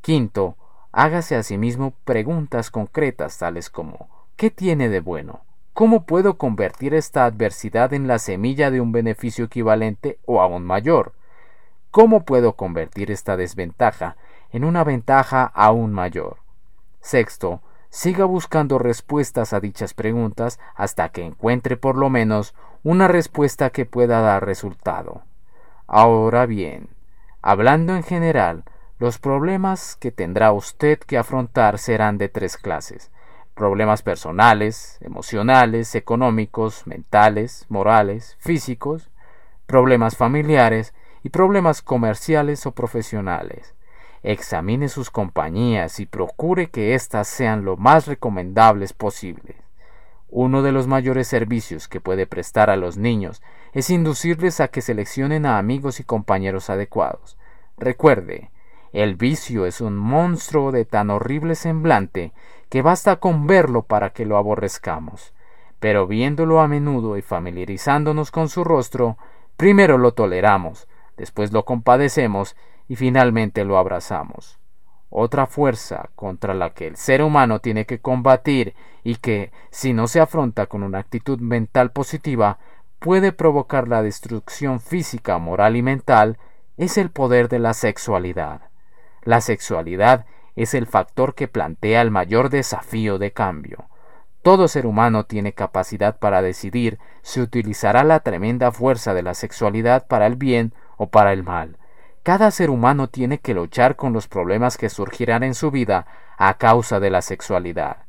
Quinto, 0.00 0.56
hágase 0.92 1.36
a 1.36 1.42
sí 1.42 1.58
mismo 1.58 1.92
preguntas 2.04 2.70
concretas 2.70 3.38
tales 3.38 3.68
como 3.68 4.08
¿qué 4.36 4.50
tiene 4.50 4.88
de 4.88 5.00
bueno? 5.00 5.40
¿Cómo 5.74 6.04
puedo 6.04 6.38
convertir 6.38 6.94
esta 6.94 7.24
adversidad 7.24 7.92
en 7.92 8.06
la 8.06 8.18
semilla 8.18 8.70
de 8.70 8.80
un 8.80 8.90
beneficio 8.92 9.44
equivalente 9.44 10.18
o 10.24 10.40
aún 10.40 10.64
mayor? 10.64 11.12
¿Cómo 11.90 12.24
puedo 12.24 12.54
convertir 12.54 13.10
esta 13.10 13.36
desventaja 13.36 14.16
en 14.50 14.64
una 14.64 14.84
ventaja 14.84 15.44
aún 15.44 15.92
mayor? 15.92 16.38
Sexto, 17.00 17.62
siga 17.88 18.24
buscando 18.24 18.78
respuestas 18.78 19.52
a 19.52 19.60
dichas 19.60 19.94
preguntas 19.94 20.60
hasta 20.74 21.08
que 21.08 21.24
encuentre 21.24 21.76
por 21.76 21.96
lo 21.96 22.10
menos 22.10 22.54
una 22.82 23.08
respuesta 23.08 23.70
que 23.70 23.86
pueda 23.86 24.20
dar 24.20 24.44
resultado. 24.44 25.22
Ahora 25.86 26.44
bien, 26.44 26.90
hablando 27.40 27.96
en 27.96 28.02
general, 28.02 28.64
los 28.98 29.18
problemas 29.18 29.96
que 29.96 30.12
tendrá 30.12 30.52
usted 30.52 30.98
que 30.98 31.16
afrontar 31.16 31.78
serán 31.78 32.18
de 32.18 32.28
tres 32.28 32.56
clases 32.56 33.10
problemas 33.58 34.02
personales, 34.02 34.98
emocionales, 35.00 35.96
económicos, 35.96 36.86
mentales, 36.86 37.66
morales, 37.68 38.36
físicos, 38.38 39.10
problemas 39.66 40.16
familiares 40.16 40.94
y 41.22 41.30
problemas 41.30 41.82
comerciales 41.82 42.66
o 42.66 42.72
profesionales. 42.72 43.74
Examine 44.22 44.88
sus 44.88 45.10
compañías 45.10 46.00
y 46.00 46.06
procure 46.06 46.70
que 46.70 46.94
éstas 46.94 47.28
sean 47.28 47.64
lo 47.64 47.76
más 47.76 48.06
recomendables 48.06 48.92
posibles. 48.92 49.56
Uno 50.30 50.62
de 50.62 50.72
los 50.72 50.86
mayores 50.86 51.26
servicios 51.28 51.88
que 51.88 52.00
puede 52.00 52.26
prestar 52.26 52.68
a 52.68 52.76
los 52.76 52.98
niños 52.98 53.42
es 53.72 53.90
inducirles 53.90 54.60
a 54.60 54.68
que 54.68 54.82
seleccionen 54.82 55.46
a 55.46 55.58
amigos 55.58 56.00
y 56.00 56.04
compañeros 56.04 56.68
adecuados. 56.68 57.38
Recuerde, 57.78 58.50
el 58.92 59.16
vicio 59.16 59.66
es 59.66 59.80
un 59.80 59.96
monstruo 59.96 60.72
de 60.72 60.84
tan 60.84 61.10
horrible 61.10 61.54
semblante 61.54 62.32
que 62.68 62.82
basta 62.82 63.16
con 63.16 63.46
verlo 63.46 63.82
para 63.82 64.10
que 64.10 64.26
lo 64.26 64.36
aborrezcamos. 64.36 65.32
Pero 65.80 66.06
viéndolo 66.06 66.60
a 66.60 66.68
menudo 66.68 67.16
y 67.16 67.22
familiarizándonos 67.22 68.30
con 68.30 68.48
su 68.48 68.64
rostro, 68.64 69.16
primero 69.56 69.96
lo 69.96 70.12
toleramos, 70.12 70.88
después 71.18 71.52
lo 71.52 71.64
compadecemos 71.64 72.56
y 72.88 72.96
finalmente 72.96 73.64
lo 73.64 73.76
abrazamos. 73.76 74.58
Otra 75.10 75.46
fuerza 75.46 76.10
contra 76.14 76.54
la 76.54 76.70
que 76.74 76.86
el 76.86 76.96
ser 76.96 77.22
humano 77.22 77.60
tiene 77.60 77.86
que 77.86 78.00
combatir 78.00 78.74
y 79.04 79.16
que, 79.16 79.52
si 79.70 79.92
no 79.92 80.06
se 80.06 80.20
afronta 80.20 80.66
con 80.66 80.82
una 80.82 80.98
actitud 80.98 81.40
mental 81.40 81.92
positiva, 81.92 82.58
puede 82.98 83.32
provocar 83.32 83.88
la 83.88 84.02
destrucción 84.02 84.80
física, 84.80 85.38
moral 85.38 85.76
y 85.76 85.82
mental, 85.82 86.38
es 86.76 86.98
el 86.98 87.10
poder 87.10 87.48
de 87.48 87.58
la 87.58 87.74
sexualidad. 87.74 88.62
La 89.22 89.40
sexualidad 89.40 90.26
es 90.56 90.74
el 90.74 90.86
factor 90.86 91.34
que 91.34 91.48
plantea 91.48 92.02
el 92.02 92.10
mayor 92.10 92.50
desafío 92.50 93.18
de 93.18 93.32
cambio. 93.32 93.86
Todo 94.42 94.68
ser 94.68 94.86
humano 94.86 95.24
tiene 95.24 95.52
capacidad 95.52 96.18
para 96.18 96.42
decidir 96.42 96.98
si 97.22 97.40
utilizará 97.40 98.04
la 98.04 98.20
tremenda 98.20 98.72
fuerza 98.72 99.14
de 99.14 99.22
la 99.22 99.34
sexualidad 99.34 100.06
para 100.06 100.26
el 100.26 100.36
bien 100.36 100.74
o 100.98 101.08
para 101.08 101.32
el 101.32 101.42
mal. 101.42 101.78
Cada 102.22 102.50
ser 102.50 102.68
humano 102.68 103.08
tiene 103.08 103.38
que 103.38 103.54
luchar 103.54 103.96
con 103.96 104.12
los 104.12 104.28
problemas 104.28 104.76
que 104.76 104.90
surgirán 104.90 105.42
en 105.42 105.54
su 105.54 105.70
vida 105.70 106.06
a 106.36 106.58
causa 106.58 107.00
de 107.00 107.08
la 107.08 107.22
sexualidad. 107.22 108.04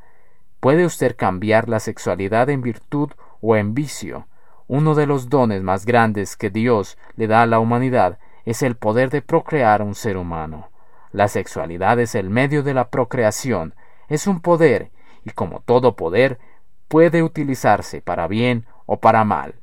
Puede 0.60 0.86
usted 0.86 1.16
cambiar 1.16 1.70
la 1.70 1.80
sexualidad 1.80 2.50
en 2.50 2.62
virtud 2.62 3.12
o 3.40 3.56
en 3.56 3.74
vicio. 3.74 4.28
Uno 4.68 4.94
de 4.94 5.06
los 5.06 5.30
dones 5.30 5.64
más 5.64 5.86
grandes 5.86 6.36
que 6.36 6.50
Dios 6.50 6.98
le 7.16 7.28
da 7.28 7.44
a 7.44 7.46
la 7.46 7.60
humanidad 7.60 8.20
es 8.44 8.62
el 8.62 8.76
poder 8.76 9.10
de 9.10 9.22
procrear 9.22 9.82
un 9.82 9.96
ser 9.96 10.18
humano. 10.18 10.70
La 11.12 11.28
sexualidad 11.28 12.00
es 12.00 12.14
el 12.14 12.30
medio 12.30 12.62
de 12.62 12.74
la 12.74 12.90
procreación, 12.90 13.74
es 14.10 14.28
un 14.28 14.42
poder, 14.42 14.92
y 15.24 15.30
como 15.30 15.62
todo 15.62 15.96
poder, 15.96 16.40
puede 16.88 17.24
utilizarse 17.24 18.02
para 18.02 18.28
bien 18.28 18.66
o 18.86 19.00
para 19.00 19.24
mal. 19.24 19.56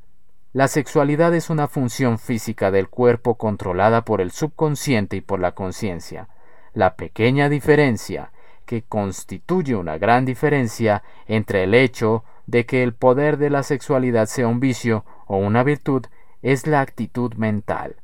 La 0.57 0.67
sexualidad 0.67 1.35
es 1.35 1.51
una 1.51 1.67
función 1.67 2.17
física 2.17 2.71
del 2.71 2.89
cuerpo 2.89 3.35
controlada 3.35 4.03
por 4.03 4.21
el 4.21 4.31
subconsciente 4.31 5.15
y 5.15 5.21
por 5.21 5.39
la 5.39 5.51
conciencia. 5.51 6.29
La 6.73 6.95
pequeña 6.95 7.47
diferencia, 7.47 8.31
que 8.65 8.81
constituye 8.81 9.75
una 9.75 9.99
gran 9.99 10.25
diferencia 10.25 11.03
entre 11.27 11.65
el 11.65 11.75
hecho 11.75 12.23
de 12.47 12.65
que 12.65 12.81
el 12.81 12.95
poder 12.95 13.37
de 13.37 13.51
la 13.51 13.61
sexualidad 13.61 14.25
sea 14.25 14.47
un 14.47 14.59
vicio 14.59 15.05
o 15.27 15.37
una 15.37 15.61
virtud, 15.61 16.07
es 16.41 16.65
la 16.65 16.81
actitud 16.81 17.35
mental. 17.35 17.97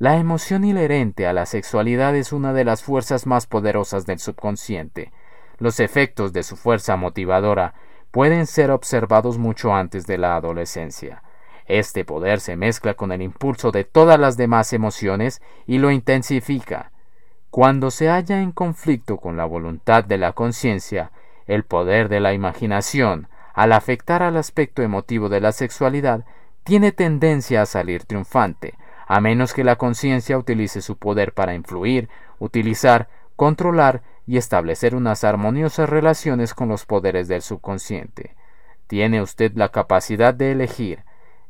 La 0.00 0.16
emoción 0.16 0.64
inherente 0.64 1.28
a 1.28 1.32
la 1.32 1.46
sexualidad 1.46 2.16
es 2.16 2.32
una 2.32 2.52
de 2.52 2.64
las 2.64 2.82
fuerzas 2.82 3.24
más 3.24 3.46
poderosas 3.46 4.04
del 4.04 4.18
subconsciente. 4.18 5.12
Los 5.58 5.78
efectos 5.78 6.32
de 6.32 6.42
su 6.42 6.56
fuerza 6.56 6.96
motivadora 6.96 7.74
pueden 8.10 8.48
ser 8.48 8.72
observados 8.72 9.38
mucho 9.38 9.72
antes 9.72 10.08
de 10.08 10.18
la 10.18 10.34
adolescencia. 10.34 11.22
Este 11.66 12.04
poder 12.04 12.40
se 12.40 12.56
mezcla 12.56 12.94
con 12.94 13.12
el 13.12 13.22
impulso 13.22 13.70
de 13.70 13.84
todas 13.84 14.18
las 14.18 14.36
demás 14.36 14.72
emociones 14.72 15.40
y 15.66 15.78
lo 15.78 15.90
intensifica. 15.90 16.92
Cuando 17.50 17.90
se 17.90 18.08
halla 18.08 18.42
en 18.42 18.52
conflicto 18.52 19.16
con 19.16 19.36
la 19.36 19.44
voluntad 19.44 20.04
de 20.04 20.18
la 20.18 20.32
conciencia, 20.32 21.12
el 21.46 21.64
poder 21.64 22.08
de 22.08 22.20
la 22.20 22.32
imaginación, 22.32 23.28
al 23.54 23.72
afectar 23.72 24.22
al 24.22 24.36
aspecto 24.36 24.82
emotivo 24.82 25.28
de 25.28 25.40
la 25.40 25.52
sexualidad, 25.52 26.24
tiene 26.64 26.92
tendencia 26.92 27.62
a 27.62 27.66
salir 27.66 28.04
triunfante, 28.04 28.74
a 29.06 29.20
menos 29.20 29.52
que 29.52 29.64
la 29.64 29.76
conciencia 29.76 30.36
utilice 30.38 30.82
su 30.82 30.96
poder 30.96 31.32
para 31.32 31.54
influir, 31.54 32.08
utilizar, 32.38 33.08
controlar 33.36 34.02
y 34.26 34.38
establecer 34.38 34.94
unas 34.94 35.24
armoniosas 35.24 35.88
relaciones 35.88 36.54
con 36.54 36.68
los 36.68 36.86
poderes 36.86 37.28
del 37.28 37.42
subconsciente. 37.42 38.34
Tiene 38.86 39.22
usted 39.22 39.52
la 39.54 39.68
capacidad 39.68 40.34
de 40.34 40.52
elegir. 40.52 41.04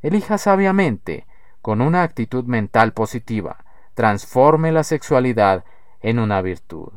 Elija 0.05 0.37
sabiamente, 0.37 1.27
con 1.63 1.81
una 1.81 2.03
actitud 2.03 2.45
mental 2.45 2.93
positiva, 2.93 3.65
transforme 3.95 4.71
la 4.71 4.85
sexualidad 4.85 5.65
en 6.03 6.19
una 6.19 6.43
virtud. 6.43 6.91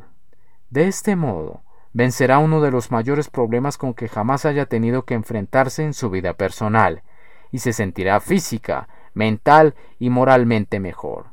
De 0.68 0.88
este 0.88 1.16
modo, 1.16 1.62
vencerá 1.94 2.36
uno 2.36 2.60
de 2.60 2.70
los 2.70 2.90
mayores 2.90 3.30
problemas 3.30 3.78
con 3.78 3.94
que 3.94 4.08
jamás 4.08 4.44
haya 4.44 4.66
tenido 4.66 5.06
que 5.06 5.14
enfrentarse 5.14 5.84
en 5.84 5.94
su 5.94 6.10
vida 6.10 6.34
personal, 6.34 7.02
y 7.50 7.60
se 7.60 7.72
sentirá 7.72 8.20
física, 8.20 8.88
mental 9.14 9.74
y 9.98 10.10
moralmente 10.10 10.78
mejor. 10.78 11.28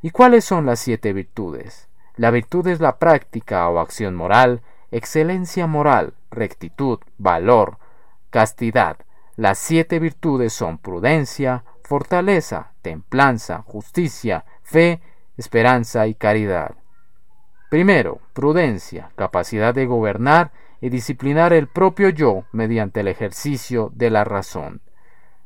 ¿Y 0.00 0.08
cuáles 0.08 0.46
son 0.46 0.64
las 0.64 0.80
siete 0.80 1.12
virtudes? 1.12 1.90
La 2.16 2.30
virtud 2.30 2.66
es 2.68 2.80
la 2.80 2.96
práctica 2.96 3.68
o 3.68 3.80
acción 3.80 4.14
moral, 4.14 4.62
excelencia 4.90 5.66
moral, 5.66 6.14
rectitud, 6.30 7.00
valor, 7.18 7.76
castidad. 8.30 8.96
Las 9.38 9.60
siete 9.60 10.00
virtudes 10.00 10.52
son 10.52 10.78
prudencia, 10.78 11.62
fortaleza, 11.84 12.72
templanza, 12.82 13.62
justicia, 13.62 14.44
fe, 14.64 15.00
esperanza 15.36 16.08
y 16.08 16.16
caridad. 16.16 16.74
Primero, 17.70 18.18
prudencia, 18.32 19.12
capacidad 19.14 19.72
de 19.72 19.86
gobernar 19.86 20.50
y 20.80 20.88
disciplinar 20.88 21.52
el 21.52 21.68
propio 21.68 22.08
yo 22.08 22.46
mediante 22.50 22.98
el 22.98 23.06
ejercicio 23.06 23.92
de 23.94 24.10
la 24.10 24.24
razón. 24.24 24.80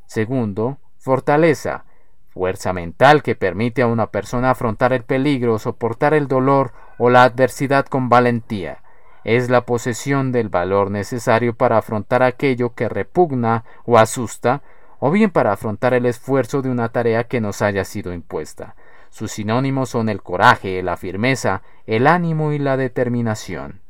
Segundo, 0.07 0.79
fortaleza, 0.97 1.85
fuerza 2.31 2.73
mental 2.73 3.23
que 3.23 3.35
permite 3.35 3.83
a 3.83 3.89
una 3.89 4.07
persona 4.07 4.53
afrontar 4.53 4.95
el 4.95 5.05
peligro, 5.05 5.59
soportar 5.59 6.15
el 6.15 6.29
dolor 6.29 6.73
o 6.97 7.11
la 7.11 7.25
adversidad 7.25 7.85
con 7.85 8.09
valentía. 8.09 8.82
Es 9.25 9.51
la 9.51 9.67
posesión 9.67 10.33
del 10.33 10.49
valor 10.49 10.91
necesario 10.91 11.55
para 11.55 11.79
afrontar 11.79 12.23
aquello 12.23 12.75
que 12.75 12.89
repugna 12.89 13.65
o 13.85 13.99
asusta, 13.99 14.63
o 14.99 15.11
bien 15.11 15.31
para 15.31 15.53
afrontar 15.53 15.95
el 15.95 16.07
esfuerzo 16.07 16.63
de 16.63 16.71
una 16.71 16.89
tarea 16.89 17.25
que 17.25 17.41
nos 17.41 17.63
haya 17.63 17.85
sido 17.85 18.13
impuesta. 18.13 18.75
Sus 19.11 19.33
sinónimos 19.33 19.91
son 19.91 20.09
el 20.09 20.23
coraje, 20.23 20.83
la 20.83 20.97
firmeza, 20.97 21.63
el 21.87 22.07
ánimo 22.07 22.53
y 22.53 22.59
la 22.59 22.77
determinación. 22.77 23.81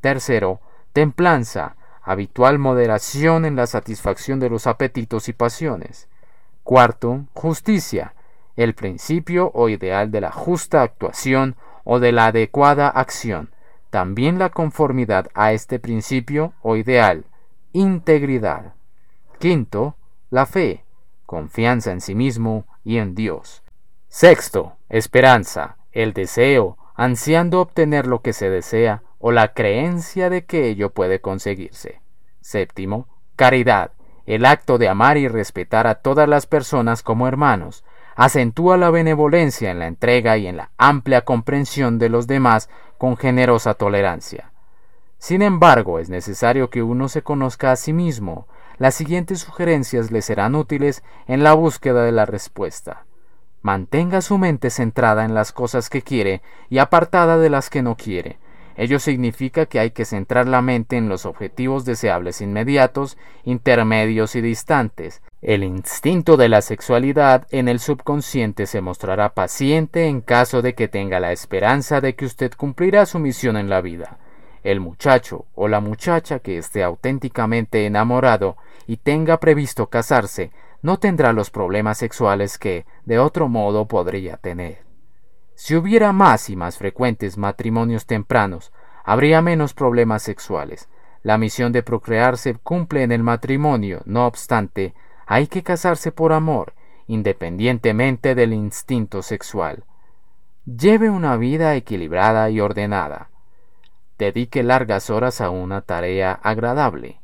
Tercero, 0.00 0.60
templanza, 0.92 1.76
habitual 2.02 2.58
moderación 2.58 3.44
en 3.44 3.56
la 3.56 3.66
satisfacción 3.66 4.40
de 4.40 4.50
los 4.50 4.66
apetitos 4.66 5.28
y 5.28 5.32
pasiones. 5.32 6.08
Cuarto, 6.62 7.24
justicia, 7.34 8.14
el 8.56 8.74
principio 8.74 9.50
o 9.54 9.68
ideal 9.68 10.10
de 10.10 10.20
la 10.20 10.30
justa 10.30 10.82
actuación 10.82 11.56
o 11.84 11.98
de 11.98 12.12
la 12.12 12.26
adecuada 12.26 12.88
acción, 12.88 13.50
también 13.90 14.38
la 14.38 14.50
conformidad 14.50 15.28
a 15.34 15.52
este 15.52 15.78
principio 15.78 16.54
o 16.62 16.76
ideal, 16.76 17.24
integridad. 17.72 18.74
Quinto, 19.38 19.96
la 20.30 20.46
fe, 20.46 20.84
confianza 21.26 21.92
en 21.92 22.00
sí 22.00 22.14
mismo 22.14 22.64
y 22.84 22.98
en 22.98 23.14
Dios. 23.14 23.62
Sexto, 24.08 24.76
esperanza, 24.88 25.76
el 25.92 26.12
deseo, 26.12 26.78
ansiando 26.94 27.60
obtener 27.60 28.06
lo 28.06 28.22
que 28.22 28.32
se 28.32 28.50
desea 28.50 29.02
o 29.18 29.32
la 29.32 29.52
creencia 29.54 30.30
de 30.30 30.44
que 30.44 30.68
ello 30.68 30.90
puede 30.90 31.20
conseguirse. 31.20 32.00
Séptimo, 32.40 33.08
caridad, 33.36 33.92
el 34.26 34.44
acto 34.44 34.78
de 34.78 34.88
amar 34.88 35.16
y 35.16 35.28
respetar 35.28 35.86
a 35.86 35.96
todas 35.96 36.28
las 36.28 36.46
personas 36.46 37.02
como 37.02 37.26
hermanos, 37.26 37.84
acentúa 38.20 38.76
la 38.76 38.90
benevolencia 38.90 39.70
en 39.70 39.78
la 39.78 39.86
entrega 39.86 40.36
y 40.36 40.46
en 40.46 40.58
la 40.58 40.72
amplia 40.76 41.22
comprensión 41.22 41.98
de 41.98 42.10
los 42.10 42.26
demás 42.26 42.68
con 42.98 43.16
generosa 43.16 43.72
tolerancia. 43.72 44.52
Sin 45.16 45.40
embargo, 45.40 45.98
es 45.98 46.10
necesario 46.10 46.68
que 46.68 46.82
uno 46.82 47.08
se 47.08 47.22
conozca 47.22 47.72
a 47.72 47.76
sí 47.76 47.94
mismo. 47.94 48.46
Las 48.76 48.94
siguientes 48.94 49.40
sugerencias 49.40 50.10
le 50.10 50.20
serán 50.20 50.54
útiles 50.54 51.02
en 51.28 51.42
la 51.42 51.54
búsqueda 51.54 52.04
de 52.04 52.12
la 52.12 52.26
respuesta. 52.26 53.06
Mantenga 53.62 54.20
su 54.20 54.36
mente 54.36 54.68
centrada 54.68 55.24
en 55.24 55.32
las 55.32 55.52
cosas 55.52 55.88
que 55.88 56.02
quiere 56.02 56.42
y 56.68 56.76
apartada 56.76 57.38
de 57.38 57.48
las 57.48 57.70
que 57.70 57.80
no 57.80 57.96
quiere. 57.96 58.38
Ello 58.76 58.98
significa 58.98 59.64
que 59.64 59.80
hay 59.80 59.92
que 59.92 60.04
centrar 60.04 60.46
la 60.46 60.60
mente 60.60 60.98
en 60.98 61.08
los 61.08 61.24
objetivos 61.24 61.86
deseables 61.86 62.42
inmediatos, 62.42 63.16
intermedios 63.44 64.36
y 64.36 64.42
distantes. 64.42 65.22
El 65.42 65.64
instinto 65.64 66.36
de 66.36 66.50
la 66.50 66.60
sexualidad 66.60 67.46
en 67.50 67.68
el 67.68 67.80
subconsciente 67.80 68.66
se 68.66 68.82
mostrará 68.82 69.32
paciente 69.32 70.06
en 70.06 70.20
caso 70.20 70.60
de 70.60 70.74
que 70.74 70.86
tenga 70.86 71.18
la 71.18 71.32
esperanza 71.32 72.02
de 72.02 72.14
que 72.14 72.26
usted 72.26 72.52
cumplirá 72.54 73.06
su 73.06 73.18
misión 73.18 73.56
en 73.56 73.70
la 73.70 73.80
vida. 73.80 74.18
El 74.62 74.80
muchacho 74.80 75.46
o 75.54 75.66
la 75.66 75.80
muchacha 75.80 76.40
que 76.40 76.58
esté 76.58 76.82
auténticamente 76.84 77.86
enamorado 77.86 78.58
y 78.86 78.98
tenga 78.98 79.40
previsto 79.40 79.86
casarse 79.86 80.52
no 80.82 80.98
tendrá 80.98 81.32
los 81.32 81.50
problemas 81.50 81.96
sexuales 81.96 82.58
que, 82.58 82.84
de 83.06 83.18
otro 83.18 83.48
modo, 83.48 83.88
podría 83.88 84.36
tener. 84.36 84.84
Si 85.54 85.74
hubiera 85.74 86.12
más 86.12 86.50
y 86.50 86.56
más 86.56 86.76
frecuentes 86.76 87.38
matrimonios 87.38 88.04
tempranos, 88.04 88.72
habría 89.04 89.40
menos 89.40 89.72
problemas 89.72 90.22
sexuales. 90.22 90.90
La 91.22 91.38
misión 91.38 91.72
de 91.72 91.82
procrear 91.82 92.36
se 92.36 92.54
cumple 92.54 93.02
en 93.02 93.12
el 93.12 93.22
matrimonio, 93.22 94.02
no 94.04 94.26
obstante, 94.26 94.94
hay 95.30 95.46
que 95.46 95.62
casarse 95.62 96.10
por 96.10 96.32
amor, 96.32 96.74
independientemente 97.06 98.34
del 98.34 98.52
instinto 98.52 99.22
sexual. 99.22 99.84
Lleve 100.66 101.08
una 101.08 101.36
vida 101.36 101.76
equilibrada 101.76 102.50
y 102.50 102.58
ordenada. 102.58 103.30
Dedique 104.18 104.64
largas 104.64 105.08
horas 105.08 105.40
a 105.40 105.50
una 105.50 105.82
tarea 105.82 106.32
agradable. 106.32 107.20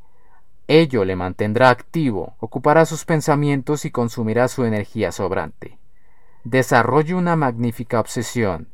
Ello 0.67 1.03
le 1.03 1.17
mantendrá 1.17 1.69
activo, 1.69 2.37
ocupará 2.39 2.85
sus 2.85 3.03
pensamientos 3.03 3.83
y 3.83 3.91
consumirá 3.91 4.47
su 4.47 4.63
energía 4.63 5.11
sobrante. 5.11 5.77
Desarrolle 6.45 7.13
una 7.13 7.35
magnífica 7.35 7.99
obsesión. 7.99 8.69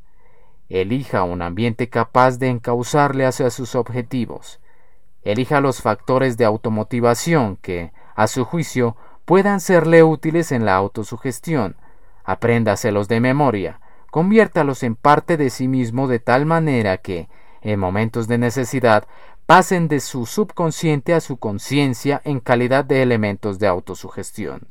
Elija 0.69 1.23
un 1.23 1.41
ambiente 1.41 1.89
capaz 1.89 2.37
de 2.37 2.49
encauzarle 2.49 3.25
hacia 3.25 3.49
sus 3.49 3.73
objetivos. 3.73 4.59
Elija 5.23 5.59
los 5.59 5.81
factores 5.81 6.37
de 6.37 6.45
automotivación 6.45 7.55
que, 7.55 7.93
a 8.15 8.27
su 8.27 8.45
juicio, 8.45 8.95
puedan 9.25 9.59
serle 9.59 10.03
útiles 10.03 10.51
en 10.51 10.65
la 10.65 10.75
autosugestión. 10.75 11.75
Apréndaselos 12.23 13.07
de 13.07 13.19
memoria, 13.19 13.79
conviértalos 14.11 14.83
en 14.83 14.95
parte 14.95 15.37
de 15.37 15.49
sí 15.49 15.67
mismo 15.67 16.07
de 16.07 16.19
tal 16.19 16.45
manera 16.45 16.97
que, 16.97 17.29
en 17.61 17.79
momentos 17.79 18.27
de 18.27 18.37
necesidad, 18.37 19.05
pasen 19.45 19.87
de 19.87 19.99
su 19.99 20.25
subconsciente 20.25 21.13
a 21.13 21.21
su 21.21 21.37
conciencia 21.37 22.21
en 22.23 22.39
calidad 22.39 22.85
de 22.85 23.01
elementos 23.01 23.59
de 23.59 23.67
autosugestión. 23.67 24.67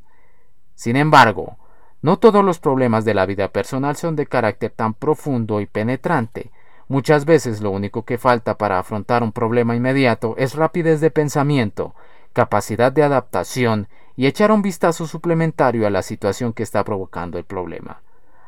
Sin 0.75 0.97
embargo, 0.97 1.57
no 2.01 2.19
todos 2.19 2.45
los 2.45 2.59
problemas 2.59 3.05
de 3.05 3.15
la 3.15 3.27
vida 3.27 3.49
personal 3.49 3.97
son 3.97 4.17
de 4.17 4.27
carácter 4.27 4.71
tan 4.71 4.95
profundo 4.95 5.61
y 5.61 5.67
penetrante. 5.67 6.51
Muchas 6.89 7.25
veces 7.25 7.61
lo 7.61 7.71
único 7.71 8.05
que 8.05 8.19
falta 8.19 8.59
para 8.59 8.79
afrontar 8.79 9.23
un 9.23 9.33
problema 9.33 9.77
inmediato 9.77 10.35
es 10.37 10.55
rapidez 10.55 11.01
de 11.01 11.11
pensamiento, 11.11 11.95
capacidad 12.33 12.91
de 12.91 13.03
adaptación 13.03 13.89
y 14.23 14.27
echar 14.29 14.53
un 14.53 14.63
vistazo 14.63 15.09
suplementario 15.09 15.85
a 15.85 15.91
la 15.91 16.01
situación 16.01 16.53
que 16.53 16.63
está 16.63 16.85
provocando 16.85 17.39
el 17.39 17.45
problema. 17.45 18.03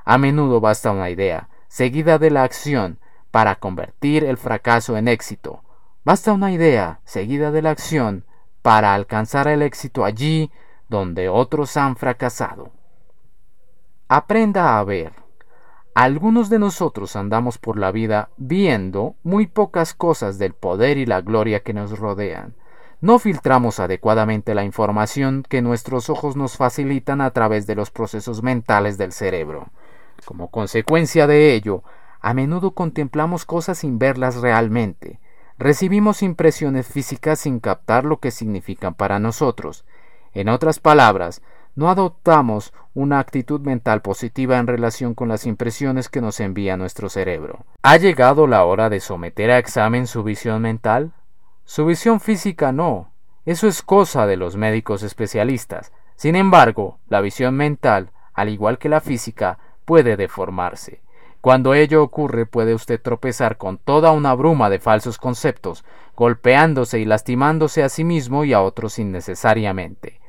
A 0.05 0.19
menudo 0.19 0.61
basta 0.61 0.93
una 0.93 1.11
idea, 1.11 1.49
seguida 1.67 2.21
de 2.21 2.31
la 2.31 2.45
acción, 2.45 3.01
para 3.33 3.57
convertir 3.57 4.23
el 4.23 4.37
fracaso 4.37 4.97
en 4.97 5.09
éxito. 5.09 5.65
Basta 6.05 6.33
una 6.33 6.53
idea, 6.53 7.01
seguida 7.03 7.51
de 7.51 7.61
la 7.61 7.71
acción, 7.71 8.25
para 8.63 8.95
alcanzar 8.95 9.49
el 9.49 9.63
éxito 9.63 10.05
allí 10.05 10.53
donde 10.89 11.29
otros 11.29 11.77
han 11.77 11.97
fracasado. 11.97 12.71
Aprenda 14.07 14.79
a 14.79 14.85
ver. 14.85 15.13
Algunos 15.93 16.51
de 16.51 16.61
nosotros 16.61 17.17
andamos 17.17 17.59
por 17.59 17.81
la 17.81 17.91
vida 17.91 18.29
viendo 18.37 19.17
muy 19.25 19.49
pocas 19.49 19.93
cosas 19.93 20.39
del 20.39 20.55
poder 20.55 20.99
y 20.99 21.07
la 21.07 21.21
gloria 21.21 21.65
que 21.65 21.75
nos 21.75 21.99
rodean. 21.99 22.55
No 23.05 23.19
filtramos 23.19 23.81
adecuadamente 23.81 24.55
la 24.55 24.65
información 24.65 25.45
que 25.47 25.61
nuestros 25.61 26.09
ojos 26.09 26.37
nos 26.37 26.57
facilitan 26.57 27.21
a 27.21 27.33
través 27.33 27.67
de 27.67 27.75
los 27.75 27.91
procesos 27.91 28.43
mentales 28.43 28.97
del 28.97 29.13
cerebro. 29.13 29.67
Como 30.25 30.51
consecuencia 30.51 31.27
de 31.27 31.53
ello, 31.53 31.83
a 32.23 32.33
menudo 32.33 32.71
contemplamos 32.71 33.45
cosas 33.45 33.77
sin 33.77 33.99
verlas 33.99 34.37
realmente. 34.37 35.21
Recibimos 35.59 36.23
impresiones 36.23 36.87
físicas 36.87 37.41
sin 37.41 37.61
captar 37.61 38.07
lo 38.07 38.21
que 38.21 38.31
significan 38.31 38.95
para 38.95 39.19
nosotros. 39.19 39.85
En 40.33 40.49
otras 40.49 40.79
palabras, 40.79 41.43
no 41.75 41.91
adoptamos 41.91 42.73
una 42.95 43.19
actitud 43.19 43.61
mental 43.61 44.01
positiva 44.01 44.57
en 44.57 44.67
relación 44.67 45.13
con 45.13 45.29
las 45.29 45.45
impresiones 45.45 46.09
que 46.09 46.23
nos 46.23 46.41
envía 46.41 46.79
nuestro 46.79 47.11
cerebro. 47.11 47.67
¿Ha 47.83 47.99
llegado 47.99 48.47
la 48.47 48.65
hora 48.65 48.89
de 48.89 49.01
someter 49.01 49.51
a 49.51 49.59
examen 49.59 50.07
su 50.07 50.23
visión 50.23 50.63
mental? 50.63 51.13
Su 51.65 51.87
visión 51.87 52.21
física 52.21 52.73
no. 52.73 53.11
Eso 53.47 53.67
es 53.67 53.83
cosa 53.83 54.27
de 54.27 54.37
los 54.37 54.57
médicos 54.57 55.03
especialistas. 55.03 55.93
Sin 56.15 56.37
embargo, 56.37 56.99
la 57.09 57.21
visión 57.21 57.55
mental, 57.55 58.11
al 58.33 58.49
igual 58.49 58.79
que 58.79 58.89
la 58.89 59.01
física, 59.01 59.59
puede 59.85 60.17
deformarse. 60.17 61.03
Cuando 61.41 61.75
ello 61.75 62.03
ocurre 62.03 62.47
puede 62.47 62.75
usted 62.75 63.01
tropezar 63.01 63.59
con 63.59 63.79
toda 63.79 64.13
una 64.13 64.35
bruma 64.35 64.71
de 64.71 64.79
falsos 64.79 65.19
conceptos, 65.19 65.85
golpeándose 66.17 67.01
y 67.01 67.05
lastimándose 67.05 67.83
a 67.83 67.89
sí 67.89 68.05
mismo 68.05 68.45
y 68.45 68.53
a 68.53 68.63
otros 68.63 68.99
innecesariamente. 68.99 70.21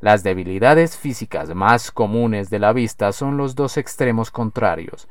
Las 0.00 0.22
debilidades 0.22 0.96
físicas 0.96 1.54
más 1.54 1.90
comunes 1.90 2.48
de 2.48 2.58
la 2.58 2.72
vista 2.72 3.12
son 3.12 3.36
los 3.36 3.54
dos 3.54 3.76
extremos 3.76 4.30
contrarios, 4.30 5.08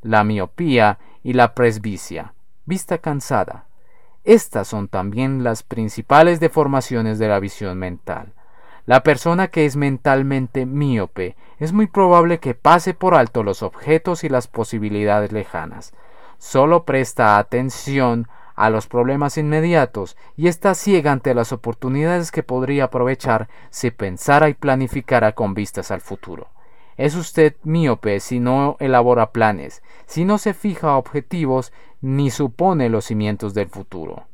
la 0.00 0.22
miopía 0.24 0.98
y 1.22 1.32
la 1.32 1.54
presbicia, 1.54 2.34
vista 2.64 2.98
cansada. 2.98 3.66
Estas 4.30 4.68
son 4.68 4.86
también 4.86 5.42
las 5.42 5.64
principales 5.64 6.38
deformaciones 6.38 7.18
de 7.18 7.26
la 7.26 7.40
visión 7.40 7.76
mental. 7.76 8.32
La 8.86 9.02
persona 9.02 9.48
que 9.48 9.66
es 9.66 9.74
mentalmente 9.74 10.66
míope 10.66 11.34
es 11.58 11.72
muy 11.72 11.88
probable 11.88 12.38
que 12.38 12.54
pase 12.54 12.94
por 12.94 13.16
alto 13.16 13.42
los 13.42 13.64
objetos 13.64 14.22
y 14.22 14.28
las 14.28 14.46
posibilidades 14.46 15.32
lejanas. 15.32 15.94
Solo 16.38 16.84
presta 16.84 17.38
atención 17.38 18.28
a 18.54 18.70
los 18.70 18.86
problemas 18.86 19.36
inmediatos 19.36 20.16
y 20.36 20.46
está 20.46 20.76
ciega 20.76 21.10
ante 21.10 21.34
las 21.34 21.50
oportunidades 21.50 22.30
que 22.30 22.44
podría 22.44 22.84
aprovechar 22.84 23.48
si 23.70 23.90
pensara 23.90 24.48
y 24.48 24.54
planificara 24.54 25.32
con 25.32 25.54
vistas 25.54 25.90
al 25.90 26.02
futuro. 26.02 26.46
Es 27.00 27.14
usted 27.14 27.56
míope 27.64 28.20
si 28.20 28.40
no 28.40 28.76
elabora 28.78 29.32
planes, 29.32 29.82
si 30.04 30.26
no 30.26 30.36
se 30.36 30.52
fija 30.52 30.98
objetivos 30.98 31.72
ni 32.02 32.30
supone 32.30 32.90
los 32.90 33.06
cimientos 33.06 33.54
del 33.54 33.70
futuro. 33.70 34.26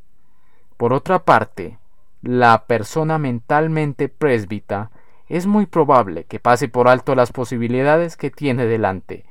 Por 0.75 0.91
otra 0.91 1.23
parte, 1.23 1.77
la 2.21 2.65
persona 2.65 3.19
mentalmente 3.19 4.09
presbita 4.09 4.91
es 5.29 5.47
muy 5.47 5.65
probable 5.65 6.25
que 6.25 6.41
pase 6.41 6.67
por 6.67 6.89
alto 6.89 7.15
las 7.15 7.31
posibilidades 7.31 8.17
que 8.17 8.31
tiene 8.31 8.65
delante, 8.65 9.23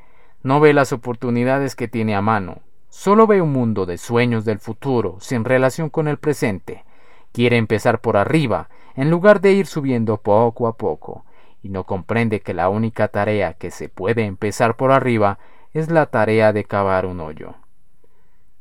no 0.43 0.59
ve 0.59 0.73
las 0.73 0.95
oportunidades 0.95 1.77
que 1.77 1.89
tiene 1.89 2.17
a 2.17 2.23
mano, 2.23 2.63
Solo 2.89 3.27
ve 3.27 3.43
un 3.43 3.53
mundo 3.53 3.85
de 3.85 3.99
sueños 3.99 4.47
del 4.47 4.59
futuro 4.59 5.19
sin 5.21 5.45
relación 5.45 5.91
con 5.91 6.09
el 6.09 6.17
presente. 6.17 6.87
Quiere 7.31 7.59
empezar 7.59 8.01
por 8.01 8.17
arriba, 8.17 8.71
en 8.95 9.11
lugar 9.11 9.43
de 9.43 9.53
ir 9.53 9.67
subiendo 9.67 10.17
poco 10.17 10.67
a 10.67 10.79
poco, 10.79 11.27
y 11.67 11.69
no 11.69 11.83
comprende 11.83 12.43
que 12.43 12.55
la 12.55 12.69
única 12.69 13.09
tarea 13.09 13.55
que 13.55 13.73
se 13.73 13.89
puede 13.89 14.25
empezar 14.25 14.77
por 14.77 14.93
arriba 14.93 15.41
es 15.75 15.91
la 15.91 16.07
tarea 16.07 16.53
de 16.53 16.63
cavar 16.63 17.07
un 17.07 17.19
hoyo. 17.19 17.57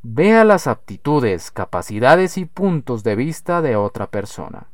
Vea 0.01 0.43
las 0.43 0.65
aptitudes, 0.65 1.51
capacidades 1.51 2.39
y 2.39 2.45
puntos 2.45 3.03
de 3.03 3.15
vista 3.15 3.61
de 3.61 3.75
otra 3.75 4.07
persona. 4.07 4.69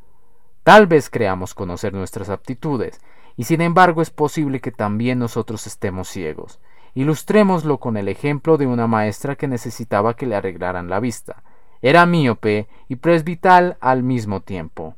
Tal 0.64 0.88
vez 0.88 1.10
creamos 1.10 1.54
conocer 1.54 1.94
nuestras 1.94 2.30
aptitudes, 2.30 3.02
y 3.36 3.44
sin 3.44 3.60
embargo 3.60 4.02
es 4.02 4.12
posible 4.12 4.62
que 4.62 4.72
también 4.72 5.20
nosotros 5.20 5.68
estemos 5.68 6.08
ciegos. 6.08 6.62
Ilustrémoslo 6.94 7.80
con 7.80 7.98
el 7.98 8.08
ejemplo 8.08 8.58
de 8.58 8.66
una 8.66 8.88
maestra 8.88 9.36
que 9.36 9.50
necesitaba 9.50 10.16
que 10.16 10.26
le 10.26 10.38
arreglaran 10.38 10.90
la 10.90 11.02
vista. 11.02 11.44
Era 11.82 12.06
míope 12.06 12.70
y 12.88 12.96
presbital 12.96 13.76
al 13.82 14.04
mismo 14.04 14.40
tiempo, 14.40 14.96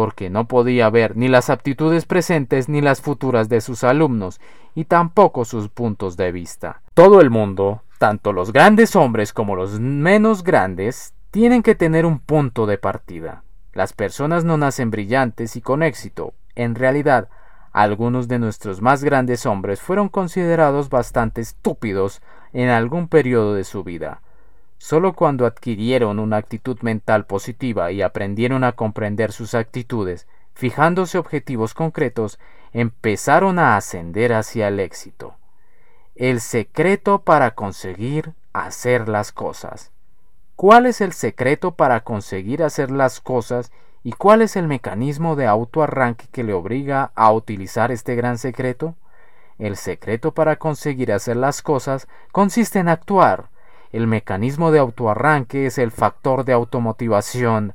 porque 0.00 0.30
no 0.30 0.48
podía 0.48 0.88
ver 0.88 1.14
ni 1.14 1.28
las 1.28 1.50
aptitudes 1.50 2.06
presentes 2.06 2.70
ni 2.70 2.80
las 2.80 3.02
futuras 3.02 3.50
de 3.50 3.60
sus 3.60 3.84
alumnos, 3.84 4.40
y 4.74 4.86
tampoco 4.86 5.44
sus 5.44 5.68
puntos 5.68 6.16
de 6.16 6.32
vista. 6.32 6.80
Todo 6.94 7.20
el 7.20 7.28
mundo, 7.28 7.82
tanto 7.98 8.32
los 8.32 8.50
grandes 8.50 8.96
hombres 8.96 9.34
como 9.34 9.56
los 9.56 9.78
menos 9.78 10.42
grandes, 10.42 11.12
tienen 11.30 11.62
que 11.62 11.74
tener 11.74 12.06
un 12.06 12.18
punto 12.18 12.64
de 12.64 12.78
partida. 12.78 13.42
Las 13.74 13.92
personas 13.92 14.42
no 14.42 14.56
nacen 14.56 14.90
brillantes 14.90 15.54
y 15.56 15.60
con 15.60 15.82
éxito. 15.82 16.32
En 16.54 16.76
realidad, 16.76 17.28
algunos 17.70 18.26
de 18.26 18.38
nuestros 18.38 18.80
más 18.80 19.04
grandes 19.04 19.44
hombres 19.44 19.82
fueron 19.82 20.08
considerados 20.08 20.88
bastante 20.88 21.42
estúpidos 21.42 22.22
en 22.54 22.70
algún 22.70 23.06
periodo 23.06 23.52
de 23.52 23.64
su 23.64 23.84
vida. 23.84 24.22
Solo 24.82 25.12
cuando 25.12 25.44
adquirieron 25.44 26.18
una 26.18 26.38
actitud 26.38 26.80
mental 26.80 27.26
positiva 27.26 27.92
y 27.92 28.00
aprendieron 28.00 28.64
a 28.64 28.72
comprender 28.72 29.30
sus 29.30 29.54
actitudes, 29.54 30.26
fijándose 30.54 31.18
objetivos 31.18 31.74
concretos, 31.74 32.38
empezaron 32.72 33.58
a 33.58 33.76
ascender 33.76 34.32
hacia 34.32 34.68
el 34.68 34.80
éxito. 34.80 35.34
El 36.14 36.40
secreto 36.40 37.20
para 37.20 37.50
conseguir 37.50 38.32
hacer 38.54 39.06
las 39.06 39.32
cosas. 39.32 39.92
¿Cuál 40.56 40.86
es 40.86 41.02
el 41.02 41.12
secreto 41.12 41.72
para 41.72 42.00
conseguir 42.00 42.62
hacer 42.62 42.90
las 42.90 43.20
cosas 43.20 43.70
¿Y 44.02 44.12
cuál 44.12 44.40
es 44.40 44.56
el 44.56 44.66
mecanismo 44.66 45.36
de 45.36 45.46
autoarranque 45.46 46.26
que 46.32 46.42
le 46.42 46.54
obliga 46.54 47.12
a 47.14 47.32
utilizar 47.32 47.92
este 47.92 48.14
gran 48.14 48.38
secreto? 48.38 48.94
El 49.58 49.76
secreto 49.76 50.32
para 50.32 50.56
conseguir 50.56 51.12
hacer 51.12 51.36
las 51.36 51.60
cosas 51.60 52.08
consiste 52.32 52.78
en 52.78 52.88
actuar. 52.88 53.49
El 53.92 54.06
mecanismo 54.06 54.70
de 54.70 54.78
autoarranque 54.78 55.66
es 55.66 55.78
el 55.78 55.90
factor 55.90 56.44
de 56.44 56.52
automotivación. 56.52 57.74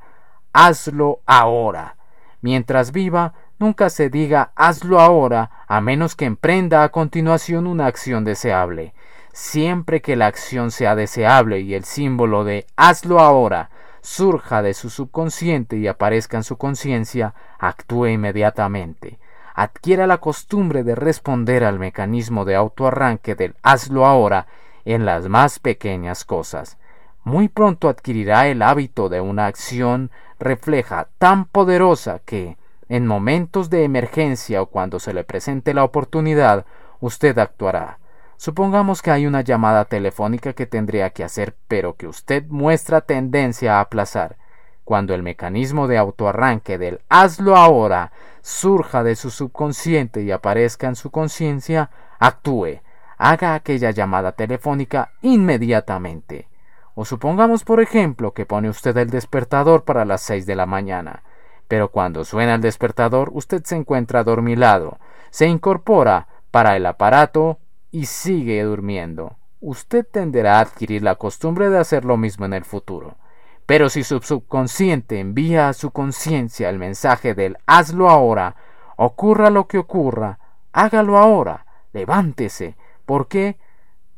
Hazlo 0.53 1.19
ahora. 1.25 1.97
Mientras 2.41 2.91
viva, 2.91 3.33
nunca 3.59 3.89
se 3.89 4.09
diga 4.09 4.51
hazlo 4.55 4.99
ahora 4.99 5.51
a 5.67 5.81
menos 5.81 6.15
que 6.15 6.25
emprenda 6.25 6.83
a 6.83 6.89
continuación 6.89 7.67
una 7.67 7.87
acción 7.87 8.23
deseable. 8.23 8.93
Siempre 9.33 10.01
que 10.01 10.15
la 10.15 10.27
acción 10.27 10.71
sea 10.71 10.95
deseable 10.95 11.59
y 11.59 11.73
el 11.73 11.83
símbolo 11.83 12.45
de 12.45 12.65
hazlo 12.77 13.19
ahora 13.19 13.69
surja 14.01 14.61
de 14.61 14.73
su 14.73 14.89
subconsciente 14.89 15.77
y 15.77 15.87
aparezca 15.87 16.37
en 16.37 16.43
su 16.43 16.57
conciencia, 16.57 17.33
actúe 17.57 18.07
inmediatamente. 18.07 19.19
Adquiera 19.53 20.05
la 20.05 20.19
costumbre 20.19 20.83
de 20.83 20.95
responder 20.95 21.63
al 21.63 21.79
mecanismo 21.79 22.45
de 22.45 22.55
autoarranque 22.55 23.35
del 23.35 23.55
hazlo 23.63 24.05
ahora 24.05 24.47
en 24.85 25.05
las 25.05 25.27
más 25.27 25.59
pequeñas 25.59 26.23
cosas. 26.23 26.77
Muy 27.23 27.49
pronto 27.49 27.89
adquirirá 27.89 28.47
el 28.47 28.61
hábito 28.61 29.09
de 29.09 29.19
una 29.19 29.47
acción 29.47 30.11
refleja 30.39 31.07
tan 31.17 31.45
poderosa 31.45 32.19
que, 32.23 32.57
en 32.87 33.07
momentos 33.07 33.69
de 33.71 33.83
emergencia 33.83 34.61
o 34.61 34.67
cuando 34.67 34.99
se 34.99 35.13
le 35.13 35.23
presente 35.23 35.73
la 35.73 35.83
oportunidad, 35.83 36.65
usted 36.99 37.37
actuará. 37.39 37.97
Supongamos 38.37 39.01
que 39.01 39.11
hay 39.11 39.25
una 39.25 39.41
llamada 39.41 39.85
telefónica 39.85 40.53
que 40.53 40.67
tendría 40.67 41.09
que 41.09 41.23
hacer, 41.23 41.55
pero 41.67 41.95
que 41.95 42.07
usted 42.07 42.45
muestra 42.47 43.01
tendencia 43.01 43.77
a 43.77 43.81
aplazar. 43.81 44.37
Cuando 44.83 45.15
el 45.15 45.23
mecanismo 45.23 45.87
de 45.87 45.97
autoarranque 45.97 46.77
del 46.77 47.01
hazlo 47.09 47.55
ahora 47.55 48.11
surja 48.41 49.03
de 49.03 49.15
su 49.15 49.31
subconsciente 49.31 50.21
y 50.21 50.31
aparezca 50.31 50.87
en 50.87 50.95
su 50.95 51.09
conciencia, 51.09 51.89
actúe, 52.19 52.81
haga 53.17 53.53
aquella 53.53 53.91
llamada 53.91 54.33
telefónica 54.33 55.11
inmediatamente. 55.21 56.47
O 56.93 57.05
supongamos, 57.05 57.63
por 57.63 57.81
ejemplo, 57.81 58.33
que 58.33 58.45
pone 58.45 58.69
usted 58.69 58.95
el 58.97 59.09
despertador 59.09 59.83
para 59.83 60.05
las 60.05 60.21
seis 60.21 60.45
de 60.45 60.55
la 60.55 60.65
mañana, 60.65 61.23
pero 61.67 61.89
cuando 61.89 62.23
suena 62.23 62.55
el 62.55 62.61
despertador 62.61 63.29
usted 63.33 63.63
se 63.63 63.75
encuentra 63.75 64.21
adormilado, 64.21 64.99
se 65.29 65.47
incorpora 65.47 66.27
para 66.51 66.77
el 66.77 66.85
aparato 66.85 67.59
y 67.91 68.05
sigue 68.05 68.63
durmiendo, 68.63 69.37
usted 69.59 70.05
tenderá 70.09 70.57
a 70.57 70.61
adquirir 70.61 71.01
la 71.01 71.15
costumbre 71.15 71.69
de 71.69 71.79
hacer 71.79 72.05
lo 72.05 72.17
mismo 72.17 72.45
en 72.45 72.53
el 72.53 72.63
futuro. 72.63 73.17
Pero 73.65 73.89
si 73.89 74.03
su 74.03 74.19
subconsciente 74.21 75.19
envía 75.19 75.69
a 75.69 75.73
su 75.73 75.91
conciencia 75.91 76.69
el 76.69 76.77
mensaje 76.77 77.33
del 77.33 77.57
hazlo 77.65 78.09
ahora, 78.09 78.55
ocurra 78.95 79.49
lo 79.49 79.67
que 79.67 79.79
ocurra, 79.79 80.39
hágalo 80.71 81.17
ahora, 81.17 81.65
levántese. 81.91 82.75
¿Por 83.05 83.27
qué? 83.27 83.57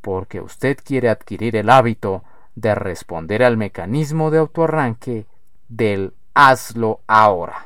Porque 0.02 0.42
usted 0.42 0.78
quiere 0.84 1.10
adquirir 1.10 1.56
el 1.56 1.70
hábito 1.70 2.24
de 2.56 2.76
responder 2.76 3.44
al 3.44 3.58
mecanismo 3.58 4.32
de 4.32 4.40
autoarranque 4.40 5.26
del 5.68 6.14
hazlo 6.34 7.02
ahora. 7.08 7.66